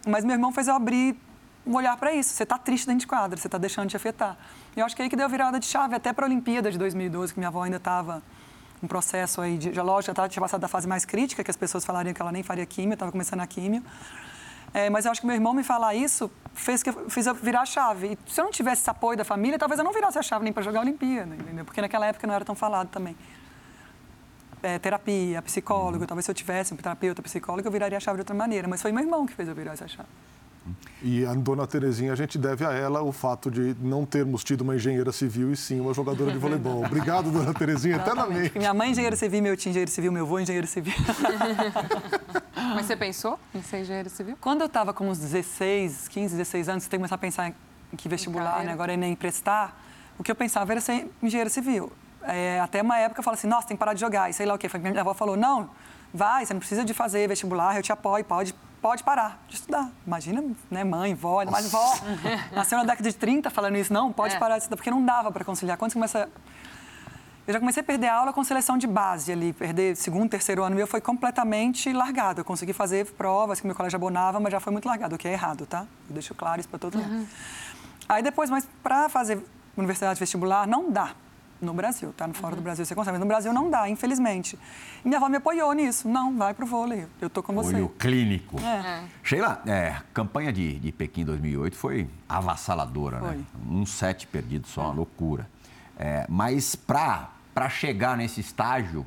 Mas 0.07 0.23
meu 0.23 0.33
irmão 0.33 0.51
fez 0.51 0.67
eu 0.67 0.75
abrir 0.75 1.17
um 1.65 1.75
olhar 1.75 1.95
para 1.97 2.13
isso. 2.13 2.33
Você 2.33 2.43
está 2.43 2.57
triste 2.57 2.87
dentro 2.87 3.01
de 3.01 3.07
quadra, 3.07 3.37
você 3.37 3.47
está 3.47 3.57
deixando 3.57 3.89
de 3.89 3.95
afetar. 3.95 4.37
E 4.75 4.79
eu 4.79 4.85
acho 4.85 4.95
que 4.95 5.01
é 5.01 5.03
aí 5.03 5.09
que 5.09 5.15
deu 5.15 5.25
a 5.25 5.29
virada 5.29 5.59
de 5.59 5.65
chave, 5.65 5.95
até 5.95 6.13
para 6.13 6.25
a 6.25 6.27
Olimpíada 6.27 6.71
de 6.71 6.77
2012, 6.77 7.33
que 7.33 7.39
minha 7.39 7.49
avó 7.49 7.63
ainda 7.63 7.77
estava 7.77 8.23
um 8.81 8.87
processo 8.87 9.41
aí 9.41 9.57
de, 9.57 9.73
já 9.73 9.83
lógico, 9.83 10.15
já 10.15 10.29
tinha 10.29 10.41
passado 10.41 10.61
da 10.61 10.67
fase 10.67 10.87
mais 10.87 11.03
crítica, 11.03 11.43
que 11.43 11.51
as 11.51 11.57
pessoas 11.57 11.83
falariam 11.83 12.13
que 12.13 12.21
ela 12.21 12.31
nem 12.31 12.43
faria 12.43 12.65
químio, 12.65 12.93
estava 12.93 13.11
começando 13.11 13.41
a 13.41 13.47
químio. 13.47 13.83
É, 14.73 14.89
mas 14.89 15.05
eu 15.05 15.11
acho 15.11 15.21
que 15.21 15.27
meu 15.27 15.35
irmão 15.35 15.53
me 15.53 15.63
falar 15.63 15.95
isso 15.95 16.31
fez 16.53 16.83
que 16.83 16.89
eu 16.89 17.09
fiz 17.09 17.25
eu 17.25 17.33
virar 17.33 17.61
a 17.61 17.65
chave. 17.65 18.13
E 18.13 18.31
se 18.31 18.39
eu 18.39 18.45
não 18.45 18.51
tivesse 18.51 18.81
esse 18.81 18.89
apoio 18.89 19.17
da 19.17 19.23
família, 19.23 19.57
talvez 19.57 19.79
eu 19.79 19.83
não 19.83 19.93
virasse 19.93 20.19
a 20.19 20.21
chave 20.21 20.43
nem 20.43 20.53
para 20.53 20.63
jogar 20.63 20.79
a 20.79 20.83
Olimpíada, 20.83 21.35
entendeu? 21.35 21.65
Porque 21.65 21.81
naquela 21.81 22.05
época 22.05 22.27
não 22.27 22.33
era 22.33 22.45
tão 22.45 22.55
falado 22.55 22.89
também. 22.89 23.15
É, 24.61 24.77
terapia, 24.77 25.41
psicólogo, 25.41 26.05
talvez 26.05 26.25
se 26.25 26.31
eu 26.31 26.35
tivesse 26.35 26.73
um 26.73 26.77
terapeuta, 26.77 27.21
psicólogo, 27.21 27.67
eu 27.67 27.71
viraria 27.71 27.97
a 27.97 28.01
chave 28.01 28.17
de 28.17 28.21
outra 28.21 28.35
maneira. 28.35 28.67
Mas 28.67 28.81
foi 28.81 28.91
meu 28.91 29.03
irmão 29.03 29.25
que 29.25 29.33
fez 29.33 29.47
eu 29.47 29.55
virar 29.55 29.73
essa 29.73 29.87
chave. 29.87 30.09
E 31.01 31.25
a 31.25 31.33
dona 31.33 31.65
Terezinha, 31.65 32.11
a 32.11 32.15
gente 32.15 32.37
deve 32.37 32.65
a 32.65 32.71
ela 32.73 33.01
o 33.01 33.11
fato 33.11 33.49
de 33.49 33.75
não 33.79 34.05
termos 34.05 34.43
tido 34.43 34.61
uma 34.61 34.75
engenheira 34.75 35.11
civil 35.11 35.51
e 35.51 35.57
sim 35.57 35.79
uma 35.79 35.93
jogadora 35.93 36.31
de 36.31 36.37
voleibol. 36.37 36.83
Obrigado, 36.83 37.31
dona 37.31 37.53
Terezinha, 37.53 37.95
eternamente. 37.95 38.57
Minha 38.57 38.73
mãe 38.73 38.89
é 38.89 38.91
engenheira 38.91 39.15
civil, 39.15 39.41
meu 39.41 39.55
tio 39.55 39.69
é 39.69 39.71
engenheiro 39.71 39.91
civil, 39.91 40.11
meu 40.11 40.25
avô 40.25 40.39
é 40.39 40.41
engenheiro 40.41 40.67
civil. 40.67 40.93
Mas 42.75 42.85
você 42.85 42.95
pensou 42.95 43.39
em 43.55 43.61
ser 43.61 43.81
engenheiro 43.81 44.09
civil? 44.09 44.37
Quando 44.41 44.61
eu 44.61 44.67
estava 44.67 44.93
com 44.93 45.09
uns 45.09 45.17
16, 45.19 46.07
15, 46.09 46.35
16 46.35 46.69
anos, 46.69 46.83
você 46.83 46.89
tem 46.89 46.97
que 46.97 47.01
começar 47.01 47.15
a 47.15 47.17
pensar 47.17 47.49
em 47.49 47.97
que 47.97 48.09
vestibular, 48.09 48.63
né? 48.63 48.71
agora 48.71 48.93
é 48.93 48.97
nem 48.97 49.15
prestar, 49.15 49.81
o 50.17 50.23
que 50.23 50.31
eu 50.31 50.35
pensava 50.35 50.71
era 50.73 50.81
ser 50.81 51.09
engenheiro 51.23 51.49
civil. 51.49 51.91
É, 52.23 52.59
até 52.59 52.81
uma 52.81 52.97
época 52.97 53.21
eu 53.21 53.23
falava 53.23 53.39
assim, 53.39 53.47
nossa, 53.47 53.67
tem 53.67 53.77
que 53.77 53.79
parar 53.79 53.93
de 53.93 54.01
jogar, 54.01 54.29
e 54.29 54.33
sei 54.33 54.45
lá 54.45 54.53
o 54.53 54.57
quê. 54.57 54.69
Minha 54.77 54.99
avó 54.99 55.13
falou, 55.13 55.37
não, 55.37 55.69
vai, 56.13 56.45
você 56.45 56.53
não 56.53 56.59
precisa 56.59 56.83
de 56.83 56.93
fazer 56.93 57.27
vestibular, 57.27 57.77
eu 57.77 57.81
te 57.81 57.91
apoio, 57.91 58.23
pode 58.25 58.53
pode 58.81 59.03
parar 59.03 59.43
de 59.47 59.55
estudar. 59.55 59.89
Imagina, 60.05 60.43
né, 60.69 60.83
mãe, 60.83 61.13
vó, 61.13 61.43
mas 61.45 61.71
vó, 61.71 61.93
nasceu 62.51 62.77
na 62.77 62.83
década 62.83 63.09
de 63.09 63.15
30 63.15 63.49
falando 63.49 63.77
isso, 63.77 63.91
não, 63.93 64.11
pode 64.11 64.35
é. 64.35 64.39
parar 64.39 64.55
de 64.55 64.63
estudar, 64.63 64.77
porque 64.77 64.91
não 64.91 65.03
dava 65.03 65.31
para 65.31 65.43
conciliar. 65.43 65.77
Quando 65.77 65.91
você 65.91 65.95
começa... 65.95 66.29
Eu 67.47 67.53
já 67.53 67.59
comecei 67.59 67.81
a 67.81 67.83
perder 67.83 68.09
aula 68.09 68.31
com 68.31 68.43
seleção 68.43 68.77
de 68.77 68.85
base 68.85 69.31
ali, 69.31 69.53
perder 69.53 69.95
segundo, 69.95 70.29
terceiro 70.29 70.63
ano 70.63 70.75
meu 70.75 70.85
foi 70.85 71.01
completamente 71.01 71.91
largado. 71.91 72.41
Eu 72.41 72.45
consegui 72.45 72.73
fazer 72.73 73.07
provas 73.13 73.59
que 73.59 73.65
meu 73.65 73.75
colégio 73.75 73.97
abonava, 73.97 74.39
mas 74.39 74.51
já 74.51 74.59
foi 74.59 74.71
muito 74.71 74.87
largado, 74.87 75.15
o 75.15 75.17
que 75.17 75.27
é 75.27 75.33
errado, 75.33 75.65
tá? 75.65 75.87
Eu 76.07 76.13
deixo 76.13 76.35
claro 76.35 76.59
isso 76.59 76.69
para 76.69 76.77
todo 76.77 76.99
mundo. 76.99 77.11
Uhum. 77.11 77.27
Aí 78.07 78.21
depois, 78.21 78.51
mas 78.51 78.67
para 78.83 79.09
fazer 79.09 79.43
universidade 79.75 80.19
vestibular, 80.19 80.67
não 80.67 80.91
dá 80.91 81.15
no 81.61 81.73
Brasil, 81.73 82.13
tá? 82.15 82.27
No 82.27 82.33
fora 82.33 82.53
uhum. 82.53 82.61
do 82.61 82.63
Brasil 82.63 82.85
você 82.85 82.95
consegue, 82.95 83.13
mas 83.13 83.19
no 83.19 83.27
Brasil 83.27 83.53
não 83.53 83.69
dá, 83.69 83.89
infelizmente. 83.89 84.57
E 85.03 85.07
minha 85.07 85.17
avó 85.17 85.29
me 85.29 85.37
apoiou 85.37 85.71
nisso. 85.73 86.07
Não, 86.07 86.35
vai 86.37 86.53
pro 86.53 86.65
vôlei, 86.65 87.05
eu 87.21 87.29
tô 87.29 87.43
com 87.43 87.53
você. 87.53 87.71
Foi 87.71 87.81
o 87.81 87.89
clínico. 87.89 88.59
É. 88.59 88.63
é. 88.63 89.03
Sheila, 89.23 89.61
é, 89.65 89.95
campanha 90.13 90.51
de, 90.51 90.79
de 90.79 90.91
Pequim 90.91 91.25
2008 91.25 91.75
foi 91.75 92.09
avassaladora, 92.27 93.19
né? 93.19 93.27
foi. 93.27 93.37
né? 93.37 93.43
Um 93.69 93.85
sete 93.85 94.27
perdido 94.27 94.67
só, 94.67 94.85
uma 94.85 94.93
loucura. 94.93 95.49
É, 95.97 96.25
mas 96.29 96.75
para 96.75 97.69
chegar 97.69 98.15
nesse 98.15 98.39
estágio, 98.39 99.05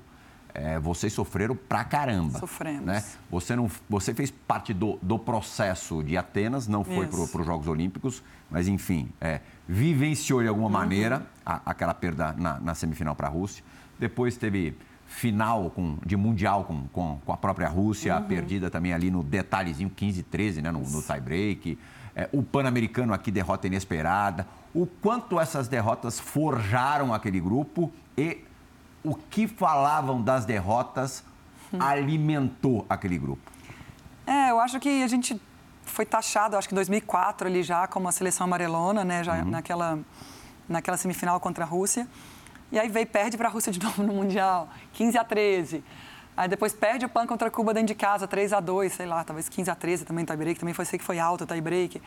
é, 0.55 0.79
vocês 0.79 1.13
sofreram 1.13 1.57
pra 1.57 1.85
caramba. 1.85 2.39
Sofremos. 2.39 2.85
Né? 2.85 3.03
Você, 3.31 3.57
não, 3.57 3.71
você 3.89 4.13
fez 4.13 4.31
parte 4.31 4.75
do, 4.75 4.99
do 5.01 5.19
processo 5.19 6.03
de 6.03 6.17
Atenas, 6.17 6.69
não 6.69 6.85
foi 6.85 7.07
para 7.07 7.41
os 7.41 7.47
Jogos 7.47 7.67
Olímpicos, 7.67 8.23
mas 8.51 8.69
enfim, 8.69 9.09
é, 9.21 9.41
vivenciou 9.67 10.43
de 10.43 10.49
alguma 10.49 10.67
uhum. 10.67 10.73
maneira 10.73 11.27
a, 11.45 11.61
aquela 11.67 11.95
perda 11.95 12.33
na, 12.33 12.59
na 12.61 12.75
semifinal 12.75 13.15
para 13.15 13.29
a 13.29 13.31
Rússia. 13.31 13.65
Depois 13.99 14.37
teve 14.37 14.77
final 15.07 15.71
com, 15.71 15.99
de 16.05 16.17
Mundial 16.17 16.65
com, 16.65 16.87
com, 16.89 17.19
com 17.25 17.33
a 17.33 17.37
própria 17.37 17.69
Rússia, 17.69 18.17
uhum. 18.17 18.25
perdida 18.25 18.71
também 18.71 18.93
ali 18.93 19.11
no 19.11 19.23
detalhezinho 19.23 19.91
15 19.91 20.23
13, 20.23 20.63
né, 20.63 20.71
no, 20.71 20.81
no 20.81 21.03
tie-break. 21.03 21.79
É, 22.15 22.29
o 22.33 22.43
Pan-Americano 22.43 23.13
aqui, 23.15 23.31
derrota 23.31 23.67
inesperada. 23.67 24.47
O 24.75 24.87
quanto 24.87 25.39
essas 25.39 25.69
derrotas 25.69 26.19
forjaram 26.19 27.13
aquele 27.13 27.41
grupo 27.41 27.93
e 28.17 28.45
o 29.05 29.15
que 29.15 29.47
falavam 29.47 30.23
das 30.23 30.45
derrotas 30.45 31.25
hum. 31.73 31.79
alimentou 31.81 32.87
aquele 32.89 33.19
grupo? 33.19 33.51
É, 34.27 34.51
eu 34.51 34.61
acho 34.61 34.79
que 34.79 35.03
a 35.03 35.09
gente 35.09 35.41
foi 35.85 36.07
taxado, 36.07 36.57
acho 36.57 36.69
que 36.69 36.75
em 36.75 36.77
2004 36.77 37.49
ali 37.49 37.63
já 37.63 37.87
como 37.87 38.09
a 38.09 38.13
seleção 38.13 38.45
amarelona, 38.45 39.05
né, 39.05 39.25
já 39.25 39.39
uhum. 39.39 39.51
naquela 39.51 39.99
naquela 40.73 40.97
semifinal 40.97 41.39
contra 41.39 41.65
a 41.65 41.67
Rússia. 41.67 42.09
E 42.73 42.79
aí 42.79 42.89
veio 42.89 43.07
perde 43.07 43.37
para 43.37 43.49
a 43.49 43.51
Rússia 43.51 43.71
de 43.71 43.79
novo 43.85 44.03
no 44.03 44.15
mundial, 44.15 44.69
15 44.95 45.19
a 45.19 45.25
13. 45.25 45.85
Aí 46.37 46.49
depois 46.49 46.73
perde 46.73 47.05
o 47.05 47.09
PAN 47.09 47.27
contra 47.27 47.51
Cuba 47.51 47.75
dentro 47.75 47.89
de 47.89 47.95
casa, 47.95 48.27
3 48.27 48.55
a 48.55 48.61
2 48.61 48.93
sei 48.93 49.07
lá, 49.07 49.23
talvez 49.23 49.49
15 49.49 49.71
a 49.71 49.75
13 49.75 50.05
também, 50.05 50.25
tie-break, 50.25 50.59
também 50.59 50.75
foi 50.75 50.87
sei 50.87 50.99
que 50.99 51.05
foi 51.05 51.19
alto 51.19 51.45
o 51.45 51.47
tie-break. 51.47 52.01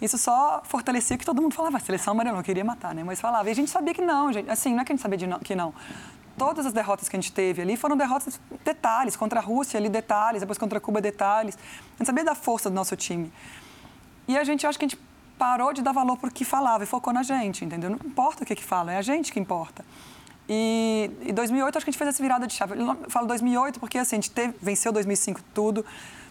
Isso 0.00 0.18
só 0.18 0.62
fortalecia 0.64 1.16
que 1.16 1.24
todo 1.24 1.40
mundo 1.40 1.54
falava, 1.54 1.76
a 1.76 1.80
seleção 1.80 2.12
amarela, 2.12 2.36
não 2.36 2.42
queria 2.42 2.64
matar, 2.64 2.94
né? 2.94 3.02
Mas 3.02 3.20
falava, 3.20 3.48
e 3.48 3.52
a 3.52 3.54
gente 3.54 3.70
sabia 3.70 3.94
que 3.94 4.02
não, 4.02 4.32
gente. 4.32 4.50
Assim, 4.50 4.74
não 4.74 4.80
é 4.80 4.84
que 4.84 4.92
a 4.92 4.96
gente 4.96 5.02
sabia 5.02 5.26
não, 5.26 5.38
que 5.38 5.54
não. 5.54 5.74
Todas 6.36 6.66
as 6.66 6.72
derrotas 6.72 7.08
que 7.08 7.16
a 7.16 7.20
gente 7.20 7.32
teve 7.32 7.62
ali 7.62 7.76
foram 7.78 7.96
derrotas 7.96 8.38
detalhes, 8.62 9.16
contra 9.16 9.40
a 9.40 9.42
Rússia 9.42 9.78
ali 9.78 9.88
detalhes, 9.88 10.40
depois 10.40 10.58
contra 10.58 10.78
Cuba 10.78 11.00
detalhes. 11.00 11.56
A 11.56 11.98
gente 11.98 12.06
sabia 12.06 12.24
da 12.24 12.34
força 12.34 12.68
do 12.68 12.74
nosso 12.74 12.94
time. 12.94 13.32
E 14.28 14.36
a 14.36 14.44
gente, 14.44 14.66
acho 14.66 14.78
que 14.78 14.84
a 14.84 14.88
gente 14.88 15.00
parou 15.38 15.72
de 15.72 15.82
dar 15.82 15.92
valor 15.92 16.16
para 16.16 16.28
o 16.28 16.32
que 16.32 16.44
falava 16.44 16.84
e 16.84 16.86
focou 16.86 17.12
na 17.12 17.22
gente, 17.22 17.64
entendeu? 17.64 17.90
Não 17.90 17.98
importa 18.04 18.42
o 18.42 18.46
que, 18.46 18.54
que 18.54 18.64
fala, 18.64 18.92
é 18.92 18.98
a 18.98 19.02
gente 19.02 19.32
que 19.32 19.38
importa. 19.38 19.84
E 20.48 21.10
em 21.22 21.34
2008 21.34 21.76
acho 21.76 21.84
que 21.84 21.90
a 21.90 21.92
gente 21.92 21.98
fez 21.98 22.08
essa 22.08 22.22
virada 22.22 22.46
de 22.46 22.54
chave. 22.54 22.78
Eu 22.78 22.96
falo 23.08 23.26
2008 23.26 23.80
porque 23.80 23.98
assim, 23.98 24.16
a 24.16 24.18
gente 24.18 24.30
teve, 24.30 24.54
venceu 24.62 24.92
2005 24.92 25.40
tudo. 25.52 25.84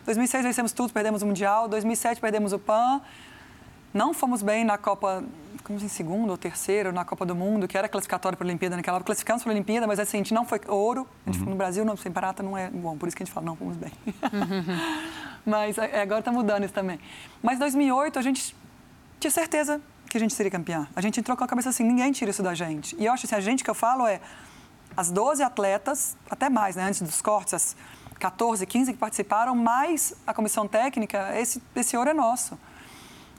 2006 0.06 0.44
vencemos 0.44 0.72
tudo, 0.72 0.94
perdemos 0.94 1.22
o 1.22 1.26
Mundial. 1.26 1.68
2007 1.68 2.22
perdemos 2.22 2.54
o 2.54 2.60
PAN. 2.60 3.02
Não 3.94 4.14
fomos 4.14 4.42
bem 4.42 4.64
na 4.64 4.78
Copa, 4.78 5.24
como 5.64 5.80
em 5.80 5.88
segundo 5.88 6.30
ou 6.30 6.38
terceiro, 6.38 6.92
na 6.92 7.06
Copa 7.06 7.26
do 7.26 7.34
Mundo, 7.36 7.68
que 7.68 7.78
era 7.78 7.88
classificatório 7.88 8.38
para 8.38 8.46
a 8.46 8.50
Olimpíada 8.50 8.76
naquela 8.76 8.98
época. 8.98 9.08
Classificamos 9.08 9.42
para 9.44 9.52
a 9.52 9.56
Olimpíada, 9.56 9.88
mas 9.88 10.00
assim, 10.00 10.18
a 10.18 10.20
gente 10.20 10.34
não 10.34 10.46
foi 10.46 10.60
ouro. 10.68 11.08
A 11.26 11.32
gente, 11.32 11.44
uhum. 11.44 11.52
No 11.52 11.56
Brasil, 11.56 11.84
não, 11.84 11.96
sem 11.98 12.12
prata 12.12 12.44
não 12.44 12.58
é 12.58 12.70
bom, 12.70 12.98
por 12.98 13.08
isso 13.08 13.16
que 13.16 13.24
a 13.24 13.26
gente 13.26 13.34
fala, 13.34 13.46
não, 13.46 13.56
fomos 13.56 13.78
bem. 13.78 13.92
mas 15.46 15.78
é, 15.78 16.02
agora 16.02 16.20
está 16.20 16.32
mudando 16.32 16.64
isso 16.64 16.74
também. 16.74 17.00
Mas 17.42 17.60
2008 17.60 18.20
a 18.20 18.22
gente 18.22 18.56
tinha 19.20 19.32
certeza 19.32 19.82
que 20.10 20.18
a 20.18 20.20
gente 20.20 20.34
seria 20.34 20.52
campeã. 20.52 20.88
A 20.96 21.02
gente 21.02 21.20
entrou 21.20 21.36
com 21.36 21.44
a 21.44 21.48
cabeça 21.48 21.70
assim, 21.70 21.84
ninguém 21.84 22.12
tira 22.12 22.32
isso 22.32 22.44
da 22.44 22.54
gente. 22.54 22.96
E 22.98 23.06
eu 23.06 23.14
acho 23.14 23.26
assim, 23.26 23.36
a 23.36 23.40
gente 23.40 23.64
que 23.64 23.70
eu 23.70 23.76
falo 23.76 24.06
é 24.08 24.22
as 24.96 25.12
12 25.12 25.44
atletas, 25.44 26.16
até 26.30 26.50
mais, 26.50 26.76
né, 26.76 26.84
antes 26.84 27.02
dos 27.02 27.22
cortes, 27.22 27.54
as 27.54 27.76
14, 28.20 28.66
15 28.66 28.94
que 28.94 28.98
participaram, 28.98 29.56
mais 29.56 30.14
a 30.26 30.34
comissão 30.34 30.68
técnica, 30.68 31.38
esse, 31.38 31.62
esse 31.76 31.98
ouro 31.98 32.10
é 32.10 32.14
nosso. 32.14 32.58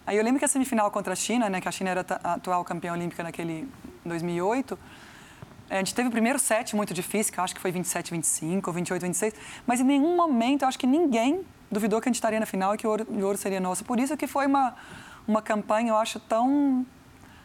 Aí 0.06 0.16
eu 0.16 0.22
lembro 0.22 0.38
que 0.38 0.44
a 0.44 0.48
semifinal 0.48 0.90
contra 0.90 1.14
a 1.14 1.16
China, 1.16 1.48
né, 1.48 1.60
que 1.60 1.68
a 1.68 1.72
China 1.72 1.90
era 1.90 2.06
a 2.22 2.34
atual 2.34 2.64
campeã 2.64 2.92
olímpica 2.92 3.22
naquele 3.22 3.68
2008, 4.04 4.78
a 5.68 5.76
gente 5.76 5.94
teve 5.94 6.08
o 6.08 6.12
primeiro 6.12 6.38
set 6.38 6.76
muito 6.76 6.94
difícil, 6.94 7.32
que 7.32 7.40
eu 7.40 7.44
acho 7.44 7.54
que 7.54 7.60
foi 7.60 7.72
27, 7.72 8.12
25, 8.12 8.70
28, 8.70 9.02
26, 9.02 9.34
mas 9.66 9.80
em 9.80 9.84
nenhum 9.84 10.14
momento 10.14 10.62
eu 10.62 10.68
acho 10.68 10.78
que 10.78 10.86
ninguém 10.86 11.44
duvidou 11.70 12.00
que 12.00 12.08
a 12.08 12.10
gente 12.10 12.16
estaria 12.16 12.38
na 12.38 12.46
final 12.46 12.74
e 12.74 12.78
que 12.78 12.86
o 12.86 12.90
ouro, 12.90 13.06
o 13.08 13.24
ouro 13.24 13.36
seria 13.36 13.58
nosso. 13.58 13.84
Por 13.84 13.98
isso 13.98 14.16
que 14.16 14.28
foi 14.28 14.46
uma 14.46 14.76
uma 15.26 15.42
campanha, 15.42 15.90
eu 15.90 15.96
acho, 15.96 16.20
tão 16.20 16.86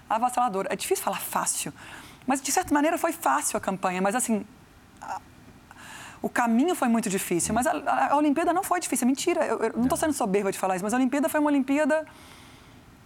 avassaladora. 0.10 0.68
É 0.72 0.76
difícil 0.76 1.04
falar 1.04 1.20
fácil, 1.20 1.74
mas 2.28 2.42
de 2.42 2.52
certa 2.52 2.74
maneira 2.74 2.98
foi 2.98 3.12
fácil 3.12 3.58
a 3.58 3.60
campanha, 3.60 4.02
mas 4.02 4.16
assim. 4.16 4.46
A, 5.02 5.20
o 6.22 6.30
caminho 6.30 6.76
foi 6.76 6.88
muito 6.88 7.10
difícil, 7.10 7.54
mas 7.54 7.66
a, 7.66 8.12
a, 8.12 8.16
Olimpíada 8.16 8.54
não 8.54 8.64
foi 8.64 8.80
difícil. 8.80 9.08
Mentira, 9.08 9.44
eu, 9.46 9.58
eu 9.60 9.74
não 9.74 9.84
estou 9.84 9.98
sendo 9.98 10.14
soberba 10.14 10.52
de 10.52 10.60
falar 10.60 10.76
isso, 10.76 10.86
mas 10.86 10.94
a 10.94 10.98
Olimpíada 10.98 11.28
foi 11.28 11.40
uma 11.40 11.50
Olimpíada 11.50 12.06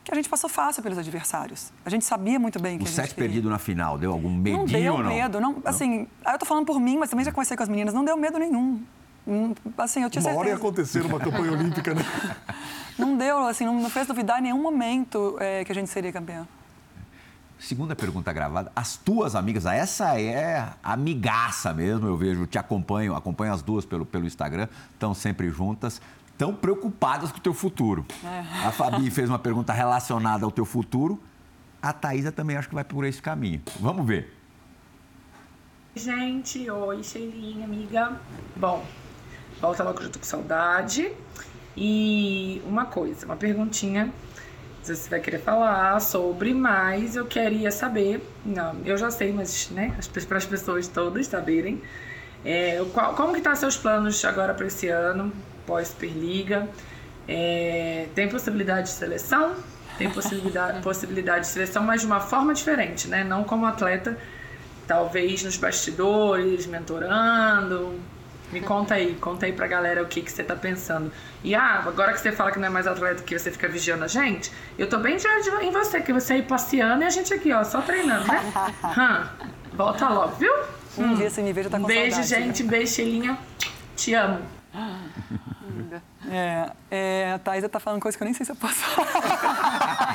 que 0.04 0.12
a 0.12 0.16
gente 0.16 0.30
passou 0.30 0.50
fácil 0.50 0.84
pelos 0.84 0.98
adversários. 0.98 1.72
A 1.84 1.90
gente 1.90 2.06
sabia 2.06 2.38
muito 2.38 2.62
bem 2.62 2.78
que 2.78 2.84
o 2.84 2.88
a 2.88 2.90
gente 2.90 2.96
set 2.96 3.16
perdido 3.16 3.50
na 3.50 3.58
final 3.58 3.98
deu 3.98 4.12
algum 4.12 4.30
medinho 4.30 4.58
não 4.60 4.66
deu 4.66 4.94
ou 4.94 5.04
não? 5.04 5.10
medo, 5.10 5.42
não, 5.42 5.62
assim, 5.66 6.08
aí 6.24 6.36
eu 6.36 6.40
tô 6.40 6.46
falando 6.46 6.66
por 6.66 6.80
mim, 6.80 6.98
mas 6.98 7.10
também 7.10 7.26
já 7.26 7.32
conversei 7.32 7.56
com 7.58 7.64
as 7.64 7.70
meninas, 7.70 7.94
não 7.94 8.06
deu 8.06 8.16
medo 8.18 8.38
nenhum. 8.38 8.84
Hum, 9.28 9.56
assim, 9.78 10.04
eu 10.04 10.10
tinha 10.10 10.22
uma 10.22 10.30
certeza. 10.30 10.40
hora 10.40 10.50
ia 10.50 10.56
acontecer 10.56 11.04
uma 11.04 11.20
campanha 11.20 11.54
olímpica, 11.54 11.94
né? 11.96 12.02
Não 12.98 13.18
deu, 13.18 13.46
assim, 13.46 13.66
não 13.66 13.90
fez 13.90 14.08
duvidar 14.08 14.40
em 14.40 14.44
nenhum 14.44 14.62
momento 14.62 15.38
é, 15.40 15.64
que 15.64 15.72
a 15.72 15.76
gente 15.76 15.90
seria 15.90 16.12
campeã. 16.12 16.48
Segunda 17.60 17.96
pergunta 17.96 18.32
gravada. 18.32 18.72
As 18.76 18.98
tuas 18.98 19.36
amigas, 19.36 19.66
essa 19.66 20.20
é 20.20 20.74
amigaça 20.84 21.74
mesmo, 21.74 22.08
eu 22.08 22.18
vejo, 22.18 22.46
te 22.46 22.58
acompanho, 22.58 23.16
acompanho 23.16 23.54
as 23.54 23.62
duas 23.62 23.86
pelo, 23.86 24.06
pelo 24.06 24.26
Instagram, 24.26 24.68
estão 24.94 25.14
sempre 25.14 25.50
juntas, 25.50 26.02
estão 26.28 26.54
preocupadas 26.54 27.32
com 27.32 27.38
o 27.38 27.42
teu 27.42 27.54
futuro. 27.54 28.06
É. 28.24 28.68
A 28.68 28.72
Fabi 28.72 29.10
fez 29.10 29.30
uma 29.30 29.40
pergunta 29.40 29.72
relacionada 29.72 30.46
ao 30.46 30.52
teu 30.52 30.66
futuro, 30.66 31.22
a 31.82 31.94
Thaisa 31.94 32.32
também 32.32 32.58
acho 32.58 32.68
que 32.68 32.76
vai 32.76 32.84
por 32.84 33.06
esse 33.06 33.22
caminho. 33.22 33.62
Vamos 33.80 34.06
ver. 34.06 34.34
Gente, 35.96 36.70
oi, 36.70 37.02
Sheilinha, 37.04 37.64
amiga. 37.64 38.20
Bom, 38.56 38.86
volta 39.62 39.82
logo 39.82 40.00
que 40.00 40.06
eu 40.06 40.12
tô 40.12 40.20
com 40.20 40.26
saudade. 40.26 41.10
E 41.78 42.62
uma 42.66 42.86
coisa, 42.86 43.26
uma 43.26 43.36
perguntinha, 43.36 44.12
se 44.82 44.96
você 44.96 45.10
vai 45.10 45.20
querer 45.20 45.40
falar 45.40 46.00
sobre, 46.00 46.54
mas 46.54 47.16
eu 47.16 47.26
queria 47.26 47.72
saber, 47.72 48.22
não, 48.46 48.76
eu 48.86 48.98
já 48.98 49.10
sei, 49.12 49.34
mas 49.34 49.70
né, 49.72 49.98
para 50.28 50.38
as 50.38 50.46
pessoas 50.46 50.88
todas 50.88 51.28
saberem, 51.28 51.82
é, 52.46 52.84
qual, 52.94 53.16
como 53.16 53.34
que 53.34 53.42
tá 53.42 53.56
seus 53.56 53.76
planos 53.76 54.24
agora 54.24 54.54
para 54.54 54.68
esse 54.68 54.88
ano, 54.88 55.34
pós-Superliga? 55.66 56.68
É, 57.28 58.08
tem 58.14 58.30
possibilidade 58.30 58.88
de 58.88 58.94
seleção? 58.94 59.56
Tem 59.98 60.10
possibilidade, 60.12 60.82
possibilidade 60.84 61.42
de 61.42 61.48
seleção, 61.48 61.84
mas 61.84 62.02
de 62.02 62.08
uma 62.08 62.20
forma 62.20 62.54
diferente, 62.54 63.08
né? 63.08 63.24
Não 63.24 63.44
como 63.44 63.66
atleta, 63.66 64.16
talvez 64.86 65.44
nos 65.44 65.58
bastidores, 65.58 66.68
mentorando, 66.68 68.00
me 68.52 68.62
conta 68.62 68.96
aí, 68.96 69.16
conta 69.16 69.46
aí 69.46 69.54
pra 69.54 69.68
galera 69.68 70.02
o 70.02 70.06
que, 70.06 70.22
que 70.22 70.32
você 70.32 70.44
tá 70.44 70.56
pensando. 70.56 71.12
E 71.44 71.56
ah, 71.56 71.84
agora 71.86 72.14
que 72.14 72.20
você 72.20 72.32
fala 72.32 72.52
que 72.52 72.60
não 72.60 72.68
é 72.68 72.70
mais 72.70 72.88
atleta 72.88 73.24
que 73.24 73.38
você 73.38 73.52
fica 73.52 73.68
vigiando 73.68 74.04
a 74.04 74.08
gente, 74.08 74.52
eu 74.78 74.88
tô 74.88 74.98
bem 75.00 75.18
de 75.18 75.28
olho 75.28 75.62
em 75.62 75.72
você, 75.72 76.02
que 76.02 76.14
você 76.14 76.34
aí 76.34 76.42
passeando 76.42 77.04
e 77.04 77.08
a 77.08 77.10
gente 77.10 77.34
aqui, 77.34 77.52
ó, 77.52 77.64
só 77.64 77.82
treinando, 77.82 78.28
né? 78.28 78.42
hum, 78.84 79.48
volta 79.74 80.10
logo, 80.10 80.36
viu? 80.36 80.54
Um 80.98 81.04
hum. 81.04 81.16
dia 81.16 81.30
você 81.30 81.42
me 81.42 81.52
veja, 81.52 81.70
tá 81.70 81.80
com 81.80 81.86
Beijo, 81.86 82.24
saudade, 82.24 82.28
gente, 82.28 82.64
beijo, 82.64 82.94
Shelinha. 82.94 83.38
Te 83.96 84.14
amo. 84.14 84.40
É, 86.30 86.72
é, 86.90 87.32
a 87.34 87.40
Thaisa 87.40 87.70
tá 87.70 87.80
falando 87.80 88.02
coisa 88.02 88.18
que 88.18 88.24
eu 88.24 88.26
nem 88.26 88.34
sei 88.34 88.46
se 88.46 88.52
eu 88.52 88.56
posso 88.56 88.76
falar. 88.76 90.15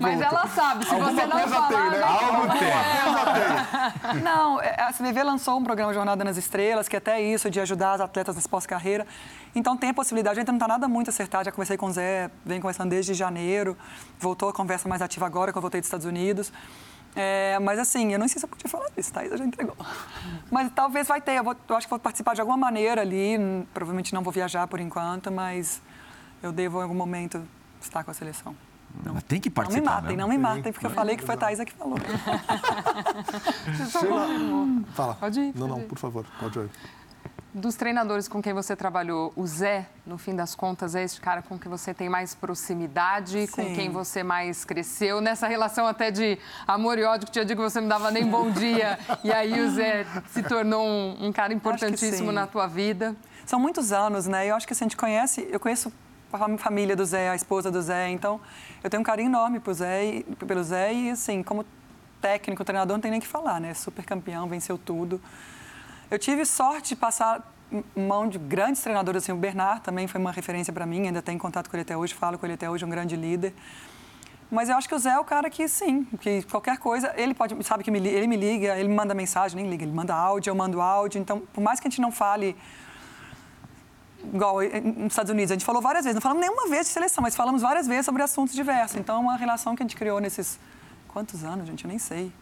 Mas 0.00 0.20
ela 0.20 0.46
sabe, 0.48 0.84
se 0.84 0.92
Alguma 0.92 1.12
você 1.12 1.26
não 1.26 1.48
falar... 1.48 1.68
Tem, 1.68 1.90
né? 1.90 2.02
Algo 2.02 2.48
tem. 2.58 4.22
Não, 4.22 4.60
é, 4.60 4.82
a 4.82 4.92
CBV 4.92 5.22
lançou 5.22 5.58
um 5.58 5.64
programa 5.64 5.92
Jornada 5.92 6.24
nas 6.24 6.36
Estrelas, 6.36 6.88
que 6.88 6.96
é 6.96 6.98
até 6.98 7.20
isso, 7.20 7.50
de 7.50 7.60
ajudar 7.60 7.94
as 7.94 8.00
atletas 8.00 8.34
nesse 8.34 8.48
pós-carreira. 8.48 9.06
Então 9.54 9.76
tem 9.76 9.90
a 9.90 9.94
possibilidade, 9.94 10.38
ainda 10.38 10.52
não 10.52 10.56
está 10.56 10.68
nada 10.68 10.88
muito 10.88 11.08
acertado, 11.08 11.44
já 11.44 11.52
conversei 11.52 11.76
com 11.76 11.86
o 11.86 11.92
Zé, 11.92 12.30
vem 12.44 12.60
conversando 12.60 12.90
desde 12.90 13.14
janeiro, 13.14 13.76
voltou 14.18 14.48
a 14.48 14.52
conversa 14.52 14.88
mais 14.88 15.00
ativa 15.02 15.26
agora, 15.26 15.52
que 15.52 15.58
eu 15.58 15.62
voltei 15.62 15.80
dos 15.80 15.86
Estados 15.86 16.06
Unidos. 16.06 16.52
É, 17.14 17.58
mas 17.60 17.78
assim, 17.78 18.12
eu 18.12 18.18
não 18.18 18.28
sei 18.28 18.38
se 18.38 18.44
eu 18.44 18.48
podia 18.48 18.68
falar 18.68 18.90
isso, 18.94 19.10
Thaís 19.10 19.30
já 19.30 19.44
entregou. 19.44 19.74
Mas 20.50 20.70
talvez 20.74 21.08
vai 21.08 21.20
ter, 21.20 21.32
eu, 21.32 21.44
vou, 21.44 21.56
eu, 21.66 21.76
acho 21.76 21.86
que 21.86 21.90
vou 21.90 21.98
participar 21.98 22.34
de 22.34 22.42
alguma 22.42 22.58
maneira 22.58 23.00
ali, 23.00 23.38
provavelmente 23.72 24.12
não 24.12 24.22
vou 24.22 24.32
viajar 24.32 24.66
por 24.68 24.80
enquanto, 24.80 25.32
mas 25.32 25.80
eu 26.42 26.52
devo 26.52 26.78
em 26.80 26.82
algum 26.82 26.94
momento 26.94 27.42
estar 27.80 28.04
com 28.04 28.10
a 28.10 28.14
seleção. 28.14 28.54
Não. 29.04 29.14
Mas 29.14 29.22
tem 29.24 29.40
que 29.40 29.50
participar. 29.50 29.84
Não 29.84 29.94
me 29.94 30.02
matem, 30.02 30.16
não 30.16 30.28
me 30.28 30.38
matem, 30.38 30.72
porque 30.72 30.86
eu 30.86 30.90
falei 30.90 31.16
que 31.16 31.24
foi 31.24 31.34
a 31.34 31.38
Thaisa 31.38 31.64
que 31.64 31.72
falou. 31.72 31.98
Fala. 34.94 35.14
Pode 35.14 35.40
ir. 35.40 35.52
Não, 35.54 35.68
não, 35.68 35.80
por 35.82 35.98
favor, 35.98 36.24
pode 36.40 36.58
ir 36.58 36.70
dos 37.56 37.74
treinadores 37.74 38.28
com 38.28 38.42
quem 38.42 38.52
você 38.52 38.76
trabalhou, 38.76 39.32
o 39.34 39.46
Zé, 39.46 39.86
no 40.04 40.18
fim 40.18 40.36
das 40.36 40.54
contas, 40.54 40.94
é 40.94 41.02
esse 41.02 41.18
cara 41.18 41.40
com 41.40 41.58
quem 41.58 41.70
você 41.70 41.94
tem 41.94 42.06
mais 42.06 42.34
proximidade, 42.34 43.46
Sim. 43.46 43.52
com 43.52 43.74
quem 43.74 43.90
você 43.90 44.22
mais 44.22 44.62
cresceu, 44.62 45.22
nessa 45.22 45.48
relação 45.48 45.86
até 45.86 46.10
de 46.10 46.38
amor 46.66 46.98
e 46.98 47.04
ódio, 47.04 47.26
que 47.26 47.32
tinha 47.32 47.46
dia 47.46 47.56
que 47.56 47.62
você 47.62 47.80
não 47.80 47.88
dava 47.88 48.10
nem 48.10 48.26
bom 48.26 48.50
dia, 48.50 48.98
e 49.24 49.32
aí 49.32 49.58
o 49.58 49.70
Zé 49.70 50.06
se 50.28 50.42
tornou 50.42 50.86
um, 50.86 51.28
um 51.28 51.32
cara 51.32 51.54
importantíssimo 51.54 52.30
na 52.30 52.46
tua 52.46 52.66
vida. 52.66 53.16
São 53.46 53.58
muitos 53.58 53.90
anos, 53.90 54.26
né? 54.26 54.46
Eu 54.50 54.54
acho 54.54 54.66
que 54.66 54.74
assim, 54.74 54.84
a 54.84 54.88
gente 54.88 54.96
conhece, 54.96 55.48
eu 55.50 55.58
conheço 55.58 55.90
a 56.36 56.58
família 56.58 56.94
do 56.94 57.04
Zé, 57.04 57.30
a 57.30 57.34
esposa 57.34 57.70
do 57.70 57.80
Zé, 57.80 58.10
então 58.10 58.40
eu 58.82 58.90
tenho 58.90 59.00
um 59.00 59.04
carinho 59.04 59.28
enorme 59.28 59.60
pro 59.60 59.72
Zé, 59.74 60.22
pelo 60.46 60.62
Zé 60.62 60.92
e 60.92 61.10
assim, 61.10 61.42
como 61.42 61.64
técnico, 62.20 62.64
treinador, 62.64 62.96
não 62.96 63.00
tem 63.00 63.10
nem 63.10 63.20
que 63.20 63.26
falar, 63.26 63.60
né? 63.60 63.74
Super 63.74 64.04
campeão, 64.04 64.48
venceu 64.48 64.78
tudo. 64.78 65.20
Eu 66.10 66.18
tive 66.18 66.44
sorte 66.44 66.90
de 66.90 66.96
passar 66.96 67.52
mão 67.96 68.28
de 68.28 68.38
grandes 68.38 68.80
treinadores, 68.82 69.24
assim, 69.24 69.32
o 69.32 69.36
Bernard 69.36 69.80
também 69.80 70.06
foi 70.06 70.20
uma 70.20 70.30
referência 70.30 70.72
para 70.72 70.86
mim, 70.86 71.06
ainda 71.06 71.20
tenho 71.20 71.38
contato 71.38 71.68
com 71.68 71.76
ele 71.76 71.82
até 71.82 71.96
hoje, 71.96 72.14
falo 72.14 72.38
com 72.38 72.46
ele 72.46 72.54
até 72.54 72.70
hoje, 72.70 72.84
um 72.84 72.88
grande 72.88 73.16
líder. 73.16 73.52
Mas 74.50 74.68
eu 74.68 74.76
acho 74.76 74.88
que 74.88 74.94
o 74.94 74.98
Zé 74.98 75.10
é 75.10 75.18
o 75.18 75.24
cara 75.24 75.50
que, 75.50 75.66
sim, 75.66 76.04
que 76.20 76.42
qualquer 76.44 76.78
coisa, 76.78 77.12
ele 77.16 77.34
pode, 77.34 77.60
sabe 77.64 77.82
que 77.82 77.90
me, 77.90 77.98
ele 77.98 78.28
me 78.28 78.36
liga, 78.36 78.78
ele 78.78 78.88
me 78.88 78.94
manda 78.94 79.12
mensagem, 79.12 79.60
nem 79.60 79.68
liga, 79.68 79.84
ele 79.84 79.92
manda 79.92 80.14
áudio, 80.14 80.50
eu 80.50 80.54
mando 80.54 80.80
áudio. 80.80 81.20
Então, 81.20 81.40
por 81.52 81.60
mais 81.60 81.80
que 81.80 81.88
a 81.88 81.90
gente 81.90 82.00
não 82.00 82.12
fale 82.12 82.56
igual 84.32 84.56
nos 84.96 85.12
Estados 85.12 85.30
Unidos, 85.30 85.50
a 85.50 85.54
gente 85.54 85.64
falou 85.64 85.80
várias 85.82 86.04
vezes, 86.04 86.14
não 86.14 86.22
falamos 86.22 86.40
nenhuma 86.40 86.68
vez 86.68 86.86
de 86.86 86.92
seleção, 86.92 87.22
mas 87.22 87.34
falamos 87.34 87.62
várias 87.62 87.86
vezes 87.86 88.04
sobre 88.04 88.22
assuntos 88.22 88.54
diversos. 88.54 88.96
Então, 88.96 89.16
é 89.16 89.18
uma 89.18 89.36
relação 89.36 89.74
que 89.74 89.82
a 89.82 89.84
gente 89.84 89.96
criou 89.96 90.20
nesses 90.20 90.58
quantos 91.08 91.44
anos, 91.44 91.66
gente, 91.66 91.84
eu 91.84 91.88
nem 91.88 91.98
sei. 91.98 92.32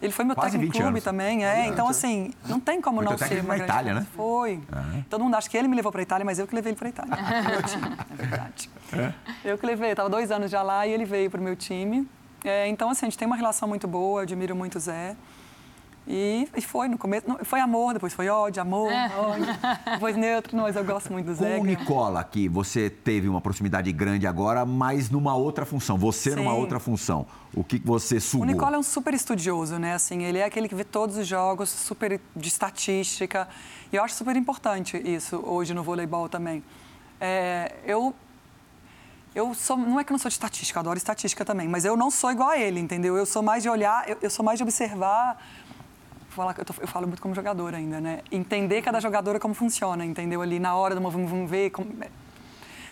Ele 0.00 0.12
foi 0.12 0.24
meu 0.24 0.34
Quase 0.36 0.52
técnico 0.52 0.72
20 0.72 0.80
clube 0.80 0.88
anos. 0.90 1.04
também, 1.04 1.44
é. 1.44 1.66
Então, 1.66 1.88
assim, 1.88 2.32
não 2.46 2.60
tem 2.60 2.80
como 2.80 2.98
Foi 2.98 3.04
não 3.04 3.18
ser 3.18 3.24
técnico 3.24 3.46
uma 3.46 3.54
na 3.54 3.56
grande 3.56 3.72
Itália, 3.72 3.94
né? 3.94 4.06
Foi. 4.14 4.60
Ah. 4.70 5.00
Todo 5.10 5.24
mundo 5.24 5.34
acha 5.34 5.50
que 5.50 5.56
ele 5.56 5.66
me 5.66 5.74
levou 5.74 5.90
para 5.90 6.02
Itália, 6.02 6.24
mas 6.24 6.38
eu 6.38 6.46
que 6.46 6.54
levei 6.54 6.70
ele 6.70 6.78
para 6.78 6.88
Itália. 6.88 7.16
meu 7.50 7.62
time, 7.64 7.88
na 7.88 8.16
verdade. 8.16 8.70
É? 8.92 9.12
Eu 9.44 9.58
que 9.58 9.66
levei, 9.66 9.90
estava 9.90 10.08
dois 10.08 10.30
anos 10.30 10.50
já 10.50 10.62
lá 10.62 10.86
e 10.86 10.92
ele 10.92 11.04
veio 11.04 11.28
para 11.28 11.40
o 11.40 11.42
meu 11.42 11.56
time. 11.56 12.08
É, 12.44 12.68
então, 12.68 12.88
assim, 12.90 13.06
a 13.06 13.08
gente 13.08 13.18
tem 13.18 13.26
uma 13.26 13.34
relação 13.34 13.68
muito 13.68 13.88
boa, 13.88 14.20
eu 14.20 14.22
admiro 14.22 14.54
muito 14.54 14.76
o 14.76 14.80
Zé. 14.80 15.16
E, 16.10 16.48
e 16.56 16.62
foi 16.62 16.88
no 16.88 16.96
começo, 16.96 17.28
não, 17.28 17.36
foi 17.44 17.60
amor, 17.60 17.92
depois 17.92 18.14
foi 18.14 18.28
ódio, 18.30 18.62
amor, 18.62 18.90
ódio, 18.90 19.46
depois 19.92 20.16
neutro, 20.16 20.56
não, 20.56 20.64
mas 20.64 20.74
eu 20.74 20.82
gosto 20.82 21.12
muito 21.12 21.26
do 21.26 21.34
Zé. 21.34 21.56
Com 21.56 21.62
o 21.62 21.66
que- 21.66 21.76
Nicola, 21.76 22.24
que 22.24 22.48
você 22.48 22.88
teve 22.88 23.28
uma 23.28 23.42
proximidade 23.42 23.92
grande 23.92 24.26
agora, 24.26 24.64
mas 24.64 25.10
numa 25.10 25.34
outra 25.36 25.66
função. 25.66 25.98
Você 25.98 26.34
numa 26.34 26.52
Sim. 26.52 26.56
outra 26.56 26.80
função. 26.80 27.26
O 27.54 27.62
que 27.62 27.78
você 27.78 28.18
sugou? 28.20 28.46
O 28.46 28.50
Nicola 28.50 28.76
é 28.76 28.78
um 28.78 28.82
super 28.82 29.12
estudioso, 29.12 29.78
né? 29.78 29.92
Assim, 29.92 30.22
ele 30.22 30.38
é 30.38 30.44
aquele 30.46 30.66
que 30.66 30.74
vê 30.74 30.82
todos 30.82 31.18
os 31.18 31.26
jogos, 31.26 31.68
super 31.68 32.18
de 32.34 32.48
estatística. 32.48 33.46
E 33.92 33.96
eu 33.96 34.02
acho 34.02 34.14
super 34.14 34.34
importante 34.34 34.96
isso 35.04 35.36
hoje 35.44 35.74
no 35.74 35.82
voleibol 35.82 36.26
também. 36.26 36.64
É, 37.20 37.74
eu 37.84 38.14
eu 39.34 39.52
sou, 39.54 39.76
não 39.76 40.00
é 40.00 40.04
que 40.04 40.10
eu 40.10 40.14
não 40.14 40.18
sou 40.18 40.30
de 40.30 40.34
estatística, 40.34 40.78
eu 40.78 40.80
adoro 40.80 40.96
estatística 40.96 41.44
também, 41.44 41.68
mas 41.68 41.84
eu 41.84 41.96
não 41.98 42.10
sou 42.10 42.32
igual 42.32 42.48
a 42.48 42.58
ele, 42.58 42.80
entendeu? 42.80 43.14
Eu 43.16 43.26
sou 43.26 43.42
mais 43.42 43.62
de 43.62 43.68
olhar, 43.68 44.08
eu, 44.08 44.16
eu 44.22 44.30
sou 44.30 44.42
mais 44.44 44.58
de 44.58 44.62
observar. 44.62 45.36
Falar 46.38 46.54
Eu, 46.56 46.64
tô- 46.64 46.74
eu 46.80 46.86
falo 46.86 47.06
muito 47.08 47.20
como 47.20 47.34
jogador 47.34 47.74
ainda, 47.74 48.00
né? 48.00 48.20
Entender 48.30 48.80
cada 48.80 49.00
jogadora 49.00 49.40
como 49.40 49.54
funciona, 49.54 50.04
entendeu? 50.04 50.40
Ali 50.40 50.60
na 50.60 50.76
hora 50.76 50.94
do 50.94 51.00
vamos, 51.00 51.28
vamos 51.28 51.50
ver. 51.50 51.70
Como, 51.70 51.90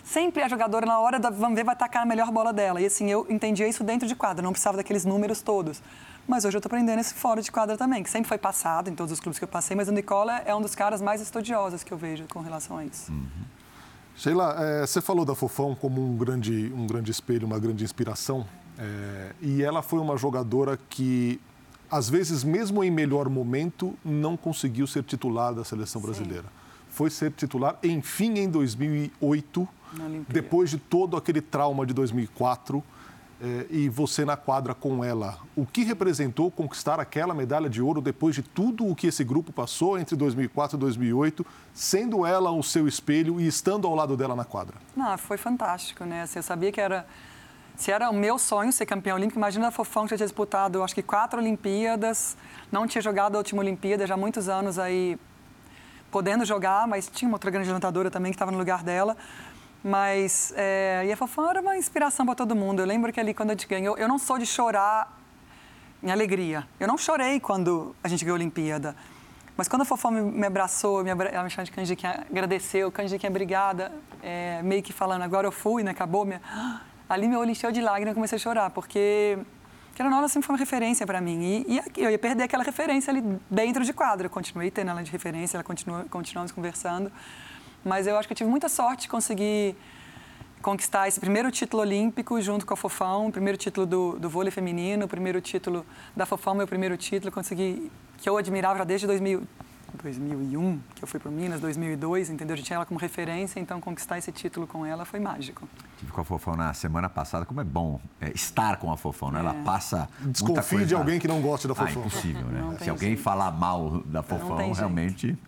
sempre 0.03 0.43
a 0.43 0.49
jogadora, 0.49 0.85
na 0.85 0.99
hora 0.99 1.17
da 1.17 1.29
vamos 1.29 1.55
ver, 1.55 1.63
vai 1.63 1.75
tacar 1.75 2.03
a 2.03 2.05
melhor 2.05 2.29
bola 2.29 2.51
dela. 2.51 2.81
E 2.81 2.85
assim, 2.85 3.09
eu 3.09 3.25
entendia 3.29 3.65
isso 3.65 3.85
dentro 3.85 4.05
de 4.05 4.15
quadra, 4.15 4.43
não 4.43 4.51
precisava 4.51 4.75
daqueles 4.75 5.05
números 5.05 5.41
todos. 5.41 5.81
Mas 6.27 6.43
hoje 6.43 6.57
eu 6.57 6.59
estou 6.59 6.67
aprendendo 6.67 6.99
esse 6.99 7.13
fora 7.13 7.41
de 7.41 7.49
quadra 7.49 7.77
também, 7.77 8.03
que 8.03 8.09
sempre 8.09 8.27
foi 8.27 8.37
passado 8.37 8.89
em 8.89 8.95
todos 8.95 9.13
os 9.13 9.19
clubes 9.21 9.39
que 9.39 9.45
eu 9.45 9.47
passei, 9.47 9.77
mas 9.77 9.87
o 9.87 9.93
Nicola 9.93 10.41
é 10.45 10.53
um 10.53 10.59
dos 10.61 10.75
caras 10.75 11.01
mais 11.01 11.21
estudiosos 11.21 11.83
que 11.85 11.93
eu 11.93 11.97
vejo 11.97 12.25
com 12.33 12.41
relação 12.41 12.77
a 12.77 12.83
isso. 12.83 13.09
Sheila, 14.15 14.55
eh, 14.59 14.85
você 14.85 14.99
falou 14.99 15.23
da 15.23 15.35
Fofão 15.35 15.73
como 15.73 16.03
um 16.05 16.17
grande, 16.17 16.69
um 16.75 16.85
grande 16.85 17.11
espelho, 17.11 17.45
uma 17.47 17.59
grande 17.59 17.83
inspiração. 17.85 18.45
eh, 18.79 19.31
e 19.41 19.63
ela 19.63 19.81
foi 19.81 19.99
uma 19.99 20.17
jogadora 20.17 20.77
que, 20.89 21.39
às 21.89 22.09
vezes, 22.09 22.43
mesmo 22.43 22.83
em 22.83 22.91
melhor 22.91 23.29
momento, 23.29 23.95
não 24.03 24.35
conseguiu 24.37 24.85
ser 24.87 25.03
titular 25.03 25.53
da 25.53 25.63
seleção 25.63 26.01
brasileira. 26.01 26.45
Foi 26.89 27.09
ser 27.09 27.31
titular, 27.31 27.77
enfim, 27.83 28.39
em 28.39 28.49
2008, 28.49 29.67
Na 29.93 30.05
Olimpíada. 30.05 30.33
depois 30.33 30.69
de 30.69 30.77
todo 30.77 31.15
aquele 31.15 31.41
trauma 31.41 31.85
de 31.85 31.93
2004. 31.93 32.83
eh, 33.39 33.67
e 33.69 33.87
você 33.89 34.25
na 34.25 34.35
quadra 34.35 34.73
com 34.73 35.03
ela. 35.03 35.37
O 35.55 35.63
que 35.63 35.83
representou 35.83 36.49
conquistar 36.49 36.99
aquela 36.99 37.35
medalha 37.35 37.69
de 37.69 37.79
ouro 37.79 38.01
depois 38.01 38.33
de 38.33 38.41
tudo 38.41 38.87
o 38.87 38.95
que 38.95 39.05
esse 39.05 39.23
grupo 39.23 39.53
passou 39.53 39.95
entre 39.99 40.15
2004 40.15 40.75
e 40.75 40.79
2008, 40.79 41.45
sendo 41.71 42.25
ela 42.25 42.49
o 42.49 42.63
seu 42.63 42.87
espelho 42.87 43.39
e 43.39 43.45
estando 43.45 43.85
ao 43.85 43.93
lado 43.93 44.17
dela 44.17 44.35
na 44.35 44.43
quadra? 44.43 44.77
Não, 44.95 45.15
foi 45.19 45.37
fantástico, 45.37 46.03
né? 46.03 46.23
Assim, 46.23 46.39
eu 46.39 46.43
sabia 46.43 46.71
que 46.71 46.81
era. 46.81 47.05
Se 47.77 47.91
era 47.91 48.09
o 48.09 48.13
meu 48.13 48.39
sonho 48.39 48.73
ser 48.73 48.87
campeão 48.87 49.15
olímpico, 49.15 49.37
imagina 49.37 49.67
a 49.67 49.71
Fofão 49.71 50.05
que 50.05 50.09
já 50.09 50.17
tinha 50.17 50.25
disputado, 50.25 50.83
acho 50.83 50.95
que 50.95 51.03
quatro 51.03 51.39
Olimpíadas, 51.39 52.35
não 52.71 52.87
tinha 52.87 53.03
jogado 53.03 53.35
a 53.35 53.37
última 53.37 53.61
Olimpíada, 53.61 54.07
já 54.07 54.15
há 54.15 54.17
muitos 54.17 54.49
anos 54.49 54.79
aí 54.79 55.15
podendo 56.09 56.43
jogar, 56.43 56.87
mas 56.87 57.07
tinha 57.07 57.29
uma 57.29 57.35
outra 57.35 57.51
grande 57.51 57.71
lutadora 57.71 58.09
também 58.09 58.31
que 58.31 58.35
estava 58.35 58.51
no 58.51 58.57
lugar 58.57 58.83
dela. 58.83 59.15
Mas, 59.83 60.51
é, 60.57 61.03
e 61.05 61.11
a 61.11 61.15
Fofão 61.15 61.47
era 61.47 61.61
uma 61.61 61.77
inspiração 61.77 62.25
para 62.25 62.33
todo 62.33 62.55
mundo. 62.55 62.81
Eu 62.81 62.85
lembro 62.87 63.13
que 63.13 63.19
ali, 63.19 63.31
quando 63.31 63.51
a 63.51 63.53
gente 63.53 63.67
ganhou, 63.67 63.95
eu 63.95 64.07
não 64.07 64.17
sou 64.17 64.39
de 64.39 64.45
chorar 64.47 65.15
em 66.01 66.09
alegria. 66.09 66.67
Eu 66.79 66.87
não 66.87 66.97
chorei 66.97 67.39
quando 67.39 67.95
a 68.03 68.07
gente 68.07 68.25
ganhou 68.25 68.35
a 68.35 68.39
Olimpíada. 68.39 68.95
Mas 69.55 69.67
quando 69.67 69.83
a 69.83 69.85
Fofão 69.85 70.09
me, 70.09 70.21
me 70.21 70.47
abraçou, 70.47 71.03
me 71.03 71.11
abra... 71.11 71.29
ela 71.29 71.43
me 71.43 71.49
chamou 71.51 71.65
de 71.65 71.71
Canjiquinha, 71.71 72.25
agradeceu, 72.29 72.91
Canjiquinha, 72.91 73.29
obrigada, 73.29 73.91
é, 74.23 74.61
meio 74.63 74.81
que 74.81 74.91
falando, 74.91 75.21
agora 75.21 75.47
eu 75.47 75.51
fui, 75.51 75.83
né, 75.83 75.91
acabou. 75.91 76.25
Minha... 76.25 76.41
Ali 77.09 77.27
meu 77.27 77.39
olho 77.39 77.51
encheu 77.51 77.71
de 77.71 77.81
lágrimas 77.81 78.11
e 78.11 78.15
comecei 78.15 78.35
a 78.35 78.39
chorar, 78.39 78.69
porque 78.69 79.37
Querendo 79.97 80.15
ela 80.15 80.27
sempre 80.27 80.45
foi 80.45 80.53
uma 80.53 80.59
referência 80.59 81.07
para 81.07 81.19
mim. 81.19 81.65
E, 81.67 81.81
e 81.97 82.03
eu 82.03 82.11
ia 82.11 82.19
perder 82.19 82.43
aquela 82.43 82.63
referência 82.63 83.09
ali 83.09 83.23
dentro 83.49 83.83
de 83.83 83.91
quadra. 83.91 84.27
Eu 84.27 84.29
continuei 84.29 84.69
tendo 84.69 84.91
ela 84.91 85.01
de 85.01 85.11
referência, 85.11 85.57
ela 85.57 85.63
continua, 85.63 86.05
continuamos 86.07 86.51
conversando. 86.51 87.11
Mas 87.83 88.05
eu 88.05 88.15
acho 88.15 88.27
que 88.27 88.33
eu 88.33 88.37
tive 88.37 88.47
muita 88.47 88.69
sorte 88.69 89.01
de 89.01 89.07
conseguir 89.07 89.75
conquistar 90.61 91.07
esse 91.07 91.19
primeiro 91.19 91.49
título 91.49 91.81
olímpico 91.81 92.39
junto 92.39 92.63
com 92.63 92.75
a 92.75 92.77
Fofão, 92.77 93.25
o 93.25 93.31
primeiro 93.31 93.57
título 93.57 93.87
do, 93.87 94.19
do 94.19 94.29
vôlei 94.29 94.51
feminino, 94.51 95.05
o 95.05 95.07
primeiro 95.07 95.41
título 95.41 95.83
da 96.15 96.27
Fofão, 96.27 96.53
meu 96.53 96.67
primeiro 96.67 96.95
título, 96.95 97.31
consegui, 97.31 97.91
que 98.19 98.29
eu 98.29 98.37
admirava 98.37 98.85
desde 98.85 99.07
2000, 99.07 99.47
2001, 100.03 100.79
que 100.95 101.03
eu 101.03 101.07
fui 101.07 101.19
para 101.19 101.31
Minas, 101.31 101.61
2002, 101.61 102.29
entendeu? 102.29 102.55
Eu 102.55 102.57
já 102.59 102.63
tinha 102.65 102.75
ela 102.77 102.85
como 102.85 102.99
referência, 102.99 103.59
então 103.59 103.79
conquistar 103.79 104.17
esse 104.17 104.31
título 104.31 104.67
com 104.67 104.85
ela 104.85 105.05
foi 105.05 105.19
mágico. 105.19 105.67
Tive 105.97 106.11
com 106.11 106.21
a 106.21 106.23
Fofão 106.25 106.55
na 106.55 106.73
semana 106.73 107.09
passada, 107.09 107.45
como 107.45 107.61
é 107.61 107.63
bom 107.63 107.99
é, 108.19 108.31
estar 108.35 108.77
com 108.77 108.91
a 108.91 108.97
Fofão, 108.97 109.31
né? 109.31 109.39
Ela 109.39 109.53
passa 109.63 110.09
muita 110.19 110.31
Desconfie 110.31 110.69
coisa... 110.69 110.85
de 110.85 110.95
alguém 110.95 111.19
que 111.19 111.27
não 111.27 111.41
goste 111.41 111.67
da 111.67 111.73
Ah, 111.73 111.77
Fofão. 111.77 112.01
impossível, 112.01 112.45
né? 112.47 112.59
Não 112.61 112.77
Se 112.79 112.89
alguém 112.89 113.09
jeito. 113.09 113.21
falar 113.23 113.51
mal 113.51 114.01
da 114.05 114.21
Fofão, 114.23 114.71
realmente... 114.73 115.37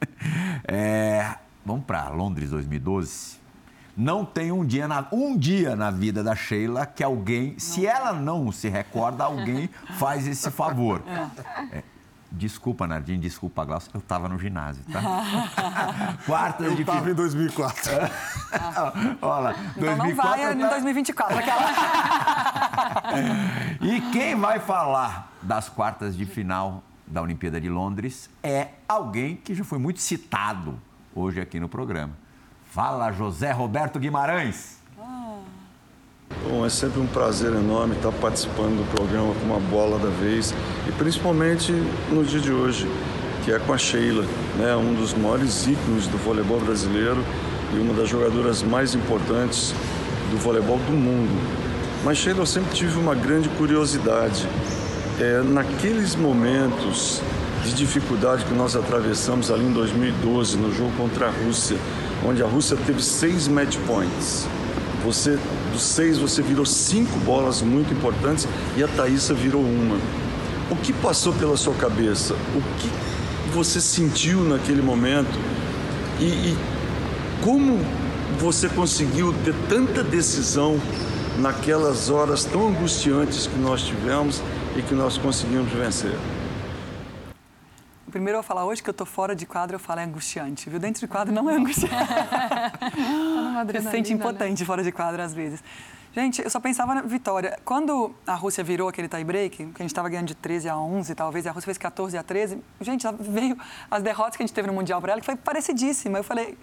É, 0.67 1.35
vamos 1.65 1.85
para 1.85 2.09
Londres 2.09 2.49
2012. 2.49 3.39
Não 3.95 4.23
tem 4.23 4.51
um 4.51 4.65
dia, 4.65 4.87
na, 4.87 5.07
um 5.11 5.35
dia 5.37 5.75
na 5.75 5.91
vida 5.91 6.23
da 6.23 6.35
Sheila 6.35 6.85
que 6.85 7.03
alguém, 7.03 7.57
se 7.57 7.85
ela 7.85 8.13
não 8.13 8.51
se 8.51 8.69
recorda, 8.69 9.23
alguém 9.23 9.69
faz 9.99 10.27
esse 10.27 10.49
favor. 10.51 11.01
É, 11.71 11.83
desculpa, 12.31 12.85
Nardim, 12.87 13.19
desculpa, 13.19 13.63
Glaucio, 13.65 13.89
eu 13.93 13.99
estava 13.99 14.29
no 14.29 14.37
ginásio, 14.39 14.83
tá? 14.91 15.01
Quartas 16.25 16.67
Eu 16.67 16.75
de 16.75 16.83
final. 16.85 17.07
em 17.09 17.13
2004. 17.13 17.91
Olha 19.21 19.39
lá, 19.39 19.55
Então 19.75 19.95
não 19.97 20.05
2004 20.05 20.15
vai 20.15 20.53
em 20.53 20.59
tá- 20.59 20.69
2024. 20.69 21.37
Aquela... 21.37 21.59
E 23.81 24.01
quem 24.11 24.35
vai 24.35 24.59
falar 24.59 25.31
das 25.41 25.69
quartas 25.69 26.15
de 26.15 26.25
final 26.25 26.83
da 27.07 27.21
Olimpíada 27.21 27.59
de 27.59 27.69
Londres 27.69 28.29
é 28.43 28.69
alguém 28.87 29.35
que 29.35 29.55
já 29.55 29.63
foi 29.63 29.79
muito 29.79 29.99
citado 29.99 30.79
hoje 31.15 31.39
aqui 31.41 31.59
no 31.59 31.67
programa. 31.67 32.13
Fala, 32.71 33.11
José 33.11 33.51
Roberto 33.51 33.99
Guimarães. 33.99 34.78
Bom, 36.47 36.65
é 36.65 36.69
sempre 36.69 36.99
um 36.99 37.07
prazer 37.07 37.51
enorme 37.53 37.95
estar 37.95 38.11
participando 38.11 38.77
do 38.77 38.95
programa 38.95 39.33
com 39.33 39.45
uma 39.45 39.59
bola 39.59 39.97
da 39.97 40.09
vez 40.09 40.53
e 40.87 40.91
principalmente 40.91 41.71
no 42.11 42.23
dia 42.23 42.39
de 42.39 42.51
hoje, 42.51 42.87
que 43.43 43.51
é 43.51 43.57
com 43.57 43.73
a 43.73 43.77
Sheila, 43.77 44.23
né, 44.57 44.75
um 44.75 44.93
dos 44.93 45.13
maiores 45.13 45.65
ícones 45.65 46.07
do 46.07 46.17
voleibol 46.17 46.59
brasileiro 46.59 47.23
e 47.73 47.79
uma 47.79 47.93
das 47.93 48.09
jogadoras 48.09 48.61
mais 48.61 48.93
importantes 48.93 49.73
do 50.31 50.37
voleibol 50.37 50.77
do 50.77 50.93
mundo. 50.93 51.35
Mas 52.03 52.19
Sheila, 52.19 52.39
eu 52.39 52.45
sempre 52.45 52.73
tive 52.73 52.97
uma 52.97 53.15
grande 53.15 53.49
curiosidade. 53.49 54.47
É, 55.19 55.41
naqueles 55.43 56.15
momentos 56.15 57.21
de 57.63 57.73
dificuldade 57.73 58.45
que 58.45 58.53
nós 58.53 58.75
atravessamos 58.75 59.51
ali 59.51 59.65
em 59.65 59.73
2012 59.73 60.57
no 60.57 60.73
jogo 60.73 60.91
contra 60.95 61.27
a 61.27 61.31
Rússia, 61.31 61.77
onde 62.25 62.41
a 62.41 62.45
Rússia 62.45 62.77
teve 62.85 63.03
seis 63.03 63.47
match 63.47 63.77
points. 63.85 64.47
Você, 65.03 65.39
dos 65.71 65.81
seis, 65.81 66.17
você 66.17 66.41
virou 66.41 66.65
cinco 66.65 67.17
bolas 67.19 67.61
muito 67.61 67.93
importantes 67.93 68.47
e 68.77 68.83
a 68.83 68.87
Thaísa 68.87 69.33
virou 69.33 69.61
uma. 69.61 69.97
O 70.69 70.75
que 70.75 70.93
passou 70.93 71.33
pela 71.33 71.57
sua 71.57 71.73
cabeça? 71.73 72.33
O 72.55 72.61
que 72.79 72.89
você 73.53 73.81
sentiu 73.81 74.43
naquele 74.43 74.81
momento? 74.81 75.39
E, 76.19 76.25
e 76.25 76.57
como 77.41 77.79
você 78.39 78.69
conseguiu 78.69 79.33
ter 79.43 79.55
tanta 79.67 80.03
decisão 80.03 80.79
naquelas 81.37 82.09
horas 82.09 82.43
tão 82.43 82.67
angustiantes 82.67 83.47
que 83.47 83.57
nós 83.57 83.81
tivemos 83.81 84.41
e 84.75 84.81
que 84.81 84.93
nós 84.93 85.17
conseguimos 85.17 85.71
vencer? 85.71 86.15
Primeiro 88.09 88.37
eu 88.37 88.41
vou 88.41 88.47
falar 88.47 88.65
hoje 88.65 88.81
que 88.81 88.89
eu 88.89 88.93
tô 88.93 89.05
fora 89.05 89.35
de 89.35 89.45
quadro, 89.45 89.75
eu 89.75 89.79
falo 89.79 89.99
é 89.99 90.03
angustiante, 90.03 90.69
viu? 90.69 90.79
Dentro 90.79 90.99
de 90.99 91.07
quadro 91.07 91.33
não 91.33 91.49
é 91.49 91.55
angustiante. 91.55 91.95
Você 93.71 93.81
se 93.81 93.91
sente 93.91 94.13
né? 94.13 94.19
impotente 94.19 94.65
fora 94.65 94.83
de 94.83 94.91
quadro 94.91 95.21
às 95.21 95.33
vezes. 95.33 95.63
Gente, 96.11 96.41
eu 96.41 96.49
só 96.49 96.59
pensava 96.59 96.95
na 96.95 97.01
vitória. 97.01 97.59
Quando 97.63 98.13
a 98.25 98.33
Rússia 98.33 98.63
virou 98.63 98.89
aquele 98.89 99.07
tie-break, 99.07 99.57
que 99.57 99.63
a 99.63 99.83
gente 99.83 99.85
estava 99.85 100.09
ganhando 100.09 100.27
de 100.27 100.35
13 100.35 100.67
a 100.67 100.75
11, 100.75 101.13
talvez, 101.13 101.45
e 101.45 101.49
a 101.49 101.51
Rússia 101.51 101.65
fez 101.65 101.77
14 101.77 102.17
a 102.17 102.23
13, 102.23 102.59
gente, 102.81 103.05
veio 103.19 103.55
as 103.91 104.01
derrotas 104.01 104.35
que 104.35 104.41
a 104.41 104.45
gente 104.45 104.55
teve 104.55 104.67
no 104.67 104.73
Mundial 104.73 104.99
para 104.99 105.11
ela, 105.11 105.21
que 105.21 105.25
foi 105.25 105.35
parecidíssima. 105.35 106.17
Eu 106.17 106.23
falei, 106.23 106.57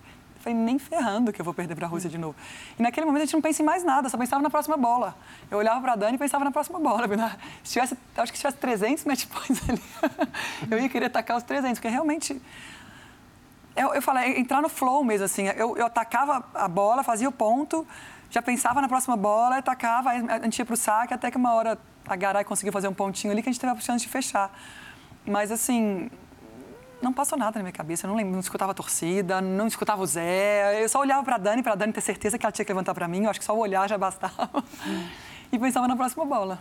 falei, 0.47 0.55
nem 0.55 0.79
ferrando 0.79 1.33
que 1.33 1.41
eu 1.41 1.45
vou 1.45 1.53
perder 1.53 1.75
para 1.75 1.87
a 1.87 1.89
Rússia 1.89 2.09
de 2.09 2.19
novo. 2.19 2.37
E 2.79 2.83
naquele 2.83 3.05
momento 3.05 3.23
a 3.23 3.25
gente 3.25 3.35
não 3.35 3.41
pensa 3.41 3.63
em 3.63 3.65
mais 3.65 3.83
nada, 3.83 4.09
só 4.09 4.17
pensava 4.17 4.43
na 4.43 4.51
próxima 4.51 4.77
bola. 4.77 5.17
Eu 5.51 5.59
olhava 5.59 5.81
para 5.81 5.93
a 5.93 5.97
Dani 5.97 6.15
e 6.15 6.19
pensava 6.19 6.45
na 6.45 6.53
próxima 6.53 6.79
bola. 6.79 7.07
Se 7.65 7.73
tivesse, 7.73 7.97
acho 8.17 8.33
que 8.33 8.39
se 8.39 8.43
tivesse 8.43 8.59
300 8.59 9.05
match 9.05 9.27
points 9.27 9.69
ali, 9.69 9.83
eu 10.71 10.79
ia 10.79 10.89
querer 10.89 11.07
atacar 11.07 11.37
os 11.37 11.43
300, 11.43 11.79
porque 11.79 11.89
realmente 11.89 12.41
eu, 13.75 13.93
eu 13.95 14.01
falei, 14.01 14.39
entrar 14.39 14.63
no 14.63 14.69
flow 14.69 15.05
mesmo, 15.05 15.25
assim. 15.25 15.47
Eu, 15.49 15.77
eu 15.77 15.87
atacava 15.87 16.45
a 16.55 16.69
bola, 16.69 17.03
fazia 17.03 17.29
o 17.29 17.33
ponto, 17.33 17.87
já 18.31 18.41
pensava 18.41 18.81
na 18.81 18.89
próxima 18.89 19.17
bola, 19.17 19.59
atacava, 19.59 20.11
a 20.11 20.41
gente 20.41 20.59
ia 20.59 20.65
pro 20.65 20.77
saque, 20.77 21.13
até 21.13 21.31
que 21.31 21.37
uma 21.37 21.53
hora 21.53 21.79
a 22.09 22.17
Garay 22.17 22.45
conseguiu 22.45 22.73
fazer 22.73 22.89
um 22.89 22.95
pontinho 22.95 23.33
ali 23.33 23.43
que 23.43 23.49
a 23.49 23.53
gente 23.53 23.61
teve 23.61 23.73
a 23.73 23.81
chance 23.81 24.05
de 24.05 24.11
fechar. 24.11 24.51
Mas, 25.27 25.51
assim, 25.51 26.09
não 27.01 27.13
passou 27.13 27.39
nada 27.39 27.59
na 27.59 27.63
minha 27.63 27.73
cabeça. 27.73 28.07
Eu 28.07 28.09
não, 28.09 28.17
lembro, 28.17 28.33
não 28.33 28.41
escutava 28.41 28.73
a 28.73 28.75
torcida, 28.75 29.41
não 29.41 29.67
escutava 29.67 30.03
o 30.03 30.07
Zé. 30.07 30.83
Eu 30.83 30.89
só 30.89 31.01
olhava 31.01 31.23
para 31.23 31.37
a 31.37 31.39
Dani, 31.39 31.63
para 31.63 31.73
a 31.73 31.77
Dani 31.77 31.93
ter 31.93 32.01
certeza 32.01 32.39
que 32.39 32.45
ela 32.45 32.53
tinha 32.53 32.65
que 32.65 32.73
levantar 32.73 32.95
para 32.95 33.07
mim. 33.07 33.25
Eu 33.25 33.31
acho 33.31 33.39
que 33.39 33.47
só 33.47 33.57
olhar 33.57 33.89
já 33.89 33.99
bastava. 33.99 34.51
e 35.53 35.59
pensava 35.59 35.87
na 35.87 35.97
próxima 35.97 36.25
bola. 36.25 36.59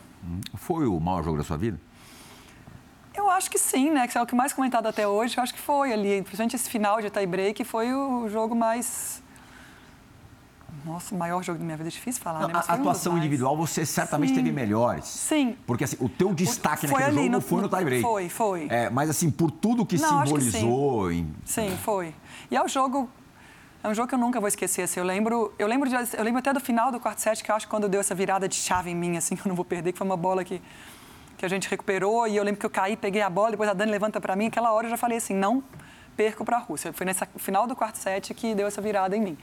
Foi 0.56 0.86
o 0.86 1.00
maior 1.00 1.24
jogo 1.24 1.38
da 1.38 1.44
sua 1.44 1.58
vida? 1.58 1.80
Eu 3.14 3.30
acho 3.30 3.50
que 3.50 3.58
sim, 3.58 3.92
né? 3.92 4.08
Que 4.08 4.18
é 4.18 4.22
o 4.22 4.26
que 4.26 4.36
mais 4.36 4.52
comentado 4.52 4.88
até 4.88 5.08
hoje. 5.08 5.38
Eu 5.38 5.44
acho 5.44 5.54
que 5.54 5.60
foi 5.60 5.94
ali, 5.94 6.22
principalmente 6.22 6.56
esse 6.56 6.70
final 6.70 7.02
de 7.02 7.10
tie-break, 7.10 7.64
foi 7.64 7.94
o 7.94 8.28
jogo 8.28 8.54
mais 8.54 9.24
nossa, 10.84 11.14
o 11.14 11.18
maior 11.18 11.44
jogo 11.44 11.60
da 11.60 11.66
minha 11.66 11.78
vida. 11.78 11.90
É 11.90 11.92
difícil 11.92 12.22
falar, 12.22 12.40
Não, 12.42 12.48
né? 12.48 12.54
a 12.54 12.58
Mas 12.58 12.66
um 12.66 12.72
dos 12.72 12.80
atuação 12.80 13.14
mais. 13.14 13.24
individual, 13.26 13.56
você 13.56 13.86
certamente 13.86 14.30
Sim. 14.30 14.36
teve 14.36 14.52
melhores. 14.52 15.06
Sim. 15.06 15.56
Porque 15.68 15.84
assim, 15.84 15.98
o 16.00 16.10
teu 16.10 16.34
destaque 16.34 16.88
foi 16.88 17.00
naquele 17.00 17.18
ali, 17.20 17.26
jogo 17.28 17.36
no- 17.38 17.42
foi 17.42 17.62
no 17.62 17.70
tie-break. 17.70 18.02
foi, 18.02 18.30
foi. 18.30 18.68
É, 18.70 18.90
mas 18.90 19.10
assim, 19.10 19.30
por 19.32 19.52
tudo 19.52 19.86
que 19.86 19.98
Não, 19.98 20.20
acho 20.20 20.34
que 20.34 20.42
simbolizou... 20.42 21.12
em- 21.12 21.34
Sim, 21.46 21.78
foi. 21.84 22.14
E 22.50 22.56
é 22.56 22.64
um 22.64 22.68
jogo. 22.68 23.10
É 23.84 23.88
um 23.88 23.94
jogo 23.94 24.08
que 24.08 24.16
eu 24.16 24.20
nunca 24.20 24.40
vou 24.40 24.48
esquecer. 24.48 24.82
Assim, 24.82 25.00
eu 25.00 25.06
lembro, 25.06 25.54
eu 25.60 25.68
lembro, 25.68 25.88
de- 25.88 25.96
eu 26.18 26.24
lembro 26.24 26.40
até 26.40 26.52
do 26.52 26.60
final 26.60 26.92
do 26.92 27.00
quarto 27.00 27.20
set, 27.20 27.44
que 27.44 27.52
eu 27.52 27.56
acho 27.56 27.68
que 27.68 27.70
quando 27.70 27.88
deu 27.88 28.00
essa 28.00 28.16
virada 28.16 28.48
de 28.48 28.56
chave 28.56 28.90
em 28.90 28.96
mim, 28.96 29.16
assim, 29.16 29.36
que 29.36 29.42
eu 29.48 29.50
não 29.50 29.56
vou 29.56 29.64
perder, 29.66 29.92
que 29.92 29.98
foi 29.98 30.06
uma 30.08 30.18
bola 30.18 30.44
que, 30.44 30.60
que 31.38 31.46
a 31.46 31.50
gente 31.50 31.70
recuperou. 31.70 32.28
E 32.28 32.36
eu 32.36 32.44
lembro 32.44 32.60
que 32.60 32.66
eu 32.66 32.70
caí, 32.70 32.98
peguei 32.98 33.22
a 33.22 33.30
bola, 33.30 33.52
depois 33.52 33.70
a 33.70 33.74
Dani 33.74 33.92
levanta 33.92 34.20
para 34.20 34.36
mim. 34.36 34.48
Aquela 34.48 34.72
hora 34.74 34.88
eu 34.88 34.90
já 34.92 34.98
falei 34.98 35.18
assim, 35.20 35.34
não 35.36 35.64
perco 36.18 36.44
para 36.46 36.58
a 36.58 36.60
Rússia. 36.60 36.92
Foi 36.94 37.06
nessa 37.06 37.28
final 37.38 37.68
do 37.68 37.76
quarto 37.76 37.98
set 37.98 38.34
que 38.34 38.56
deu 38.56 38.66
essa 38.66 38.82
virada 38.82 39.16
em 39.18 39.22
mim. 39.22 39.38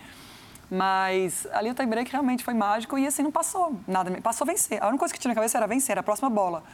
Mas 0.75 1.47
ali 1.53 1.71
o 1.71 1.75
tie-break 1.75 2.11
realmente 2.11 2.43
foi 2.43 2.55
mágico 2.55 2.97
e 2.97 3.07
assim 3.07 3.23
não 3.23 3.31
passou 3.31 3.79
nada. 3.87 4.11
Passou 4.23 4.47
vencer. 4.47 4.83
A 4.83 4.87
única 4.87 5.01
coisa 5.01 5.13
que 5.13 5.21
tinha 5.21 5.29
na 5.29 5.35
cabeça 5.35 5.59
era 5.59 5.67
vencer, 5.67 5.99
a 5.99 6.03
próxima 6.03 6.31
bola. 6.31 6.65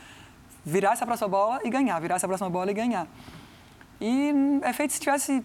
Virar 0.64 0.92
essa 0.92 1.04
próxima 1.04 1.28
bola 1.28 1.60
e 1.64 1.68
ganhar, 1.68 1.98
virar 1.98 2.14
essa 2.14 2.28
próxima 2.28 2.48
bola 2.48 2.70
e 2.70 2.74
ganhar. 2.74 3.08
E 4.00 4.32
é 4.62 4.72
feito 4.72 4.92
se 4.92 5.00
tivesse 5.00 5.44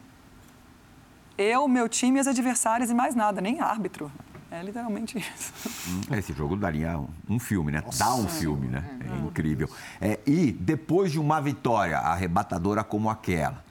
eu, 1.35 1.67
meu 1.67 1.89
time 1.89 2.19
os 2.19 2.27
adversários 2.27 2.91
e 2.91 2.93
mais 2.93 3.15
nada, 3.15 3.41
nem 3.41 3.59
árbitro. 3.59 4.11
É 4.51 4.61
literalmente 4.61 5.17
isso. 5.17 5.51
Hum, 5.89 6.15
Esse 6.15 6.31
jogo 6.31 6.55
daria 6.55 6.99
um, 7.27 7.39
filme, 7.39 7.71
né? 7.71 7.83
Dá 7.97 8.13
um 8.13 8.27
filme, 8.27 8.67
né? 8.67 8.83
É 8.99 9.25
incrível. 9.25 9.67
É, 9.99 10.19
e 10.27 10.51
depois 10.51 11.11
de 11.11 11.19
uma 11.19 11.41
vitória 11.41 11.97
arrebatadora 11.97 12.83
como 12.83 13.09
aquela, 13.09 13.65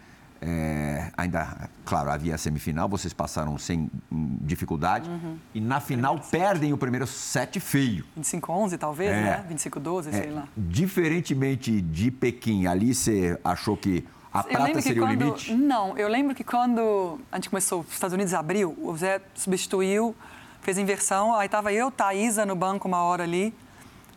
é, 0.45 1.11
ainda, 1.17 1.71
claro, 1.85 2.11
havia 2.11 2.35
a 2.35 2.39
semifinal, 2.39 2.89
vocês 2.89 3.13
passaram 3.15 3.57
sem 3.57 3.89
dificuldade. 4.11 5.09
Uhum. 5.09 5.37
E 5.55 5.61
na 5.61 5.79
final 5.79 6.19
perdem 6.19 6.73
o 6.73 6.77
primeiro 6.77 7.07
set 7.07 7.61
feio. 7.61 8.05
25-11, 8.19 8.77
talvez, 8.77 9.11
É. 9.13 9.23
né? 9.23 9.45
25-12, 9.49 10.11
sei 10.11 10.29
É, 10.29 10.31
lá. 10.33 10.49
diferentemente 10.57 11.81
de 11.81 12.11
Pequim, 12.11 12.67
ali 12.67 12.93
você 12.95 13.39
achou 13.45 13.77
que 13.77 14.05
a 14.33 14.43
prata 14.43 14.81
seria 14.83 15.03
quando, 15.03 15.21
o 15.21 15.25
limite? 15.25 15.55
Não, 15.55 15.97
eu 15.97 16.09
lembro 16.09 16.35
que 16.35 16.43
quando 16.43 17.21
a 17.31 17.37
gente 17.37 17.49
começou, 17.49 17.81
os 17.83 17.93
Estados 17.93 18.15
Unidos 18.15 18.35
abriu, 18.35 18.77
o 18.83 18.97
Zé 18.97 19.21
substituiu, 19.35 20.15
fez 20.61 20.77
inversão, 20.79 21.35
aí 21.37 21.49
tava 21.49 21.73
eu, 21.73 21.91
Thaísa 21.91 22.45
no 22.45 22.57
banco 22.57 22.89
uma 22.89 23.03
hora 23.03 23.23
ali. 23.23 23.55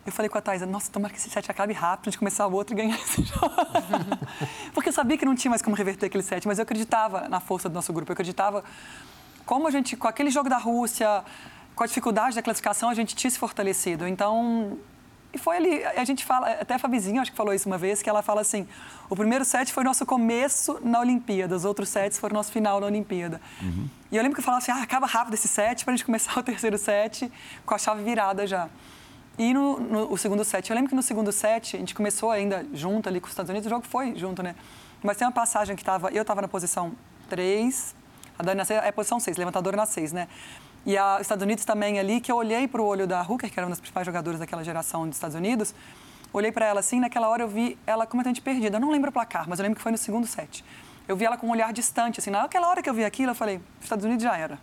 Eu 0.06 0.12
falei 0.12 0.28
com 0.28 0.38
a 0.38 0.40
Thaísa, 0.40 0.64
nossa, 0.64 0.90
tomara 0.90 1.12
que 1.12 1.18
esse 1.18 1.28
set 1.28 1.50
acabe 1.50 1.72
rápido, 1.72 2.08
a 2.08 2.10
gente 2.10 2.18
começar 2.18 2.46
o 2.46 2.52
outro 2.52 2.74
e 2.74 2.76
ganhar 2.76 2.94
esse 2.94 3.22
jogo. 3.22 3.50
Porque 4.72 4.88
eu 4.88 4.92
sabia 4.92 5.18
que 5.18 5.24
não 5.24 5.34
tinha 5.34 5.50
mais 5.50 5.60
como 5.60 5.74
reverter 5.74 6.06
aquele 6.06 6.22
set, 6.22 6.46
mas 6.46 6.58
eu 6.58 6.62
acreditava 6.62 7.28
na 7.28 7.40
força 7.40 7.68
do 7.68 7.74
nosso 7.74 7.92
grupo, 7.92 8.12
eu 8.12 8.14
acreditava 8.14 8.62
como 9.44 9.66
a 9.66 9.70
gente, 9.70 9.96
com 9.96 10.06
aquele 10.06 10.30
jogo 10.30 10.48
da 10.48 10.58
Rússia, 10.58 11.24
com 11.74 11.82
a 11.82 11.86
dificuldade 11.86 12.36
da 12.36 12.42
classificação, 12.42 12.88
a 12.88 12.94
gente 12.94 13.16
tinha 13.16 13.30
se 13.30 13.38
fortalecido. 13.38 14.06
Então, 14.06 14.78
e 15.32 15.38
foi 15.38 15.56
ali, 15.56 15.84
a 15.84 16.04
gente 16.04 16.24
fala, 16.24 16.52
até 16.52 16.74
a 16.74 16.78
Fabizinha 16.78 17.20
acho 17.20 17.30
que 17.30 17.36
falou 17.36 17.52
isso 17.52 17.68
uma 17.68 17.76
vez, 17.76 18.00
que 18.00 18.08
ela 18.08 18.22
fala 18.22 18.40
assim, 18.40 18.66
o 19.10 19.14
primeiro 19.14 19.44
set 19.44 19.72
foi 19.72 19.84
nosso 19.84 20.06
começo 20.06 20.80
na 20.82 21.00
Olimpíada, 21.00 21.54
os 21.54 21.64
outros 21.64 21.88
sets 21.88 22.18
foram 22.18 22.34
nosso 22.34 22.50
final 22.50 22.80
na 22.80 22.86
Olimpíada. 22.86 23.40
E 24.10 24.16
eu 24.16 24.22
lembro 24.22 24.34
que 24.34 24.40
eu 24.40 24.44
falava 24.44 24.62
assim, 24.62 24.72
ah, 24.72 24.82
acaba 24.82 25.06
rápido 25.06 25.34
esse 25.34 25.48
set 25.48 25.84
para 25.84 25.92
a 25.92 25.96
gente 25.96 26.06
começar 26.06 26.38
o 26.38 26.42
terceiro 26.42 26.78
set 26.78 27.30
com 27.64 27.74
a 27.74 27.78
chave 27.78 28.02
virada 28.02 28.46
já. 28.46 28.68
E 29.38 29.52
no, 29.52 29.78
no- 29.78 30.12
o 30.12 30.16
segundo 30.16 30.42
set, 30.44 30.70
eu 30.70 30.74
lembro 30.74 30.88
que 30.88 30.94
no 30.96 31.02
segundo 31.02 31.30
set, 31.30 31.76
a 31.76 31.78
gente 31.78 31.94
começou 31.94 32.30
ainda 32.30 32.64
junto 32.72 33.08
ali 33.08 33.20
com 33.20 33.26
os 33.26 33.32
Estados 33.32 33.50
Unidos, 33.50 33.66
o 33.66 33.70
jogo 33.70 33.86
foi 33.86 34.14
junto, 34.16 34.42
né? 34.42 34.54
Mas 35.02 35.16
tem 35.18 35.26
uma 35.26 35.32
passagem 35.32 35.76
que 35.76 35.84
tava, 35.84 36.10
eu 36.10 36.22
estava 36.22 36.40
na 36.40 36.48
posição 36.48 36.92
3, 37.28 37.94
a 38.38 38.42
Dani 38.42 38.56
na 38.58 38.64
6, 38.64 38.80
é 38.82 38.92
posição 38.92 39.20
6, 39.20 39.36
levantadora 39.36 39.76
na 39.76 39.84
6, 39.86 40.12
né? 40.12 40.26
E 40.86 40.96
a, 40.96 41.16
os 41.16 41.22
Estados 41.22 41.42
Unidos 41.42 41.64
também 41.64 41.98
ali, 41.98 42.20
que 42.20 42.32
eu 42.32 42.36
olhei 42.36 42.66
para 42.66 42.80
o 42.80 42.84
olho 42.86 43.06
da 43.06 43.20
Hooker, 43.22 43.50
que 43.50 43.58
era 43.58 43.66
uma 43.66 43.70
das 43.70 43.80
principais 43.80 44.06
jogadoras 44.06 44.40
daquela 44.40 44.64
geração 44.64 45.06
dos 45.06 45.16
Estados 45.16 45.36
Unidos, 45.36 45.74
olhei 46.32 46.50
para 46.52 46.64
ela 46.66 46.80
assim, 46.80 46.98
naquela 47.00 47.28
hora 47.28 47.42
eu 47.42 47.48
vi 47.48 47.76
ela 47.86 48.06
completamente 48.06 48.40
perdida. 48.40 48.76
Eu 48.76 48.80
não 48.80 48.90
lembro 48.90 49.10
o 49.10 49.12
placar, 49.12 49.46
mas 49.48 49.58
eu 49.58 49.64
lembro 49.64 49.76
que 49.76 49.82
foi 49.82 49.92
no 49.92 49.98
segundo 49.98 50.26
set. 50.26 50.64
Eu 51.06 51.16
vi 51.16 51.24
ela 51.24 51.36
com 51.36 51.46
um 51.46 51.50
olhar 51.50 51.72
distante, 51.72 52.20
assim, 52.20 52.30
naquela 52.30 52.68
hora 52.68 52.82
que 52.82 52.88
eu 52.88 52.94
vi 52.94 53.04
aquilo, 53.04 53.32
eu 53.32 53.34
falei, 53.34 53.60
Estados 53.82 54.04
Unidos 54.04 54.22
já 54.22 54.36
era. 54.36 54.58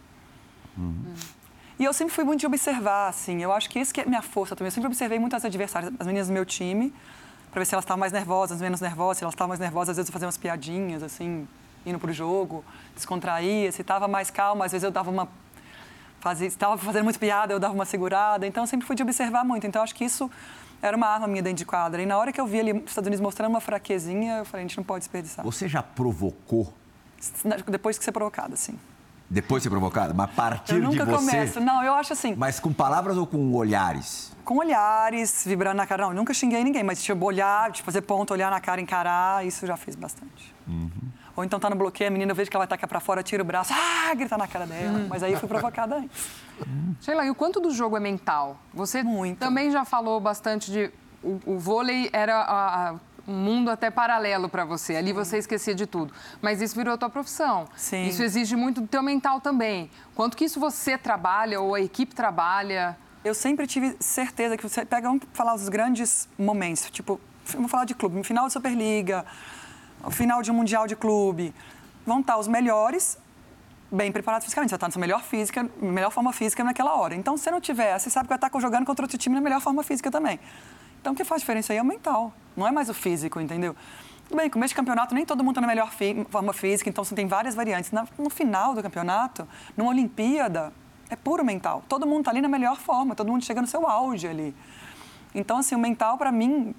E 1.80 1.84
eu 1.86 1.94
sempre 1.94 2.14
fui 2.14 2.24
muito 2.24 2.40
de 2.42 2.46
observar, 2.46 3.10
assim. 3.10 3.42
Eu 3.42 3.52
acho 3.52 3.70
que 3.70 3.80
esse 3.80 3.94
que 3.94 4.02
é 4.02 4.06
minha 4.06 4.22
força 4.22 4.56
também. 4.56 4.68
Eu 4.68 4.72
sempre 4.72 4.88
observei 4.88 5.20
muito 5.20 5.36
as 5.36 5.44
adversárias, 5.44 5.92
as 6.00 6.06
meninas 6.06 6.28
do 6.28 6.34
meu 6.34 6.46
time, 6.46 6.94
para 7.52 7.60
ver 7.60 7.66
se 7.66 7.74
elas 7.74 7.84
estavam 7.84 8.00
mais 8.00 8.12
nervosas, 8.12 8.62
menos 8.62 8.80
nervosas. 8.80 9.18
Se 9.18 9.24
elas 9.24 9.34
estavam 9.34 9.50
mais 9.50 9.60
nervosas, 9.60 9.90
às 9.90 9.98
vezes 9.98 10.10
eu 10.10 10.14
fazia 10.14 10.28
umas 10.28 10.38
piadinhas, 10.38 11.02
assim, 11.02 11.48
indo 11.86 12.00
pro 12.00 12.14
jogo, 12.14 12.64
descontraía. 12.96 13.72
Se 13.72 13.82
estava 13.82 14.08
mais 14.08 14.30
calma, 14.30 14.66
às 14.66 14.72
vezes 14.72 14.84
eu 14.84 14.92
dava 14.92 15.10
uma. 15.10 15.28
Fazia, 16.20 16.48
estava 16.48 16.78
fazendo 16.78 17.04
muito 17.04 17.20
piada, 17.20 17.52
eu 17.52 17.60
dava 17.60 17.74
uma 17.74 17.86
segurada. 17.86 18.48
Então, 18.48 18.64
eu 18.64 18.68
sempre 18.68 18.88
fui 18.88 18.96
de 18.96 19.04
observar 19.04 19.44
muito. 19.44 19.68
Então, 19.68 19.80
eu 19.80 19.84
acho 19.84 19.96
que 19.96 20.06
isso 20.06 20.32
era 20.82 20.96
uma 20.96 21.08
arma 21.08 21.28
minha 21.28 21.42
dentro 21.42 21.58
de 21.58 21.66
quadra. 21.66 22.02
E 22.02 22.06
na 22.06 22.18
hora 22.18 22.32
que 22.32 22.40
eu 22.40 22.46
vi 22.46 22.60
ali 22.60 22.72
os 22.74 22.92
Estados 22.92 23.08
Unidos 23.08 23.22
mostrando 23.22 23.50
uma 23.50 23.62
fraquezinha, 23.62 24.38
eu 24.38 24.46
falei, 24.46 24.66
a 24.66 24.68
gente 24.68 24.78
não 24.78 24.84
pode 24.84 25.00
desperdiçar. 25.00 25.44
Você 25.44 25.68
já 25.68 25.82
provocou, 25.82 26.74
Depois 27.70 27.98
que 27.98 28.04
ser 28.04 28.12
provocada, 28.12 28.54
assim. 28.54 28.78
Depois 29.34 29.62
de 29.62 29.66
ser 29.66 29.70
provocada, 29.72 30.14
mas 30.14 30.30
a 30.30 30.34
partir 30.34 30.76
Eu 30.76 30.82
de 30.82 30.86
nunca 30.86 31.06
você... 31.06 31.32
começo. 31.32 31.60
Não, 31.60 31.84
eu 31.84 31.94
acho 31.96 32.14
assim. 32.14 32.36
Mas 32.38 32.60
com 32.60 32.72
palavras 32.72 33.18
ou 33.18 33.26
com 33.28 33.52
olhares? 33.54 34.32
com 34.46 34.58
olhares, 34.58 35.44
vibrando 35.46 35.78
na 35.78 35.88
cara. 35.88 36.04
Não, 36.04 36.10
eu 36.12 36.16
nunca 36.16 36.34
xinguei 36.34 36.62
ninguém, 36.66 36.84
mas 36.84 37.02
tipo, 37.02 37.26
olhar, 37.26 37.72
tipo, 37.72 37.86
fazer 37.86 38.02
ponto, 38.02 38.32
olhar 38.34 38.52
na 38.52 38.60
cara, 38.60 38.82
encarar, 38.82 39.46
isso 39.46 39.66
já 39.66 39.78
fiz 39.78 39.96
bastante. 39.96 40.54
Ou 41.36 41.44
então 41.46 41.58
tá 41.60 41.70
no 41.70 41.78
bloqueio, 41.78 42.10
a 42.10 42.12
menina, 42.12 42.32
eu 42.32 42.36
vejo 42.36 42.52
que 42.52 42.56
ela 42.58 42.64
vai 42.66 42.68
tacar 42.68 42.88
pra 42.90 43.00
fora, 43.00 43.24
tira 43.24 43.42
o 43.42 43.46
braço, 43.46 43.74
ah, 43.74 44.14
gritar 44.14 44.38
na 44.38 44.46
cara 44.48 44.68
dela. 44.68 45.06
Mas 45.10 45.24
aí 45.24 45.32
eu 45.32 45.40
fui 45.40 45.48
provocada 45.48 45.96
antes. 45.96 46.28
Sheila, 47.02 47.26
e 47.26 47.30
o 47.30 47.36
quanto 47.36 47.62
do 47.62 47.72
jogo 47.72 47.96
é 47.96 48.02
mental? 48.02 48.58
Você 48.74 49.02
Muito. 49.02 49.40
também 49.40 49.72
já 49.72 49.86
falou 49.86 50.20
bastante 50.20 50.70
de. 50.72 50.92
O, 51.24 51.40
o 51.54 51.58
vôlei 51.58 52.10
era 52.12 52.36
a- 52.36 52.90
a- 52.90 52.96
um 53.28 53.34
mundo 53.34 53.70
até 53.72 53.90
paralelo 53.90 54.50
para 54.50 54.66
você. 54.66 54.96
Ali 54.96 55.14
você 55.14 55.38
esquecia 55.38 55.74
de 55.74 55.86
tudo. 55.86 56.14
Mas 56.42 56.62
isso 56.62 56.76
virou 56.76 56.94
a 56.94 56.98
tua 56.98 57.10
profissão. 57.10 57.68
Sim. 57.76 58.06
Isso 58.06 58.22
exige 58.22 58.56
muito 58.56 58.82
do 58.82 58.88
teu 58.88 59.02
mental 59.02 59.40
também. 59.40 59.90
Quanto 60.16 60.36
que 60.36 60.46
isso 60.46 60.60
você 60.60 60.98
trabalha 60.98 61.60
ou 61.60 61.74
a 61.74 61.82
equipe 61.82 62.14
trabalha? 62.14 62.98
Eu 63.24 63.34
sempre 63.34 63.66
tive 63.66 63.96
certeza 64.00 64.58
que 64.58 64.64
você 64.64 64.86
pega, 64.86 65.08
vamos 65.08 65.24
falar 65.34 65.56
os 65.56 65.70
grandes 65.70 66.28
momentos, 66.38 66.92
tipo, 66.92 67.22
vamos 67.46 67.72
falar 67.72 67.86
de 67.86 67.96
clube, 67.96 68.22
final 68.22 68.48
de 68.48 68.54
Superliga, 68.54 69.26
final 70.12 70.42
de 70.42 70.52
um 70.52 70.56
Mundial 70.56 70.86
de 70.86 70.96
clube. 70.96 71.56
Vão 72.06 72.20
estar 72.20 72.38
os 72.38 72.50
melhores, 72.50 73.18
bem 73.90 74.12
preparados 74.12 74.44
fisicamente, 74.44 74.72
você 74.72 74.74
vai 74.74 74.78
estar 74.78 74.88
na 74.88 74.92
sua 74.92 75.00
melhor 75.00 75.24
física, 75.24 75.70
melhor 75.82 76.12
forma 76.12 76.34
física 76.34 76.66
naquela 76.66 76.96
hora. 76.96 77.16
Então, 77.16 77.38
se 77.38 77.46
você 77.46 77.52
não 77.52 77.62
tiver, 77.62 77.98
você 77.98 78.10
sabe 78.10 78.28
que 78.28 78.36
vai 78.36 78.38
estar 78.38 78.60
jogando 78.60 78.86
contra 78.86 79.06
outro 79.06 79.18
time 79.18 79.36
na 79.36 79.42
melhor 79.42 79.62
forma 79.62 79.84
física 79.84 80.12
também. 80.12 80.38
Então, 81.04 81.12
o 81.12 81.16
que 81.18 81.26
faz 81.26 81.42
diferença 81.42 81.74
aí 81.74 81.80
é 81.80 81.82
o 81.82 81.86
mental, 81.86 82.32
não 82.56 82.66
é 82.66 82.72
mais 82.72 82.88
o 82.88 82.94
físico, 82.94 83.38
entendeu? 83.42 83.76
Tudo 84.26 84.38
bem, 84.38 84.50
começo 84.50 84.70
de 84.70 84.76
campeonato, 84.76 85.14
nem 85.14 85.26
todo 85.26 85.44
mundo 85.44 85.52
está 85.52 85.60
na 85.60 85.68
melhor 85.68 85.92
forma 86.30 86.54
física, 86.54 86.90
então 86.90 87.04
você 87.04 87.14
tem 87.14 87.28
várias 87.28 87.54
variantes. 87.56 87.92
No 88.18 88.30
final 88.30 88.74
do 88.74 88.82
campeonato, 88.82 89.46
numa 89.76 89.90
Olimpíada, 89.90 90.72
é 91.10 91.18
puro 91.18 91.44
mental. 91.44 91.84
Todo 91.90 92.08
mundo 92.08 92.20
está 92.20 92.32
ali 92.32 92.40
na 92.40 92.48
melhor 92.48 92.78
forma, 92.78 93.16
todo 93.16 93.30
mundo 93.30 93.44
chega 93.44 93.60
no 93.60 93.68
seu 93.68 93.86
auge 93.86 94.30
ali. 94.30 94.56
Então, 95.36 95.58
assim, 95.58 95.76
o 95.76 95.78
mental, 95.78 96.18
para 96.18 96.32
mim, 96.32 96.74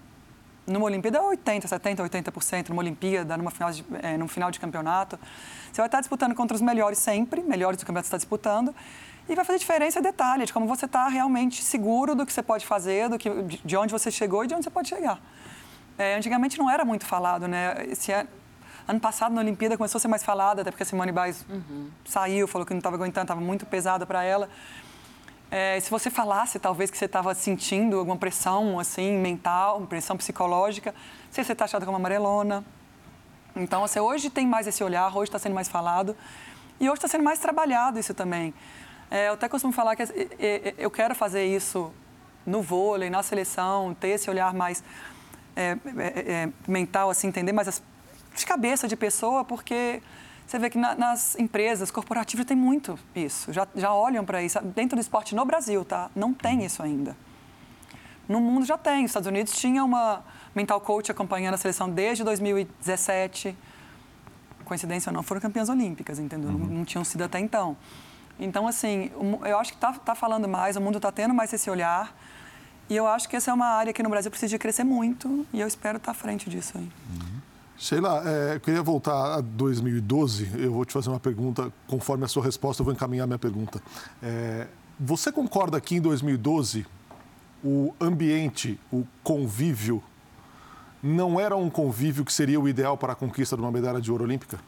numa 0.66 0.86
Olimpíada 0.86 1.18
é 1.18 1.20
80, 1.20 1.68
70, 1.68 2.02
80%, 2.02 2.70
numa 2.70 2.80
Olimpíada, 2.80 3.36
numa 3.36 3.50
final 3.50 3.70
de, 3.70 3.84
é, 4.02 4.16
num 4.16 4.26
final 4.26 4.50
de 4.50 4.58
campeonato. 4.58 5.18
Você 5.70 5.82
vai 5.82 5.86
estar 5.86 6.00
disputando 6.00 6.34
contra 6.34 6.54
os 6.54 6.62
melhores 6.62 6.98
sempre, 6.98 7.42
melhores 7.42 7.76
do 7.76 7.84
campeonato 7.84 8.04
que 8.04 8.08
você 8.08 8.16
está 8.16 8.16
disputando. 8.16 8.74
E 9.28 9.34
vai 9.34 9.44
fazer 9.44 9.58
diferença 9.58 10.02
detalhe 10.02 10.44
de 10.44 10.52
como 10.52 10.66
você 10.66 10.84
está 10.84 11.08
realmente 11.08 11.64
seguro 11.64 12.14
do 12.14 12.26
que 12.26 12.32
você 12.32 12.42
pode 12.42 12.66
fazer, 12.66 13.08
do 13.08 13.18
que, 13.18 13.30
de 13.64 13.76
onde 13.76 13.92
você 13.92 14.10
chegou 14.10 14.44
e 14.44 14.46
de 14.46 14.54
onde 14.54 14.64
você 14.64 14.70
pode 14.70 14.88
chegar. 14.88 15.18
É, 15.96 16.16
antigamente 16.16 16.58
não 16.58 16.70
era 16.70 16.84
muito 16.84 17.06
falado, 17.06 17.48
né? 17.48 17.86
Esse 17.88 18.12
ano, 18.12 18.28
ano 18.86 19.00
passado 19.00 19.34
na 19.34 19.40
Olimpíada 19.40 19.76
começou 19.76 19.98
a 19.98 20.00
ser 20.00 20.08
mais 20.08 20.22
falado, 20.22 20.60
até 20.60 20.70
porque 20.70 20.82
a 20.82 20.86
Simone 20.86 21.12
Biles 21.12 21.46
uhum. 21.48 21.88
saiu, 22.04 22.46
falou 22.46 22.66
que 22.66 22.74
não 22.74 22.78
estava 22.78 22.96
aguentando, 22.96 23.24
estava 23.24 23.40
muito 23.40 23.64
pesada 23.64 24.04
para 24.04 24.22
ela. 24.22 24.50
É, 25.50 25.78
se 25.80 25.90
você 25.90 26.10
falasse, 26.10 26.58
talvez, 26.58 26.90
que 26.90 26.98
você 26.98 27.04
estava 27.04 27.34
sentindo 27.34 27.98
alguma 27.98 28.16
pressão, 28.16 28.78
assim, 28.78 29.16
mental, 29.16 29.80
pressão 29.82 30.16
psicológica, 30.16 30.94
você 31.30 31.40
está 31.40 31.64
achado 31.64 31.86
como 31.86 31.96
amarelona. 31.96 32.64
Então, 33.56 33.84
assim, 33.84 34.00
hoje 34.00 34.28
tem 34.28 34.46
mais 34.46 34.66
esse 34.66 34.82
olhar, 34.82 35.16
hoje 35.16 35.28
está 35.28 35.38
sendo 35.38 35.54
mais 35.54 35.68
falado 35.68 36.16
e 36.80 36.88
hoje 36.88 36.98
está 36.98 37.08
sendo 37.08 37.22
mais 37.22 37.38
trabalhado 37.38 38.00
isso 38.00 38.12
também. 38.12 38.52
É, 39.10 39.28
eu 39.28 39.34
até 39.34 39.48
costumo 39.48 39.72
falar 39.72 39.96
que 39.96 40.02
é, 40.02 40.06
é, 40.06 40.68
é, 40.68 40.74
eu 40.78 40.90
quero 40.90 41.14
fazer 41.14 41.44
isso 41.44 41.92
no 42.46 42.62
vôlei, 42.62 43.08
na 43.10 43.22
seleção, 43.22 43.94
ter 43.94 44.08
esse 44.08 44.28
olhar 44.28 44.52
mais 44.52 44.82
é, 45.56 45.76
é, 45.96 46.48
mental, 46.66 47.10
assim, 47.10 47.28
entender 47.28 47.52
mais 47.52 47.68
as, 47.68 47.82
de 48.34 48.44
cabeça 48.44 48.86
de 48.88 48.96
pessoa, 48.96 49.44
porque 49.44 50.02
você 50.46 50.58
vê 50.58 50.68
que 50.68 50.76
na, 50.76 50.94
nas 50.94 51.38
empresas 51.38 51.90
corporativas 51.90 52.44
tem 52.44 52.56
muito 52.56 52.98
isso, 53.14 53.52
já, 53.52 53.66
já 53.74 53.94
olham 53.94 54.24
para 54.24 54.42
isso. 54.42 54.60
Dentro 54.60 54.96
do 54.96 55.00
esporte 55.00 55.34
no 55.34 55.44
Brasil, 55.44 55.84
tá? 55.84 56.10
Não 56.14 56.34
tem 56.34 56.64
isso 56.64 56.82
ainda. 56.82 57.16
No 58.28 58.40
mundo 58.40 58.64
já 58.64 58.78
tem. 58.78 59.04
Os 59.04 59.10
Estados 59.10 59.28
Unidos 59.28 59.52
tinha 59.54 59.84
uma 59.84 60.24
mental 60.54 60.80
coach 60.80 61.10
acompanhando 61.10 61.54
a 61.54 61.56
seleção 61.58 61.88
desde 61.90 62.24
2017. 62.24 63.56
Coincidência 64.64 65.10
ou 65.10 65.14
não, 65.14 65.22
foram 65.22 65.40
campeãs 65.40 65.68
olímpicas, 65.68 66.18
entendeu? 66.18 66.50
Uhum. 66.50 66.58
Não, 66.58 66.66
não, 66.66 66.84
tinham 66.84 67.04
sido 67.04 67.22
até 67.22 67.38
então. 67.38 67.76
Então, 68.38 68.66
assim, 68.66 69.10
eu 69.44 69.58
acho 69.58 69.72
que 69.72 69.76
está 69.76 69.92
tá 69.92 70.14
falando 70.14 70.48
mais, 70.48 70.76
o 70.76 70.80
mundo 70.80 70.96
está 70.96 71.12
tendo 71.12 71.32
mais 71.32 71.52
esse 71.52 71.70
olhar. 71.70 72.14
E 72.88 72.96
eu 72.96 73.06
acho 73.06 73.28
que 73.28 73.36
essa 73.36 73.50
é 73.50 73.54
uma 73.54 73.66
área 73.66 73.92
que 73.92 74.02
no 74.02 74.10
Brasil 74.10 74.30
precisa 74.30 74.58
crescer 74.58 74.84
muito 74.84 75.46
e 75.52 75.60
eu 75.60 75.66
espero 75.66 75.96
estar 75.96 76.06
tá 76.06 76.10
à 76.12 76.14
frente 76.14 76.50
disso 76.50 76.76
aí. 76.76 76.84
Uhum. 76.84 77.40
Sheila, 77.76 78.22
é, 78.24 78.54
eu 78.56 78.60
queria 78.60 78.82
voltar 78.82 79.38
a 79.38 79.40
2012. 79.40 80.50
Eu 80.54 80.72
vou 80.72 80.84
te 80.84 80.92
fazer 80.92 81.08
uma 81.08 81.18
pergunta. 81.18 81.72
Conforme 81.86 82.24
a 82.24 82.28
sua 82.28 82.44
resposta, 82.44 82.82
eu 82.82 82.84
vou 82.84 82.94
encaminhar 82.94 83.24
a 83.24 83.26
minha 83.26 83.38
pergunta. 83.38 83.82
É, 84.22 84.66
você 84.98 85.32
concorda 85.32 85.80
que 85.80 85.96
em 85.96 86.00
2012 86.00 86.86
o 87.64 87.94
ambiente, 88.00 88.78
o 88.92 89.04
convívio, 89.22 90.02
não 91.02 91.40
era 91.40 91.56
um 91.56 91.68
convívio 91.68 92.24
que 92.24 92.32
seria 92.32 92.60
o 92.60 92.68
ideal 92.68 92.96
para 92.96 93.12
a 93.12 93.16
conquista 93.16 93.56
de 93.56 93.62
uma 93.62 93.72
medalha 93.72 94.00
de 94.00 94.12
ouro 94.12 94.24
olímpica? 94.24 94.58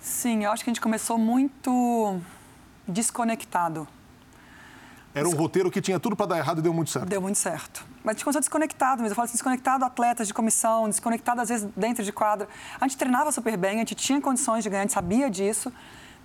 Sim, 0.00 0.44
eu 0.44 0.50
acho 0.50 0.64
que 0.64 0.70
a 0.70 0.72
gente 0.72 0.80
começou 0.80 1.18
muito 1.18 2.20
desconectado 2.90 3.88
era 5.12 5.28
um 5.28 5.32
roteiro 5.32 5.70
que 5.70 5.80
tinha 5.80 5.98
tudo 5.98 6.14
para 6.14 6.26
dar 6.26 6.38
errado 6.38 6.58
e 6.58 6.62
deu 6.62 6.72
muito 6.72 6.90
certo. 6.90 7.08
Deu 7.08 7.20
muito 7.20 7.36
certo. 7.36 7.84
Mas 8.04 8.10
a 8.10 8.12
gente 8.12 8.24
começou 8.24 8.40
desconectado 8.40 9.02
mesmo. 9.02 9.12
Eu 9.12 9.16
falo 9.16 9.24
assim, 9.24 9.32
desconectado 9.32 9.84
atletas 9.84 10.28
de 10.28 10.34
comissão, 10.34 10.88
desconectado 10.88 11.40
às 11.40 11.48
vezes 11.48 11.68
dentro 11.76 12.04
de 12.04 12.12
quadra. 12.12 12.48
A 12.80 12.86
gente 12.86 12.96
treinava 12.96 13.32
super 13.32 13.56
bem, 13.56 13.76
a 13.76 13.78
gente 13.78 13.96
tinha 13.96 14.20
condições 14.20 14.62
de 14.62 14.70
ganhar, 14.70 14.82
a 14.82 14.84
gente 14.84 14.92
sabia 14.92 15.28
disso, 15.28 15.72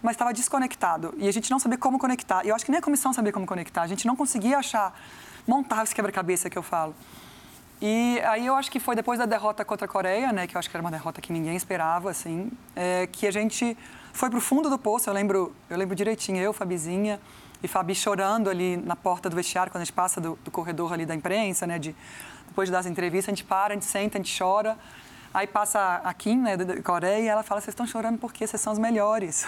mas 0.04 0.14
estava 0.14 0.32
desconectado. 0.32 1.16
E 1.18 1.28
a 1.28 1.34
gente 1.34 1.50
não 1.50 1.58
sabia 1.58 1.80
como 1.80 1.98
conectar. 1.98 2.46
E 2.46 2.50
eu 2.50 2.56
acho 2.56 2.64
que 2.64 2.72
nem 2.72 2.78
a 2.78 2.82
comissão 2.82 3.12
sabia 3.12 3.34
como 3.34 3.48
conectar. 3.48 3.82
A 3.82 3.88
gente 3.88 4.06
não 4.06 4.16
conseguia 4.16 4.60
achar, 4.60 4.94
montar 5.48 5.84
esse 5.84 5.96
quebra-cabeça 5.96 6.48
que 6.48 6.58
eu 6.58 6.64
falo. 6.64 6.96
E 7.82 8.20
aí 8.26 8.46
eu 8.46 8.56
acho 8.56 8.72
que 8.72 8.80
foi 8.80 8.96
depois 8.96 9.20
da 9.20 9.26
derrota 9.26 9.66
contra 9.66 9.86
a 9.86 9.88
Coreia, 9.88 10.32
né, 10.32 10.48
que 10.48 10.56
eu 10.56 10.60
acho 10.60 10.70
que 10.70 10.76
era 10.76 10.82
uma 10.82 10.92
derrota 10.92 11.20
que 11.22 11.34
ninguém 11.34 11.56
esperava, 11.56 12.10
assim, 12.10 12.52
é, 12.76 13.08
que 13.08 13.28
a 13.28 13.32
gente 13.32 13.78
foi 14.14 14.30
para 14.30 14.38
o 14.38 14.42
fundo 14.42 14.70
do 14.70 14.78
poço. 14.78 15.10
Eu 15.10 15.14
lembro, 15.14 15.54
eu 15.70 15.78
lembro 15.78 15.94
direitinho, 15.96 16.42
eu, 16.42 16.54
Fabizinha, 16.54 17.20
e 17.62 17.68
Fabi 17.68 17.96
chorando 17.96 18.50
ali 18.50 18.78
na 18.78 18.96
porta 18.96 19.30
do 19.30 19.36
vestiário, 19.36 19.72
quando 19.72 19.82
a 19.82 19.86
gente 19.86 19.94
passa 19.94 20.22
do, 20.22 20.38
do 20.44 20.52
corredor 20.52 20.94
ali 20.94 21.06
da 21.06 21.16
imprensa, 21.16 21.68
né? 21.68 21.80
De, 21.80 21.96
depois 22.48 22.68
de 22.68 22.72
dar 22.72 22.80
as 22.80 22.86
entrevistas, 22.86 23.34
a 23.34 23.36
gente 23.36 23.44
para, 23.44 23.74
a 23.74 23.76
gente 23.76 23.86
senta, 23.86 24.18
a 24.18 24.22
gente 24.22 24.38
chora. 24.38 24.78
Aí 25.34 25.48
passa 25.48 26.00
a 26.02 26.14
Kim, 26.14 26.38
né, 26.38 26.56
da 26.56 26.82
Coreia, 26.82 27.20
e 27.20 27.28
ela 27.28 27.44
fala: 27.44 27.60
vocês 27.60 27.74
estão 27.74 27.86
chorando 27.86 28.18
porque 28.18 28.48
vocês 28.48 28.62
são 28.62 28.72
os 28.72 28.80
melhores. 28.80 29.46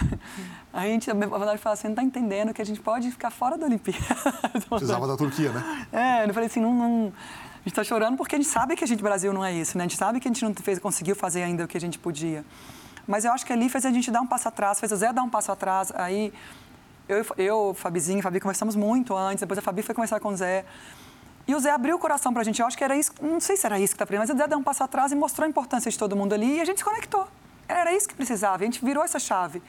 Aí 0.73 0.89
a 0.89 0.91
gente, 0.91 1.09
a 1.09 1.13
verdade, 1.13 1.57
fala 1.59 1.75
assim: 1.75 1.88
não 1.88 1.93
está 1.93 2.03
entendendo 2.03 2.53
que 2.53 2.61
a 2.61 2.65
gente 2.65 2.82
pode 2.82 3.09
ficar 3.09 3.32
fora 3.32 3.57
da 3.57 3.65
Olimpíada. 3.65 4.03
Precisava 4.67 5.07
da 5.07 5.15
Turquia, 5.15 5.51
né? 5.51 5.88
É, 5.93 6.25
eu 6.25 6.34
falei 6.34 6.47
assim: 6.47 6.59
não, 6.59 6.73
não 6.73 7.13
gente 7.68 7.74
está 7.74 7.84
chorando 7.84 8.15
porque 8.15 8.36
a 8.36 8.38
gente 8.38 8.49
sabe 8.49 8.76
que 8.78 8.84
a 8.84 8.88
gente, 8.88 9.03
Brasil, 9.03 9.34
não 9.34 9.43
é 9.43 9.53
isso, 9.53 9.78
né? 9.78 9.84
A 9.84 9.88
gente 9.88 9.97
sabe 9.97 10.20
que 10.22 10.28
a 10.28 10.32
gente 10.32 10.43
não 10.43 10.53
fez, 10.53 10.80
conseguiu 10.80 11.15
fazer 11.15 11.43
ainda 11.43 11.65
o 11.65 11.68
que 11.68 11.76
a 11.76 11.82
gente 11.82 11.99
podia. 11.99 12.45
Mas 13.05 13.26
eu 13.26 13.32
acho 13.34 13.45
que 13.45 13.51
ali 13.51 13.68
fez 13.70 13.86
a 13.86 13.91
gente 13.91 14.09
dar 14.09 14.22
um 14.22 14.28
passo 14.28 14.47
atrás, 14.47 14.80
fez 14.80 14.91
o 14.91 14.95
Zé 14.95 15.11
dar 15.11 15.22
um 15.22 15.30
passo 15.30 15.51
atrás. 15.51 15.91
Aí 15.95 16.34
eu, 17.09 17.26
eu 17.38 17.74
Fabizinho, 17.74 18.22
Fabi 18.22 18.39
conversamos 18.39 18.76
muito 18.76 19.15
antes, 19.15 19.41
depois 19.41 19.57
a 19.57 19.61
Fabi 19.61 19.82
foi 19.82 19.93
conversar 19.93 20.20
com 20.22 20.30
o 20.30 20.36
Zé. 20.36 20.63
E 21.45 21.53
o 21.53 21.59
Zé 21.59 21.72
abriu 21.72 21.97
o 21.97 21.99
coração 21.99 22.34
pra 22.34 22.41
gente. 22.41 22.61
Eu 22.61 22.68
acho 22.68 22.78
que 22.78 22.84
era 22.84 22.95
isso, 22.95 23.11
não 23.22 23.41
sei 23.41 23.57
se 23.57 23.65
era 23.65 23.78
isso 23.78 23.93
que 23.93 23.99
tá 23.99 24.05
precisando, 24.05 24.28
mas 24.30 24.36
o 24.36 24.41
Zé 24.41 24.47
deu 24.47 24.57
um 24.57 24.63
passo 24.63 24.84
atrás 24.84 25.11
e 25.11 25.15
mostrou 25.15 25.45
a 25.45 25.49
importância 25.49 25.91
de 25.91 25.97
todo 25.97 26.15
mundo 26.15 26.34
ali 26.34 26.57
e 26.57 26.61
a 26.61 26.65
gente 26.65 26.78
se 26.78 26.86
conectou. 26.86 27.28
Era 27.68 27.93
isso 27.93 28.07
que 28.07 28.15
precisava, 28.15 28.63
a 28.63 28.65
gente 28.65 28.84
virou 28.84 29.03
essa 29.03 29.20
chave. 29.20 29.61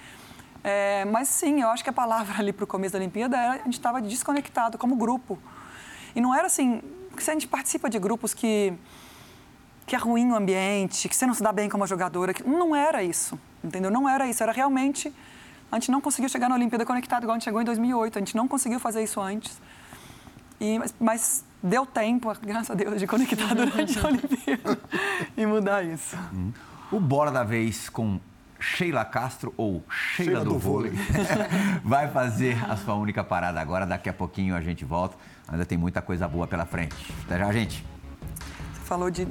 É, 0.62 1.04
mas 1.06 1.28
sim, 1.28 1.62
eu 1.62 1.68
acho 1.68 1.82
que 1.82 1.90
a 1.90 1.92
palavra 1.92 2.34
ali 2.38 2.52
para 2.52 2.64
o 2.64 2.66
começo 2.66 2.92
da 2.92 2.98
Olimpíada 2.98 3.36
era 3.36 3.52
a 3.54 3.56
gente 3.58 3.72
estava 3.72 4.00
desconectado 4.00 4.78
como 4.78 4.94
grupo. 4.94 5.36
E 6.14 6.20
não 6.20 6.34
era 6.34 6.46
assim, 6.46 6.80
se 7.22 7.30
a 7.30 7.34
gente 7.34 7.48
participa 7.48 7.88
de 7.88 7.98
grupos 7.98 8.34
que, 8.34 8.72
que 9.86 9.94
é 9.94 9.98
ruim 9.98 10.30
o 10.30 10.36
ambiente, 10.36 11.08
que 11.08 11.16
você 11.16 11.26
não 11.26 11.34
se 11.34 11.42
dá 11.42 11.52
bem 11.52 11.68
como 11.68 11.86
jogadora, 11.86 12.34
que, 12.34 12.42
não 12.42 12.74
era 12.74 13.02
isso, 13.02 13.38
entendeu? 13.62 13.90
Não 13.90 14.08
era 14.08 14.28
isso, 14.28 14.42
era 14.42 14.52
realmente 14.52 15.12
a 15.70 15.76
gente 15.76 15.90
não 15.90 16.00
conseguiu 16.00 16.28
chegar 16.28 16.48
na 16.48 16.54
Olimpíada 16.54 16.84
conectado 16.84 17.24
igual 17.24 17.34
a 17.34 17.38
gente 17.38 17.44
chegou 17.44 17.60
em 17.60 17.64
2008. 17.64 18.16
A 18.16 18.20
gente 18.20 18.36
não 18.36 18.48
conseguiu 18.48 18.80
fazer 18.80 19.02
isso 19.02 19.20
antes. 19.20 19.60
E, 20.60 20.78
mas, 20.78 20.94
mas 20.98 21.44
deu 21.62 21.84
tempo, 21.84 22.34
graças 22.42 22.70
a 22.70 22.74
Deus, 22.74 22.98
de 22.98 23.06
conectar 23.06 23.52
durante 23.54 23.98
a 23.98 24.08
Olimpíada 24.08 24.78
e 25.36 25.46
mudar 25.46 25.84
isso. 25.84 26.16
Hum. 26.32 26.52
O 26.90 26.98
Bora 26.98 27.30
da 27.30 27.44
Vez 27.44 27.90
com 27.90 28.18
Sheila 28.58 29.04
Castro 29.04 29.52
ou 29.56 29.84
Sheila, 29.88 30.30
Sheila 30.30 30.44
do, 30.44 30.52
do, 30.52 30.58
Vôlei, 30.58 30.92
vai 31.84 32.10
fazer 32.10 32.58
a 32.68 32.76
sua 32.76 32.94
única 32.94 33.22
parada 33.22 33.60
agora. 33.60 33.86
Daqui 33.86 34.08
a 34.08 34.12
pouquinho 34.12 34.56
a 34.56 34.60
gente 34.62 34.86
volta. 34.86 35.16
Ainda 35.48 35.64
tem 35.64 35.78
muita 35.78 36.02
coisa 36.02 36.28
boa 36.28 36.46
pela 36.46 36.66
frente. 36.66 36.94
Até 37.24 37.38
já, 37.38 37.50
gente. 37.52 37.84
Você 38.74 38.80
falou 38.84 39.10
de... 39.10 39.26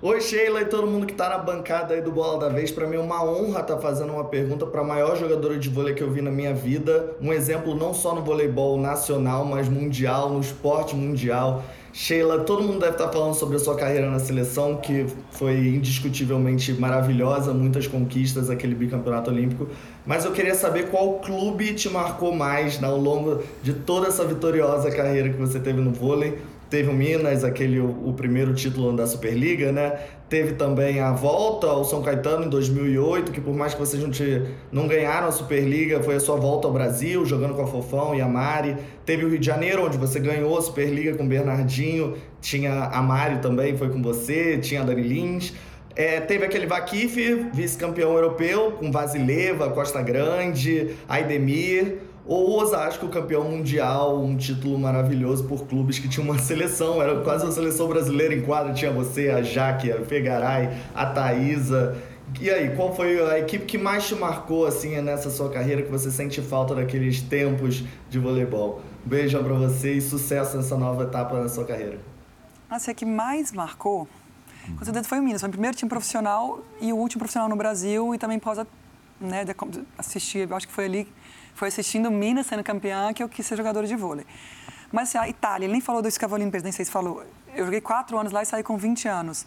Oi, 0.00 0.20
Sheila 0.20 0.60
e 0.60 0.66
todo 0.66 0.86
mundo 0.86 1.04
que 1.04 1.14
tá 1.14 1.28
na 1.28 1.38
bancada 1.38 1.94
aí 1.94 2.00
do 2.00 2.12
Bola 2.12 2.38
da 2.38 2.48
Vez. 2.48 2.70
Para 2.70 2.86
mim 2.86 2.96
é 2.96 3.00
uma 3.00 3.24
honra 3.24 3.60
estar 3.60 3.74
tá 3.74 3.78
fazendo 3.78 4.12
uma 4.12 4.24
pergunta 4.24 4.64
para 4.64 4.80
a 4.80 4.84
maior 4.84 5.16
jogadora 5.16 5.58
de 5.58 5.68
vôlei 5.68 5.94
que 5.94 6.02
eu 6.02 6.10
vi 6.10 6.22
na 6.22 6.30
minha 6.30 6.54
vida. 6.54 7.16
Um 7.20 7.32
exemplo 7.32 7.74
não 7.74 7.92
só 7.92 8.14
no 8.14 8.22
voleibol 8.22 8.78
nacional, 8.78 9.44
mas 9.44 9.68
mundial, 9.68 10.30
no 10.30 10.40
esporte 10.40 10.94
mundial. 10.94 11.62
Sheila, 11.98 12.40
todo 12.40 12.62
mundo 12.62 12.80
deve 12.80 12.92
estar 12.92 13.08
falando 13.08 13.32
sobre 13.32 13.56
a 13.56 13.58
sua 13.58 13.74
carreira 13.74 14.10
na 14.10 14.18
seleção, 14.18 14.76
que 14.76 15.06
foi 15.30 15.56
indiscutivelmente 15.68 16.74
maravilhosa, 16.74 17.54
muitas 17.54 17.86
conquistas, 17.86 18.50
aquele 18.50 18.74
bicampeonato 18.74 19.30
olímpico. 19.30 19.66
Mas 20.04 20.26
eu 20.26 20.32
queria 20.32 20.54
saber 20.54 20.90
qual 20.90 21.20
clube 21.20 21.72
te 21.72 21.88
marcou 21.88 22.34
mais 22.34 22.84
ao 22.84 22.98
longo 22.98 23.42
de 23.62 23.72
toda 23.72 24.08
essa 24.08 24.26
vitoriosa 24.26 24.90
carreira 24.90 25.30
que 25.30 25.38
você 25.38 25.58
teve 25.58 25.80
no 25.80 25.90
vôlei 25.90 26.36
Teve 26.68 26.90
o 26.90 26.92
Minas, 26.92 27.44
aquele 27.44 27.78
o, 27.78 28.08
o, 28.08 28.12
primeiro 28.12 28.52
título 28.52 28.94
da 28.96 29.06
Superliga, 29.06 29.70
né? 29.70 30.00
Teve 30.28 30.54
também 30.54 30.98
a 30.98 31.12
volta 31.12 31.68
ao 31.68 31.84
São 31.84 32.02
Caetano 32.02 32.46
em 32.46 32.48
2008, 32.48 33.30
que 33.30 33.40
por 33.40 33.54
mais 33.54 33.72
que 33.72 33.78
vocês 33.78 34.02
não, 34.02 34.10
não 34.72 34.88
ganharam 34.88 35.28
a 35.28 35.30
Superliga, 35.30 36.02
foi 36.02 36.16
a 36.16 36.20
sua 36.20 36.36
volta 36.36 36.66
ao 36.66 36.74
Brasil, 36.74 37.24
jogando 37.24 37.54
com 37.54 37.62
a 37.62 37.66
Fofão 37.68 38.16
e 38.16 38.20
a 38.20 38.26
Mari. 38.26 38.76
Teve 39.04 39.24
o 39.24 39.28
Rio 39.28 39.38
de 39.38 39.46
Janeiro, 39.46 39.86
onde 39.86 39.96
você 39.96 40.18
ganhou 40.18 40.58
a 40.58 40.62
Superliga 40.62 41.14
com 41.14 41.22
o 41.22 41.28
Bernardinho. 41.28 42.14
Tinha 42.40 42.86
a 42.86 43.00
Mari 43.00 43.38
também, 43.38 43.76
foi 43.76 43.88
com 43.88 44.02
você. 44.02 44.58
Tinha 44.58 44.80
a 44.80 44.84
Dani 44.84 45.02
Lins. 45.02 45.52
É, 45.94 46.20
teve 46.20 46.44
aquele 46.44 46.66
Vakif, 46.66 47.46
vice-campeão 47.54 48.12
europeu, 48.12 48.72
com 48.72 48.90
Vasileva, 48.90 49.70
Costa 49.70 50.02
Grande, 50.02 50.96
Aidemir 51.08 51.98
ou 52.26 52.60
Osasco, 52.60 53.08
campeão 53.08 53.44
mundial, 53.44 54.20
um 54.20 54.36
título 54.36 54.78
maravilhoso 54.78 55.44
por 55.44 55.66
clubes 55.66 55.98
que 55.98 56.08
tinham 56.08 56.28
uma 56.28 56.38
seleção, 56.42 57.00
era 57.00 57.20
quase 57.22 57.44
uma 57.44 57.52
seleção 57.52 57.86
brasileira 57.88 58.34
em 58.34 58.42
quadra, 58.42 58.72
tinha 58.72 58.90
você, 58.90 59.30
a 59.30 59.42
Jaque, 59.42 59.92
a 59.92 60.04
Fegaray, 60.04 60.70
a 60.94 61.06
Thaisa. 61.06 61.96
E 62.40 62.50
aí, 62.50 62.74
qual 62.74 62.94
foi 62.94 63.20
a 63.30 63.38
equipe 63.38 63.64
que 63.64 63.78
mais 63.78 64.08
te 64.08 64.16
marcou 64.16 64.66
assim 64.66 65.00
nessa 65.00 65.30
sua 65.30 65.48
carreira 65.48 65.82
que 65.82 65.90
você 65.90 66.10
sente 66.10 66.42
falta 66.42 66.74
daqueles 66.74 67.22
tempos 67.22 67.84
de 68.10 68.18
voleibol? 68.18 68.82
Beijão 69.04 69.44
para 69.44 69.54
você 69.54 69.92
e 69.92 70.00
sucesso 70.00 70.56
nessa 70.56 70.76
nova 70.76 71.04
etapa 71.04 71.40
na 71.40 71.48
sua 71.48 71.64
carreira. 71.64 72.00
Assim, 72.68 72.90
a 72.90 72.94
que 72.94 73.04
mais 73.04 73.52
marcou, 73.52 74.08
com 74.76 74.84
certeza 74.84 75.08
foi 75.08 75.20
o 75.20 75.22
Minas. 75.22 75.40
Foi 75.40 75.48
o 75.48 75.52
primeiro 75.52 75.76
time 75.76 75.88
profissional 75.88 76.64
e 76.80 76.92
o 76.92 76.96
último 76.96 77.20
profissional 77.20 77.48
no 77.48 77.54
Brasil 77.54 78.12
e 78.12 78.18
também 78.18 78.40
pós 78.40 78.58
né, 79.20 79.44
assistir, 79.96 80.52
acho 80.52 80.66
que 80.66 80.74
foi 80.74 80.86
ali 80.86 81.08
foi 81.56 81.68
assistindo 81.68 82.10
Minas 82.10 82.46
sendo 82.46 82.62
campeã 82.62 83.12
que 83.12 83.22
eu 83.22 83.28
quis 83.28 83.44
ser 83.44 83.56
jogadora 83.56 83.86
de 83.86 83.96
vôlei. 83.96 84.26
Mas 84.92 85.08
assim, 85.08 85.18
a 85.18 85.28
Itália, 85.28 85.64
ele 85.64 85.72
nem 85.72 85.80
falou 85.80 86.02
do 86.02 86.10
Scavolini, 86.10 86.50
nem 86.62 86.70
sei 86.70 86.84
se 86.84 86.90
falou. 86.90 87.24
Eu 87.54 87.64
joguei 87.64 87.80
quatro 87.80 88.18
anos 88.18 88.30
lá 88.30 88.42
e 88.42 88.46
saí 88.46 88.62
com 88.62 88.76
20 88.76 89.08
anos. 89.08 89.46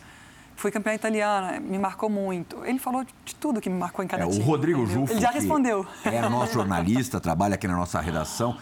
Fui 0.56 0.72
campeã 0.72 0.94
italiana, 0.94 1.60
me 1.60 1.78
marcou 1.78 2.10
muito. 2.10 2.66
Ele 2.66 2.80
falou 2.80 3.06
de 3.24 3.36
tudo 3.36 3.62
que 3.62 3.70
me 3.70 3.78
marcou 3.78 4.04
em 4.04 4.08
cada 4.08 4.24
É, 4.24 4.26
o 4.26 4.32
time. 4.32 4.44
Rodrigo 4.44 4.82
entendeu? 4.82 5.02
Jufo, 5.02 5.14
Ele 5.14 5.22
já 5.22 5.30
respondeu. 5.30 5.86
É 6.04 6.20
nosso 6.28 6.52
jornalista, 6.54 7.22
trabalha 7.22 7.56
aqui 7.56 7.68
na 7.68 7.78
nossa 7.78 8.02
redação. 8.02 8.58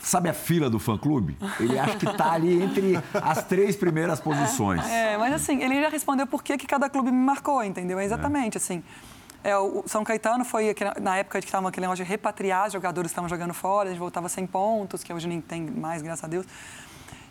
Sabe 0.00 0.28
a 0.28 0.34
fila 0.34 0.68
do 0.68 0.78
fã-clube? 0.78 1.38
Ele 1.58 1.78
acha 1.78 1.96
que 1.96 2.06
está 2.06 2.32
ali 2.32 2.62
entre 2.62 2.98
as 3.14 3.44
três 3.44 3.76
primeiras 3.76 4.20
posições. 4.20 4.84
É, 4.86 5.16
mas 5.16 5.32
assim, 5.32 5.62
ele 5.62 5.80
já 5.80 5.88
respondeu 5.88 6.26
por 6.26 6.42
que, 6.42 6.58
que 6.58 6.66
cada 6.66 6.88
clube 6.90 7.10
me 7.10 7.18
marcou, 7.18 7.64
entendeu? 7.64 7.98
É 7.98 8.04
exatamente 8.04 8.58
assim. 8.58 8.82
É, 9.42 9.56
o 9.56 9.84
São 9.86 10.02
Caetano 10.02 10.44
foi 10.44 10.74
na 11.00 11.16
época 11.16 11.40
que 11.40 11.46
estava 11.46 11.68
aquele 11.68 11.86
negócio 11.86 12.04
de 12.04 12.10
repatriar 12.10 12.70
jogadores 12.70 13.10
que 13.10 13.12
estavam 13.12 13.28
jogando 13.28 13.54
fora, 13.54 13.88
a 13.88 13.92
gente 13.92 14.00
voltava 14.00 14.28
sem 14.28 14.46
pontos, 14.46 15.04
que 15.04 15.12
hoje 15.12 15.28
nem 15.28 15.40
tem 15.40 15.62
mais, 15.62 16.02
graças 16.02 16.24
a 16.24 16.28
Deus. 16.28 16.44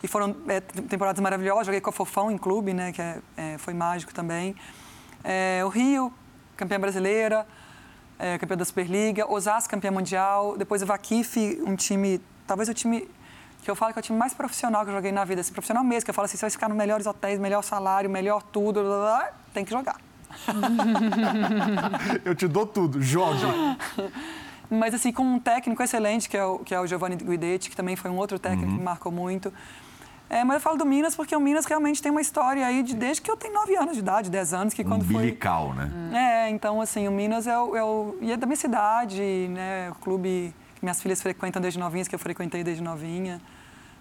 E 0.02 0.08
foram 0.08 0.36
é, 0.48 0.62
temporadas 0.62 1.20
maravilhosas, 1.22 1.66
joguei 1.66 1.82
com 1.82 1.90
a 1.90 1.94
Fofão 1.94 2.32
em 2.32 2.38
clube, 2.38 2.74
né, 2.74 2.92
que 2.92 3.02
é, 3.02 3.20
é, 3.36 3.58
foi 3.58 3.74
mágico 3.74 4.14
também. 4.14 4.56
É, 5.24 5.62
o 5.66 5.70
Rio, 5.70 6.14
campeã 6.56 6.80
brasileira, 6.80 7.46
é, 8.18 8.38
campeã 8.38 8.56
da 8.56 8.64
Superliga, 8.64 9.30
Osasco, 9.30 9.70
campeã 9.70 9.92
mundial, 9.92 10.56
depois 10.58 10.82
o 10.82 10.86
Vaquife, 10.86 11.62
um 11.66 11.76
time, 11.76 12.22
talvez 12.46 12.70
o 12.70 12.74
time 12.74 13.10
que 13.64 13.70
eu 13.70 13.76
falo 13.76 13.92
que 13.92 14.00
é 14.00 14.02
o 14.02 14.04
time 14.04 14.18
mais 14.18 14.34
profissional 14.34 14.84
que 14.86 14.92
eu 14.92 14.96
joguei 14.96 15.12
na 15.12 15.26
vida, 15.26 15.42
assim, 15.42 15.52
profissional 15.52 15.84
mesmo, 15.84 16.06
que 16.06 16.12
eu 16.12 16.14
falo 16.14 16.26
assim, 16.26 16.38
você 16.38 16.46
vai 16.46 16.52
ficar 16.52 16.70
nos 16.70 16.78
melhores 16.78 17.06
hotéis, 17.06 17.38
melhor 17.38 17.62
salário, 17.64 18.10
melhor 18.10 18.42
tudo, 18.42 18.82
blá, 18.82 18.90
blá, 18.90 19.00
blá, 19.00 19.32
tem 19.54 19.66
que 19.66 19.72
jogar. 19.72 20.07
Eu 22.26 22.36
te 22.36 22.48
dou 22.48 22.66
tudo, 22.66 23.02
jogue. 23.02 23.42
Mas 24.70 24.94
assim, 24.94 25.12
com 25.14 25.24
um 25.24 25.40
técnico 25.40 25.82
excelente, 25.82 26.28
que 26.28 26.36
é 26.36 26.44
o, 26.44 26.60
que 26.60 26.76
é 26.76 26.80
o 26.80 26.86
Giovanni 26.86 27.16
Guidetti, 27.16 27.70
que 27.70 27.76
também 27.76 27.96
foi 27.96 28.12
um 28.12 28.18
outro 28.18 28.38
técnico 28.38 28.68
que 28.70 28.78
me 28.78 28.84
marcou 28.84 29.12
muito. 29.12 29.52
É, 30.30 30.44
mas 30.44 30.56
eu 30.56 30.60
falo 30.62 30.76
do 30.78 30.86
Minas 30.86 31.16
porque 31.16 31.34
o 31.34 31.40
Minas 31.40 31.66
realmente 31.66 32.02
tem 32.02 32.12
uma 32.12 32.20
história 32.20 32.66
aí 32.68 32.84
de 32.84 32.94
desde 32.94 33.22
que 33.22 33.32
eu 33.32 33.38
tenho 33.38 33.54
9 33.54 33.78
anos 33.78 33.94
de 33.94 34.00
idade, 34.00 34.30
10 34.30 34.54
anos, 34.54 34.74
que 34.74 34.84
quando 34.84 35.06
foi... 35.06 35.16
Umbilical, 35.16 35.74
né? 35.74 35.90
É, 36.14 36.50
então 36.50 36.82
assim, 36.82 37.08
o 37.08 37.12
Minas 37.14 37.48
é 37.48 37.58
o, 37.58 37.78
é 37.78 37.82
o- 37.82 38.18
E 38.20 38.34
é 38.34 38.36
da 38.36 38.46
minha 38.46 38.58
cidade, 38.58 39.22
né? 39.50 39.90
O 39.92 39.96
clube 39.96 40.54
que 40.76 40.84
minhas 40.84 41.02
filhas 41.02 41.22
frequentam 41.22 41.62
desde 41.62 41.80
novinhas, 41.80 42.10
que 42.10 42.16
eu 42.16 42.20
frequentei 42.20 42.62
desde 42.62 42.84
novinha. 42.84 43.40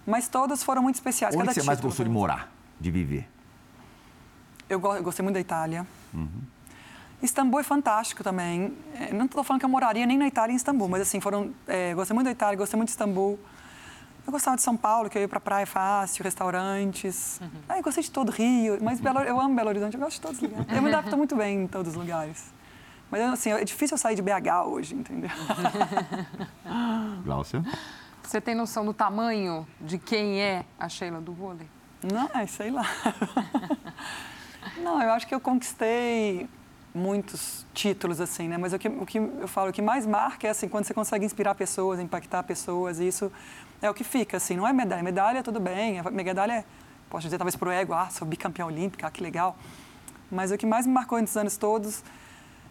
Mas 0.05 0.27
todas 0.27 0.61
foram 0.63 0.81
muito 0.83 0.95
especiais. 0.95 1.33
Onde 1.33 1.45
Cada 1.45 1.53
que 1.53 1.61
você 1.61 1.65
mais 1.65 1.79
gostou 1.79 1.95
foi 1.95 2.03
de 2.05 2.11
morar, 2.11 2.51
de 2.77 2.91
viver? 2.91 3.25
Eu, 4.69 4.81
go- 4.81 4.95
eu 4.97 5.03
gostei 5.03 5.23
muito 5.23 5.35
da 5.35 5.39
Itália. 5.39 5.87
Istambul 7.21 7.59
é 7.59 7.63
fantástico 7.63 8.23
também. 8.23 8.77
É, 8.93 9.11
não 9.13 9.25
estou 9.25 9.43
falando 9.43 9.59
que 9.59 9.65
eu 9.65 9.69
moraria 9.69 10.05
nem 10.05 10.17
na 10.17 10.27
Itália 10.27 10.53
em 10.53 10.55
Istambul, 10.55 10.87
mas 10.87 11.01
assim, 11.01 11.19
foram. 11.19 11.53
É, 11.67 11.93
gostei 11.93 12.13
muito 12.13 12.25
da 12.25 12.31
Itália, 12.31 12.55
gostei 12.57 12.77
muito 12.77 12.89
de 12.89 12.93
Istambul. 12.93 13.39
Eu 14.25 14.31
gostava 14.31 14.57
de 14.57 14.61
São 14.61 14.75
Paulo, 14.75 15.09
que 15.09 15.17
eu 15.17 15.21
ia 15.21 15.27
para 15.27 15.39
praia 15.39 15.65
fácil, 15.65 16.21
restaurantes. 16.21 17.39
Ah, 17.67 17.77
eu 17.77 17.83
gostei 17.83 18.03
de 18.03 18.11
todo 18.11 18.29
Rio, 18.29 18.77
mas 18.81 18.99
Belo, 18.99 19.19
eu 19.19 19.39
amo 19.39 19.55
Belo 19.55 19.69
Horizonte, 19.69 19.93
eu 19.93 20.01
gosto 20.01 20.15
de 20.15 20.21
todos 20.21 20.37
os 20.37 20.43
lugares. 20.43 20.67
Eu 20.69 20.81
me 20.81 20.89
adapto 20.89 21.15
muito 21.15 21.33
bem 21.33 21.63
em 21.63 21.67
todos 21.67 21.93
os 21.93 21.97
lugares. 21.97 22.53
Mas 23.09 23.21
assim, 23.21 23.51
é 23.53 23.63
difícil 23.63 23.95
eu 23.95 23.97
sair 23.97 24.15
de 24.15 24.21
BH 24.21 24.65
hoje, 24.65 24.95
entendeu? 24.95 25.29
Glaucia? 27.23 27.63
Você 28.21 28.41
tem 28.41 28.53
noção 28.53 28.85
do 28.85 28.93
tamanho 28.93 29.65
de 29.79 29.97
quem 29.97 30.41
é 30.41 30.65
a 30.77 30.89
Sheila 30.89 31.21
do 31.21 31.31
vôlei? 31.31 31.69
Não, 32.03 32.29
é, 32.33 32.45
sei 32.45 32.69
lá. 32.69 32.85
Não, 34.77 35.01
eu 35.01 35.11
acho 35.11 35.27
que 35.27 35.33
eu 35.35 35.39
conquistei 35.39 36.47
muitos 36.93 37.65
títulos, 37.73 38.19
assim, 38.19 38.47
né? 38.47 38.57
Mas 38.57 38.73
o 38.73 38.79
que, 38.79 38.87
o 38.87 39.05
que 39.05 39.17
eu 39.19 39.47
falo, 39.47 39.69
o 39.69 39.73
que 39.73 39.81
mais 39.81 40.05
marca 40.05 40.47
é, 40.47 40.49
assim, 40.49 40.67
quando 40.67 40.85
você 40.85 40.93
consegue 40.93 41.25
inspirar 41.25 41.53
pessoas, 41.55 41.99
impactar 41.99 42.43
pessoas, 42.43 42.99
isso 42.99 43.31
é 43.81 43.89
o 43.89 43.93
que 43.93 44.03
fica, 44.03 44.37
assim. 44.37 44.55
Não 44.55 44.67
é 44.67 44.73
medalha. 44.73 45.03
Medalha, 45.03 45.43
tudo 45.43 45.59
bem. 45.59 45.99
A 45.99 46.09
medalha 46.09 46.53
é, 46.53 46.65
posso 47.09 47.23
dizer, 47.25 47.37
talvez 47.37 47.55
pro 47.55 47.69
ego, 47.71 47.93
ah, 47.93 48.09
sou 48.09 48.27
bicampeã 48.27 48.65
olímpica, 48.65 49.07
ah, 49.07 49.11
que 49.11 49.21
legal. 49.21 49.55
Mas 50.31 50.51
o 50.51 50.57
que 50.57 50.65
mais 50.65 50.85
me 50.87 50.93
marcou 50.93 51.19
nesses 51.19 51.37
anos 51.37 51.55
todos 51.55 52.03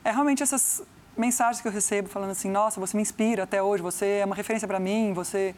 é 0.05 0.11
realmente 0.11 0.42
essas 0.42 0.82
mensagens 1.16 1.62
que 1.62 1.68
eu 1.68 1.72
recebo 1.72 2.09
falando 2.09 2.30
assim, 2.30 2.51
nossa, 2.51 2.78
você 2.78 2.97
me 2.97 3.03
inspira 3.03 3.44
até 3.44 3.62
hoje, 3.62 3.82
você 3.82 4.18
é 4.20 4.24
uma 4.24 4.34
referência 4.34 4.68
para 4.68 4.78
mim, 4.78 5.12
você 5.14 5.55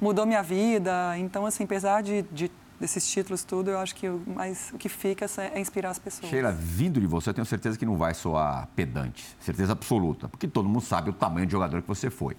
mudou 0.00 0.26
minha 0.26 0.42
vida. 0.42 1.16
Então, 1.16 1.46
assim, 1.46 1.64
apesar 1.64 2.02
de, 2.02 2.22
de- 2.30 2.50
desses 2.80 3.06
títulos 3.08 3.44
tudo, 3.44 3.70
eu 3.70 3.78
acho 3.78 3.94
que 3.94 4.08
o, 4.08 4.22
mais, 4.26 4.70
o 4.72 4.78
que 4.78 4.88
fica 4.88 5.26
é 5.54 5.60
inspirar 5.60 5.90
as 5.90 5.98
pessoas. 5.98 6.30
Sheila, 6.30 6.50
vindo 6.50 6.98
de 7.00 7.06
você, 7.06 7.28
eu 7.30 7.34
tenho 7.34 7.44
certeza 7.46 7.78
que 7.78 7.84
não 7.84 7.96
vai 7.96 8.14
soar 8.14 8.66
pedante, 8.74 9.36
certeza 9.38 9.72
absoluta, 9.72 10.28
porque 10.28 10.48
todo 10.48 10.66
mundo 10.68 10.80
sabe 10.80 11.10
o 11.10 11.12
tamanho 11.12 11.44
de 11.46 11.52
jogador 11.52 11.82
que 11.82 11.88
você 11.88 12.08
foi. 12.10 12.36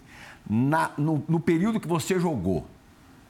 Na- 0.49 0.91
no, 0.97 1.23
no 1.27 1.39
período 1.39 1.79
que 1.79 1.87
você 1.87 2.19
jogou, 2.19 2.65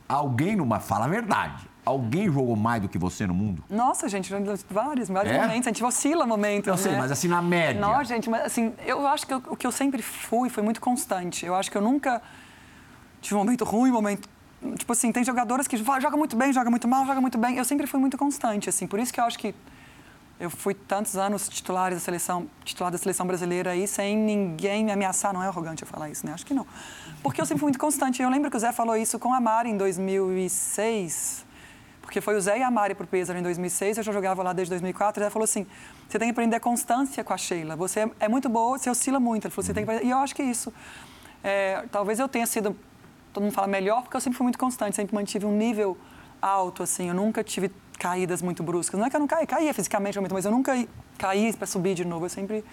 alguém 0.08 0.56
numa. 0.56 0.80
Fala 0.80 1.06
a 1.06 1.08
verdade. 1.10 1.70
Alguém 1.84 2.32
jogou 2.32 2.56
mais 2.56 2.80
do 2.82 2.88
que 2.88 2.98
você 3.00 3.26
no 3.26 3.34
mundo? 3.34 3.64
Nossa, 3.68 4.08
gente, 4.08 4.32
vários, 4.70 5.10
vários 5.10 5.34
É? 5.34 5.42
momentos. 5.42 5.66
A 5.68 5.70
gente 5.72 5.84
oscila 5.84 6.28
momentos, 6.28 6.68
Eu 6.68 6.78
sei, 6.78 6.92
né? 6.92 7.00
mas 7.00 7.12
assim, 7.12 7.28
na 7.28 7.42
média. 7.42 7.82
Não, 7.82 8.04
gente, 8.04 8.30
mas 8.30 8.44
assim, 8.46 8.72
eu 8.86 9.06
acho 9.08 9.26
que 9.26 9.34
eu- 9.34 9.42
o 9.50 9.56
que 9.58 9.66
eu 9.66 9.72
sempre 9.72 10.02
fui 10.04 10.48
foi 10.48 10.62
muito 10.62 10.80
constante. 10.80 11.44
Eu 11.44 11.56
acho 11.56 11.72
que 11.72 11.78
eu 11.78 11.82
nunca 11.82 12.22
tive 13.20 13.34
um 13.36 13.40
momento 13.40 13.66
ruim, 13.66 13.90
um 13.90 13.94
momento. 13.94 14.30
Tipo 14.78 14.94
assim, 14.94 15.12
tem 15.12 15.24
jogadoras 15.24 15.68
que 15.68 15.76
jogam 15.76 16.18
muito 16.18 16.36
bem, 16.36 16.54
jogam 16.54 16.70
muito 16.70 16.88
mal, 16.88 17.06
jogam 17.06 17.22
muito 17.22 17.38
bem. 17.38 17.58
Eu 17.58 17.66
sempre 17.66 17.88
fui 17.88 18.00
muito 18.00 18.18
constante, 18.18 18.70
assim. 18.70 18.86
Por 18.86 19.00
isso 19.00 19.12
que 19.12 19.20
eu 19.20 19.24
acho 19.24 19.38
que 19.40 19.56
eu 20.40 20.50
fui 20.50 20.74
tantos 20.74 21.18
anos 21.18 21.48
titulares 21.50 21.98
da 21.98 22.04
seleção, 22.04 22.48
titular 22.64 22.92
da 22.92 22.98
seleção 22.98 23.26
brasileira 23.28 23.72
aí, 23.72 23.88
sem 23.88 24.18
ninguém 24.18 24.84
me 24.84 24.92
ameaçar. 24.92 25.34
Não 25.34 25.44
é 25.44 25.48
arrogante 25.48 25.84
eu 25.84 25.88
falar 25.88 26.10
isso, 26.10 26.26
né? 26.26 26.34
Acho 26.34 26.46
que 26.46 26.54
não. 26.54 26.66
Porque 27.24 27.40
eu 27.42 27.46
sempre 27.46 27.60
fui 27.60 27.68
muito 27.68 27.80
constante. 27.80 28.22
Eu 28.22 28.30
lembro 28.30 28.50
que 28.50 28.58
o 28.58 28.60
Zé 28.60 28.72
falou 28.72 28.96
isso 28.96 29.20
com 29.20 29.34
a 29.34 29.40
Mari 29.40 29.70
em 29.70 29.78
2006. 29.78 31.46
Porque 32.02 32.20
foi 32.20 32.36
o 32.36 32.42
Zé 32.42 32.60
e 32.60 32.64
a 32.64 32.70
Mari 32.70 32.96
pro 32.96 33.08
Pesaro 33.08 33.40
em 33.40 33.44
2006, 33.44 34.00
eu 34.00 34.04
já 34.04 34.12
jogava 34.12 34.44
lá 34.44 34.52
desde 34.52 34.72
2004. 34.72 35.24
Ele 35.24 35.30
falou 35.30 35.44
assim: 35.44 35.66
você 36.10 36.20
tem 36.20 36.28
que 36.28 36.32
aprender 36.32 36.60
constância 36.60 37.24
com 37.24 37.34
a 37.34 37.38
Sheila. 37.38 37.76
Você 37.76 38.12
é, 38.20 38.28
muito 38.28 38.50
boa, 38.50 38.78
você 38.78 38.90
oscila 38.90 39.20
muito. 39.20 39.46
Ele 39.46 39.54
falou: 39.54 39.66
você 39.66 39.74
tem 39.74 39.86
que 39.86 39.90
aprender. 39.92 40.08
E 40.08 40.12
eu 40.12 40.18
acho 40.18 40.36
que 40.36 40.44
isso. 40.44 40.74
é, 41.44 41.86
talvez 41.92 42.20
eu 42.20 42.28
tenha 42.28 42.46
sido, 42.46 42.76
todo 43.34 43.44
mundo 43.44 43.54
fala 43.54 43.68
melhor, 43.68 44.02
porque 44.04 44.16
eu 44.16 44.22
sempre 44.22 44.38
fui 44.38 44.44
muito 44.44 44.60
constante, 44.60 44.96
sempre 44.96 45.16
mantive 45.16 45.46
um 45.46 45.56
nível 45.56 45.98
alto, 46.42 46.84
assim. 46.84 47.08
Eu 47.08 47.14
nunca 47.14 47.44
tive 47.44 47.72
caídas 48.00 48.42
muito 48.42 48.64
bruscas. 48.64 49.00
Não 49.00 49.06
é 49.06 49.10
que 49.10 49.16
eu 49.16 49.20
não 49.20 49.28
caía, 49.28 49.46
caía 49.46 49.74
fisicamente, 49.74 50.20
mas 50.20 50.46
eu 50.46 50.52
nunca 50.52 50.74
caía 51.18 51.54
para 51.54 51.68
subir 51.68 51.94
de 51.94 52.04
novo. 52.04 52.26
Eu 52.26 52.30
sempre 52.30 52.64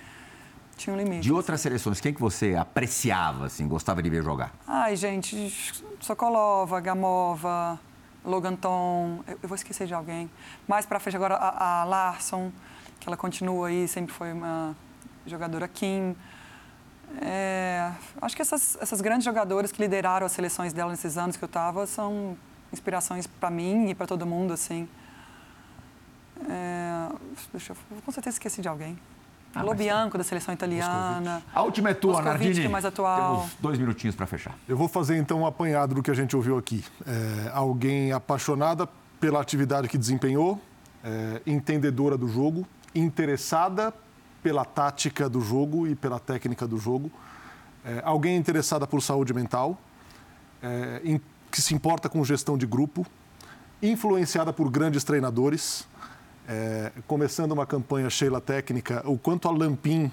tinha 0.77 0.95
um 0.95 0.97
limite. 0.97 1.21
De 1.21 1.33
outras 1.33 1.61
seleções, 1.61 2.01
quem 2.01 2.15
que 2.15 2.21
você 2.21 2.55
apreciava, 2.55 3.47
assim, 3.47 3.69
gostava 3.69 4.03
de 4.03 4.09
ver 4.09 4.23
jogar? 4.23 4.53
Ai, 4.67 4.97
gente, 4.97 5.53
Sokolova, 6.01 6.81
Gamova, 6.81 7.79
Loganton, 8.25 9.21
eu, 9.27 9.39
eu 9.43 9.49
vou 9.49 9.57
esquecer 9.57 9.87
de 9.87 9.95
alguém. 9.95 10.31
Mais 10.67 10.87
pra 10.87 10.99
frente 10.99 11.17
agora 11.17 11.35
a, 11.35 11.83
a 11.83 11.85
Larson, 11.85 12.51
que 12.99 13.09
ela 13.09 13.17
continua 13.17 13.69
aí, 13.69 13.87
sempre 13.87 14.15
foi 14.15 14.33
uma 14.33 14.75
jogadora 15.27 15.69
Kim. 15.69 16.17
É, 17.21 17.93
acho 18.21 18.37
que 18.37 18.43
essas, 18.43 18.77
essas 18.81 19.01
grandes 19.01 19.25
jogadoras 19.25 19.73
que 19.73 19.81
lideraram 19.81 20.27
as 20.27 20.33
seleções 20.33 20.73
dela 20.73 20.91
nesses 20.91 21.17
anos 21.17 21.37
que 21.37 21.45
eu 21.45 21.47
estava 21.47 21.87
são 21.87 22.37
inspirações 22.73 23.27
para 23.27 23.51
mim 23.51 23.89
e 23.89 23.95
para 23.95 24.07
todo 24.07 24.27
mundo, 24.27 24.53
assim. 24.53 24.89
É, 26.49 27.09
deixa 27.53 27.73
eu, 27.73 27.77
com 28.05 28.13
certeza 28.13 28.37
esqueci 28.37 28.61
de 28.61 28.69
alguém. 28.69 28.99
Ah, 29.55 29.63
Lobianco, 29.63 30.19
da 30.19 30.25
seleção 30.25 30.53
italiana. 30.53 31.43
A 31.55 31.63
última 31.63 31.91
é 31.91 31.95
tua, 31.95 32.13
Moscovici, 32.13 32.39
Nardini. 32.39 32.61
que 32.61 32.67
é 32.67 32.69
mais 32.69 32.85
atual. 32.85 33.37
Temos 33.39 33.57
dois 33.59 33.79
minutinhos 33.79 34.15
para 34.15 34.27
fechar. 34.27 34.55
Eu 34.69 34.77
vou 34.77 34.89
fazer 34.89 35.17
então 35.17 35.41
um 35.41 35.47
apanhado 35.47 35.95
do 35.95 36.03
que 36.03 36.11
a 36.11 36.15
gente 36.15 36.37
ouviu 36.37 36.59
aqui. 36.59 36.85
É, 37.07 37.51
alguém 37.53 38.13
apaixonada 38.13 38.87
pela 39.19 39.41
atividade 39.41 39.89
que 39.89 39.97
desempenhou, 39.97 40.61
é, 41.03 41.41
entendedora 41.47 42.17
do 42.17 42.29
jogo, 42.29 42.67
interessada 42.95 43.93
pela 44.49 44.65
tática 44.65 45.29
do 45.29 45.43
jogo 45.43 45.87
e 45.87 45.95
pela 45.95 46.19
técnica 46.19 46.67
do 46.67 46.79
jogo, 46.79 47.11
é, 47.85 48.01
alguém 48.03 48.35
interessada 48.35 48.87
por 48.87 49.03
saúde 49.03 49.35
mental, 49.35 49.79
é, 50.63 51.03
em- 51.05 51.21
que 51.51 51.61
se 51.61 51.75
importa 51.75 52.09
com 52.09 52.25
gestão 52.25 52.57
de 52.57 52.67
grupo, 52.67 53.07
influenciada 53.83 54.51
por 54.51 54.71
grandes 54.71 55.05
treinadores. 55.05 55.87
é, 56.51 56.93
começando 57.07 57.53
uma 57.53 57.67
campanha 57.67 58.09
Sheila 58.09 58.41
técnica, 58.41 59.03
o 59.05 59.19
quanto 59.19 59.47
a 59.49 59.51
Lampin 59.51 60.11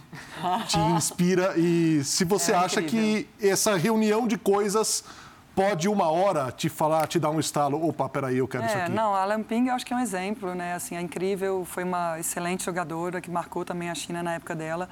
te 0.68 0.78
inspira 0.94 1.54
e 1.58 2.04
se 2.04 2.26
você 2.26 2.52
É 2.52 2.56
acha 2.56 2.82
incrível. 2.82 3.26
que 3.40 3.48
essa 3.48 3.78
reunião 3.78 4.28
de 4.28 4.38
coisas 4.38 5.02
pode 5.56 5.88
uma 5.88 6.10
hora 6.12 6.52
te 6.52 6.68
falar, 6.68 7.08
te 7.08 7.18
dar 7.18 7.30
um 7.30 7.40
estalo, 7.40 7.88
opa, 7.88 8.10
peraí, 8.10 8.38
eu 8.38 8.48
quero 8.48 8.66
isso 8.66 8.76
É, 8.78 8.84
aqui. 8.84 8.92
não, 8.92 9.16
a 9.16 9.24
Lamping 9.26 9.68
eu 9.70 9.74
acho 9.74 9.86
que 9.86 9.94
é 9.94 9.96
um 9.96 10.00
exemplo, 10.00 10.54
né? 10.54 10.74
Assim, 10.74 10.96
é 10.96 11.02
incrível, 11.02 11.64
foi 11.66 11.84
uma 11.84 12.20
excelente 12.20 12.66
jogadora 12.66 13.22
que 13.22 13.32
marcou 13.32 13.64
também 13.64 13.90
a 13.90 13.96
China 13.96 14.22
na 14.22 14.34
época 14.36 14.54
dela. 14.54 14.90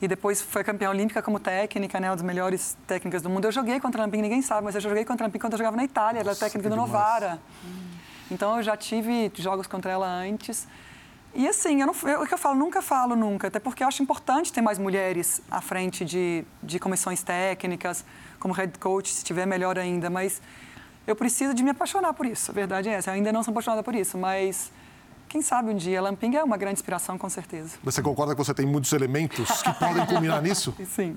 E 0.00 0.08
depois 0.08 0.40
foi 0.40 0.64
campeã 0.64 0.88
olímpica 0.88 1.20
como 1.20 1.38
técnica, 1.38 2.00
né? 2.00 2.08
Uma 2.08 2.16
das 2.16 2.24
melhores 2.24 2.78
técnicas 2.86 3.20
do 3.20 3.28
mundo. 3.28 3.44
Eu 3.44 3.52
joguei 3.52 3.78
contra 3.80 4.00
a 4.00 4.04
Lamping, 4.06 4.22
ninguém 4.22 4.40
sabe, 4.40 4.64
mas 4.64 4.74
eu 4.74 4.80
joguei 4.80 5.04
contra 5.04 5.24
a 5.24 5.26
Lamping 5.26 5.38
quando 5.38 5.52
eu 5.54 5.58
jogava 5.58 5.76
na 5.76 5.84
Itália, 5.84 6.20
ela 6.20 6.30
era 6.30 6.38
técnica 6.38 6.70
do. 6.70 6.76
Novara. 6.76 7.38
Então 8.30 8.56
eu 8.56 8.62
já 8.62 8.76
tive 8.76 9.30
jogos 9.34 9.66
contra 9.66 9.90
ela 9.92 10.06
antes. 10.06 10.66
E 11.34 11.46
assim, 11.46 11.80
eu 11.80 11.86
não, 11.86 11.94
eu, 12.08 12.22
o 12.22 12.26
que 12.26 12.32
eu 12.34 12.38
falo, 12.38 12.56
nunca 12.58 12.80
falo 12.80 13.14
nunca, 13.14 13.48
até 13.48 13.60
porque 13.60 13.84
eu 13.84 13.88
acho 13.88 14.02
importante 14.02 14.52
ter 14.52 14.60
mais 14.60 14.78
mulheres 14.78 15.40
à 15.50 15.60
frente 15.60 16.04
de, 16.04 16.44
de 16.62 16.78
comissões 16.80 17.22
técnicas, 17.22 18.04
como 18.40 18.52
head 18.54 18.76
coach, 18.78 19.12
se 19.12 19.22
tiver 19.22 19.46
melhor 19.46 19.78
ainda, 19.78 20.10
mas 20.10 20.42
eu 21.06 21.14
preciso 21.14 21.54
de 21.54 21.62
me 21.62 21.70
apaixonar 21.70 22.12
por 22.14 22.26
isso. 22.26 22.50
A 22.50 22.54
verdade 22.54 22.88
é 22.88 22.94
essa. 22.94 23.10
Eu 23.10 23.14
ainda 23.14 23.30
não 23.32 23.44
sou 23.44 23.52
apaixonada 23.52 23.82
por 23.82 23.94
isso, 23.94 24.18
mas 24.18 24.72
quem 25.28 25.42
sabe 25.42 25.70
um 25.70 25.76
dia. 25.76 26.00
Lamping 26.00 26.34
é 26.34 26.42
uma 26.42 26.56
grande 26.56 26.74
inspiração, 26.74 27.16
com 27.16 27.28
certeza. 27.28 27.78
Você 27.84 28.02
concorda 28.02 28.34
que 28.34 28.38
você 28.42 28.54
tem 28.54 28.66
muitos 28.66 28.92
elementos 28.92 29.62
que 29.62 29.72
podem 29.74 30.04
culminar 30.06 30.42
nisso? 30.42 30.74
Sim. 30.88 31.16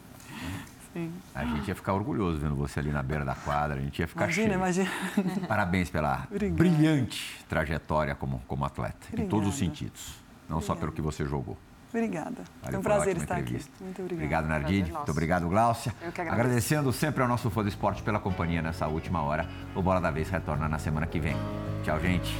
Sim. 0.93 1.11
A 1.33 1.43
gente 1.43 1.67
ia 1.67 1.73
ficar 1.73 1.93
orgulhoso 1.93 2.37
vendo 2.37 2.55
você 2.55 2.79
ali 2.79 2.91
na 2.91 3.01
beira 3.01 3.25
da 3.25 3.33
quadra, 3.33 3.77
a 3.77 3.81
gente 3.81 3.97
ia 3.97 4.07
ficar 4.07 4.25
imagina, 4.25 4.47
cheio. 4.71 4.87
Imagina, 5.17 5.47
Parabéns 5.47 5.89
pela 5.89 6.27
Obrigada. 6.29 6.55
brilhante 6.55 7.43
trajetória 7.49 8.13
como, 8.13 8.43
como 8.47 8.63
atleta, 8.63 8.97
Obrigada. 9.07 9.23
em 9.23 9.27
todos 9.27 9.49
os 9.49 9.55
sentidos, 9.55 10.13
não 10.47 10.61
só 10.61 10.73
Obrigada. 10.73 10.79
pelo 10.81 10.91
que 10.91 11.01
você 11.01 11.25
jogou. 11.25 11.57
Obrigada. 11.93 12.41
Valeu 12.63 12.71
Foi 12.71 12.79
um 12.79 12.81
prazer 12.81 13.17
estar 13.17 13.39
entrevista. 13.39 13.71
aqui. 13.75 13.83
Muito 13.83 14.01
obrigada. 14.01 14.15
Obrigado, 14.15 14.47
Nardini. 14.47 14.91
Muito 14.91 15.11
obrigado, 15.11 15.47
Gláucia. 15.47 15.93
Eu 16.01 16.11
que 16.11 16.21
agradeço. 16.21 16.41
Agradecendo 16.41 16.91
sempre 16.91 17.21
ao 17.21 17.29
nosso 17.29 17.51
fã 17.51 17.61
do 17.61 17.69
esporte 17.69 18.01
pela 18.01 18.19
companhia 18.19 18.61
nessa 18.63 18.87
última 18.87 19.21
hora. 19.21 19.47
O 19.75 19.81
Bola 19.81 20.01
da 20.01 20.09
Vez 20.09 20.27
retorna 20.29 20.67
na 20.67 20.79
semana 20.79 21.05
que 21.05 21.19
vem. 21.19 21.35
Tchau, 21.83 21.99
gente. 21.99 22.33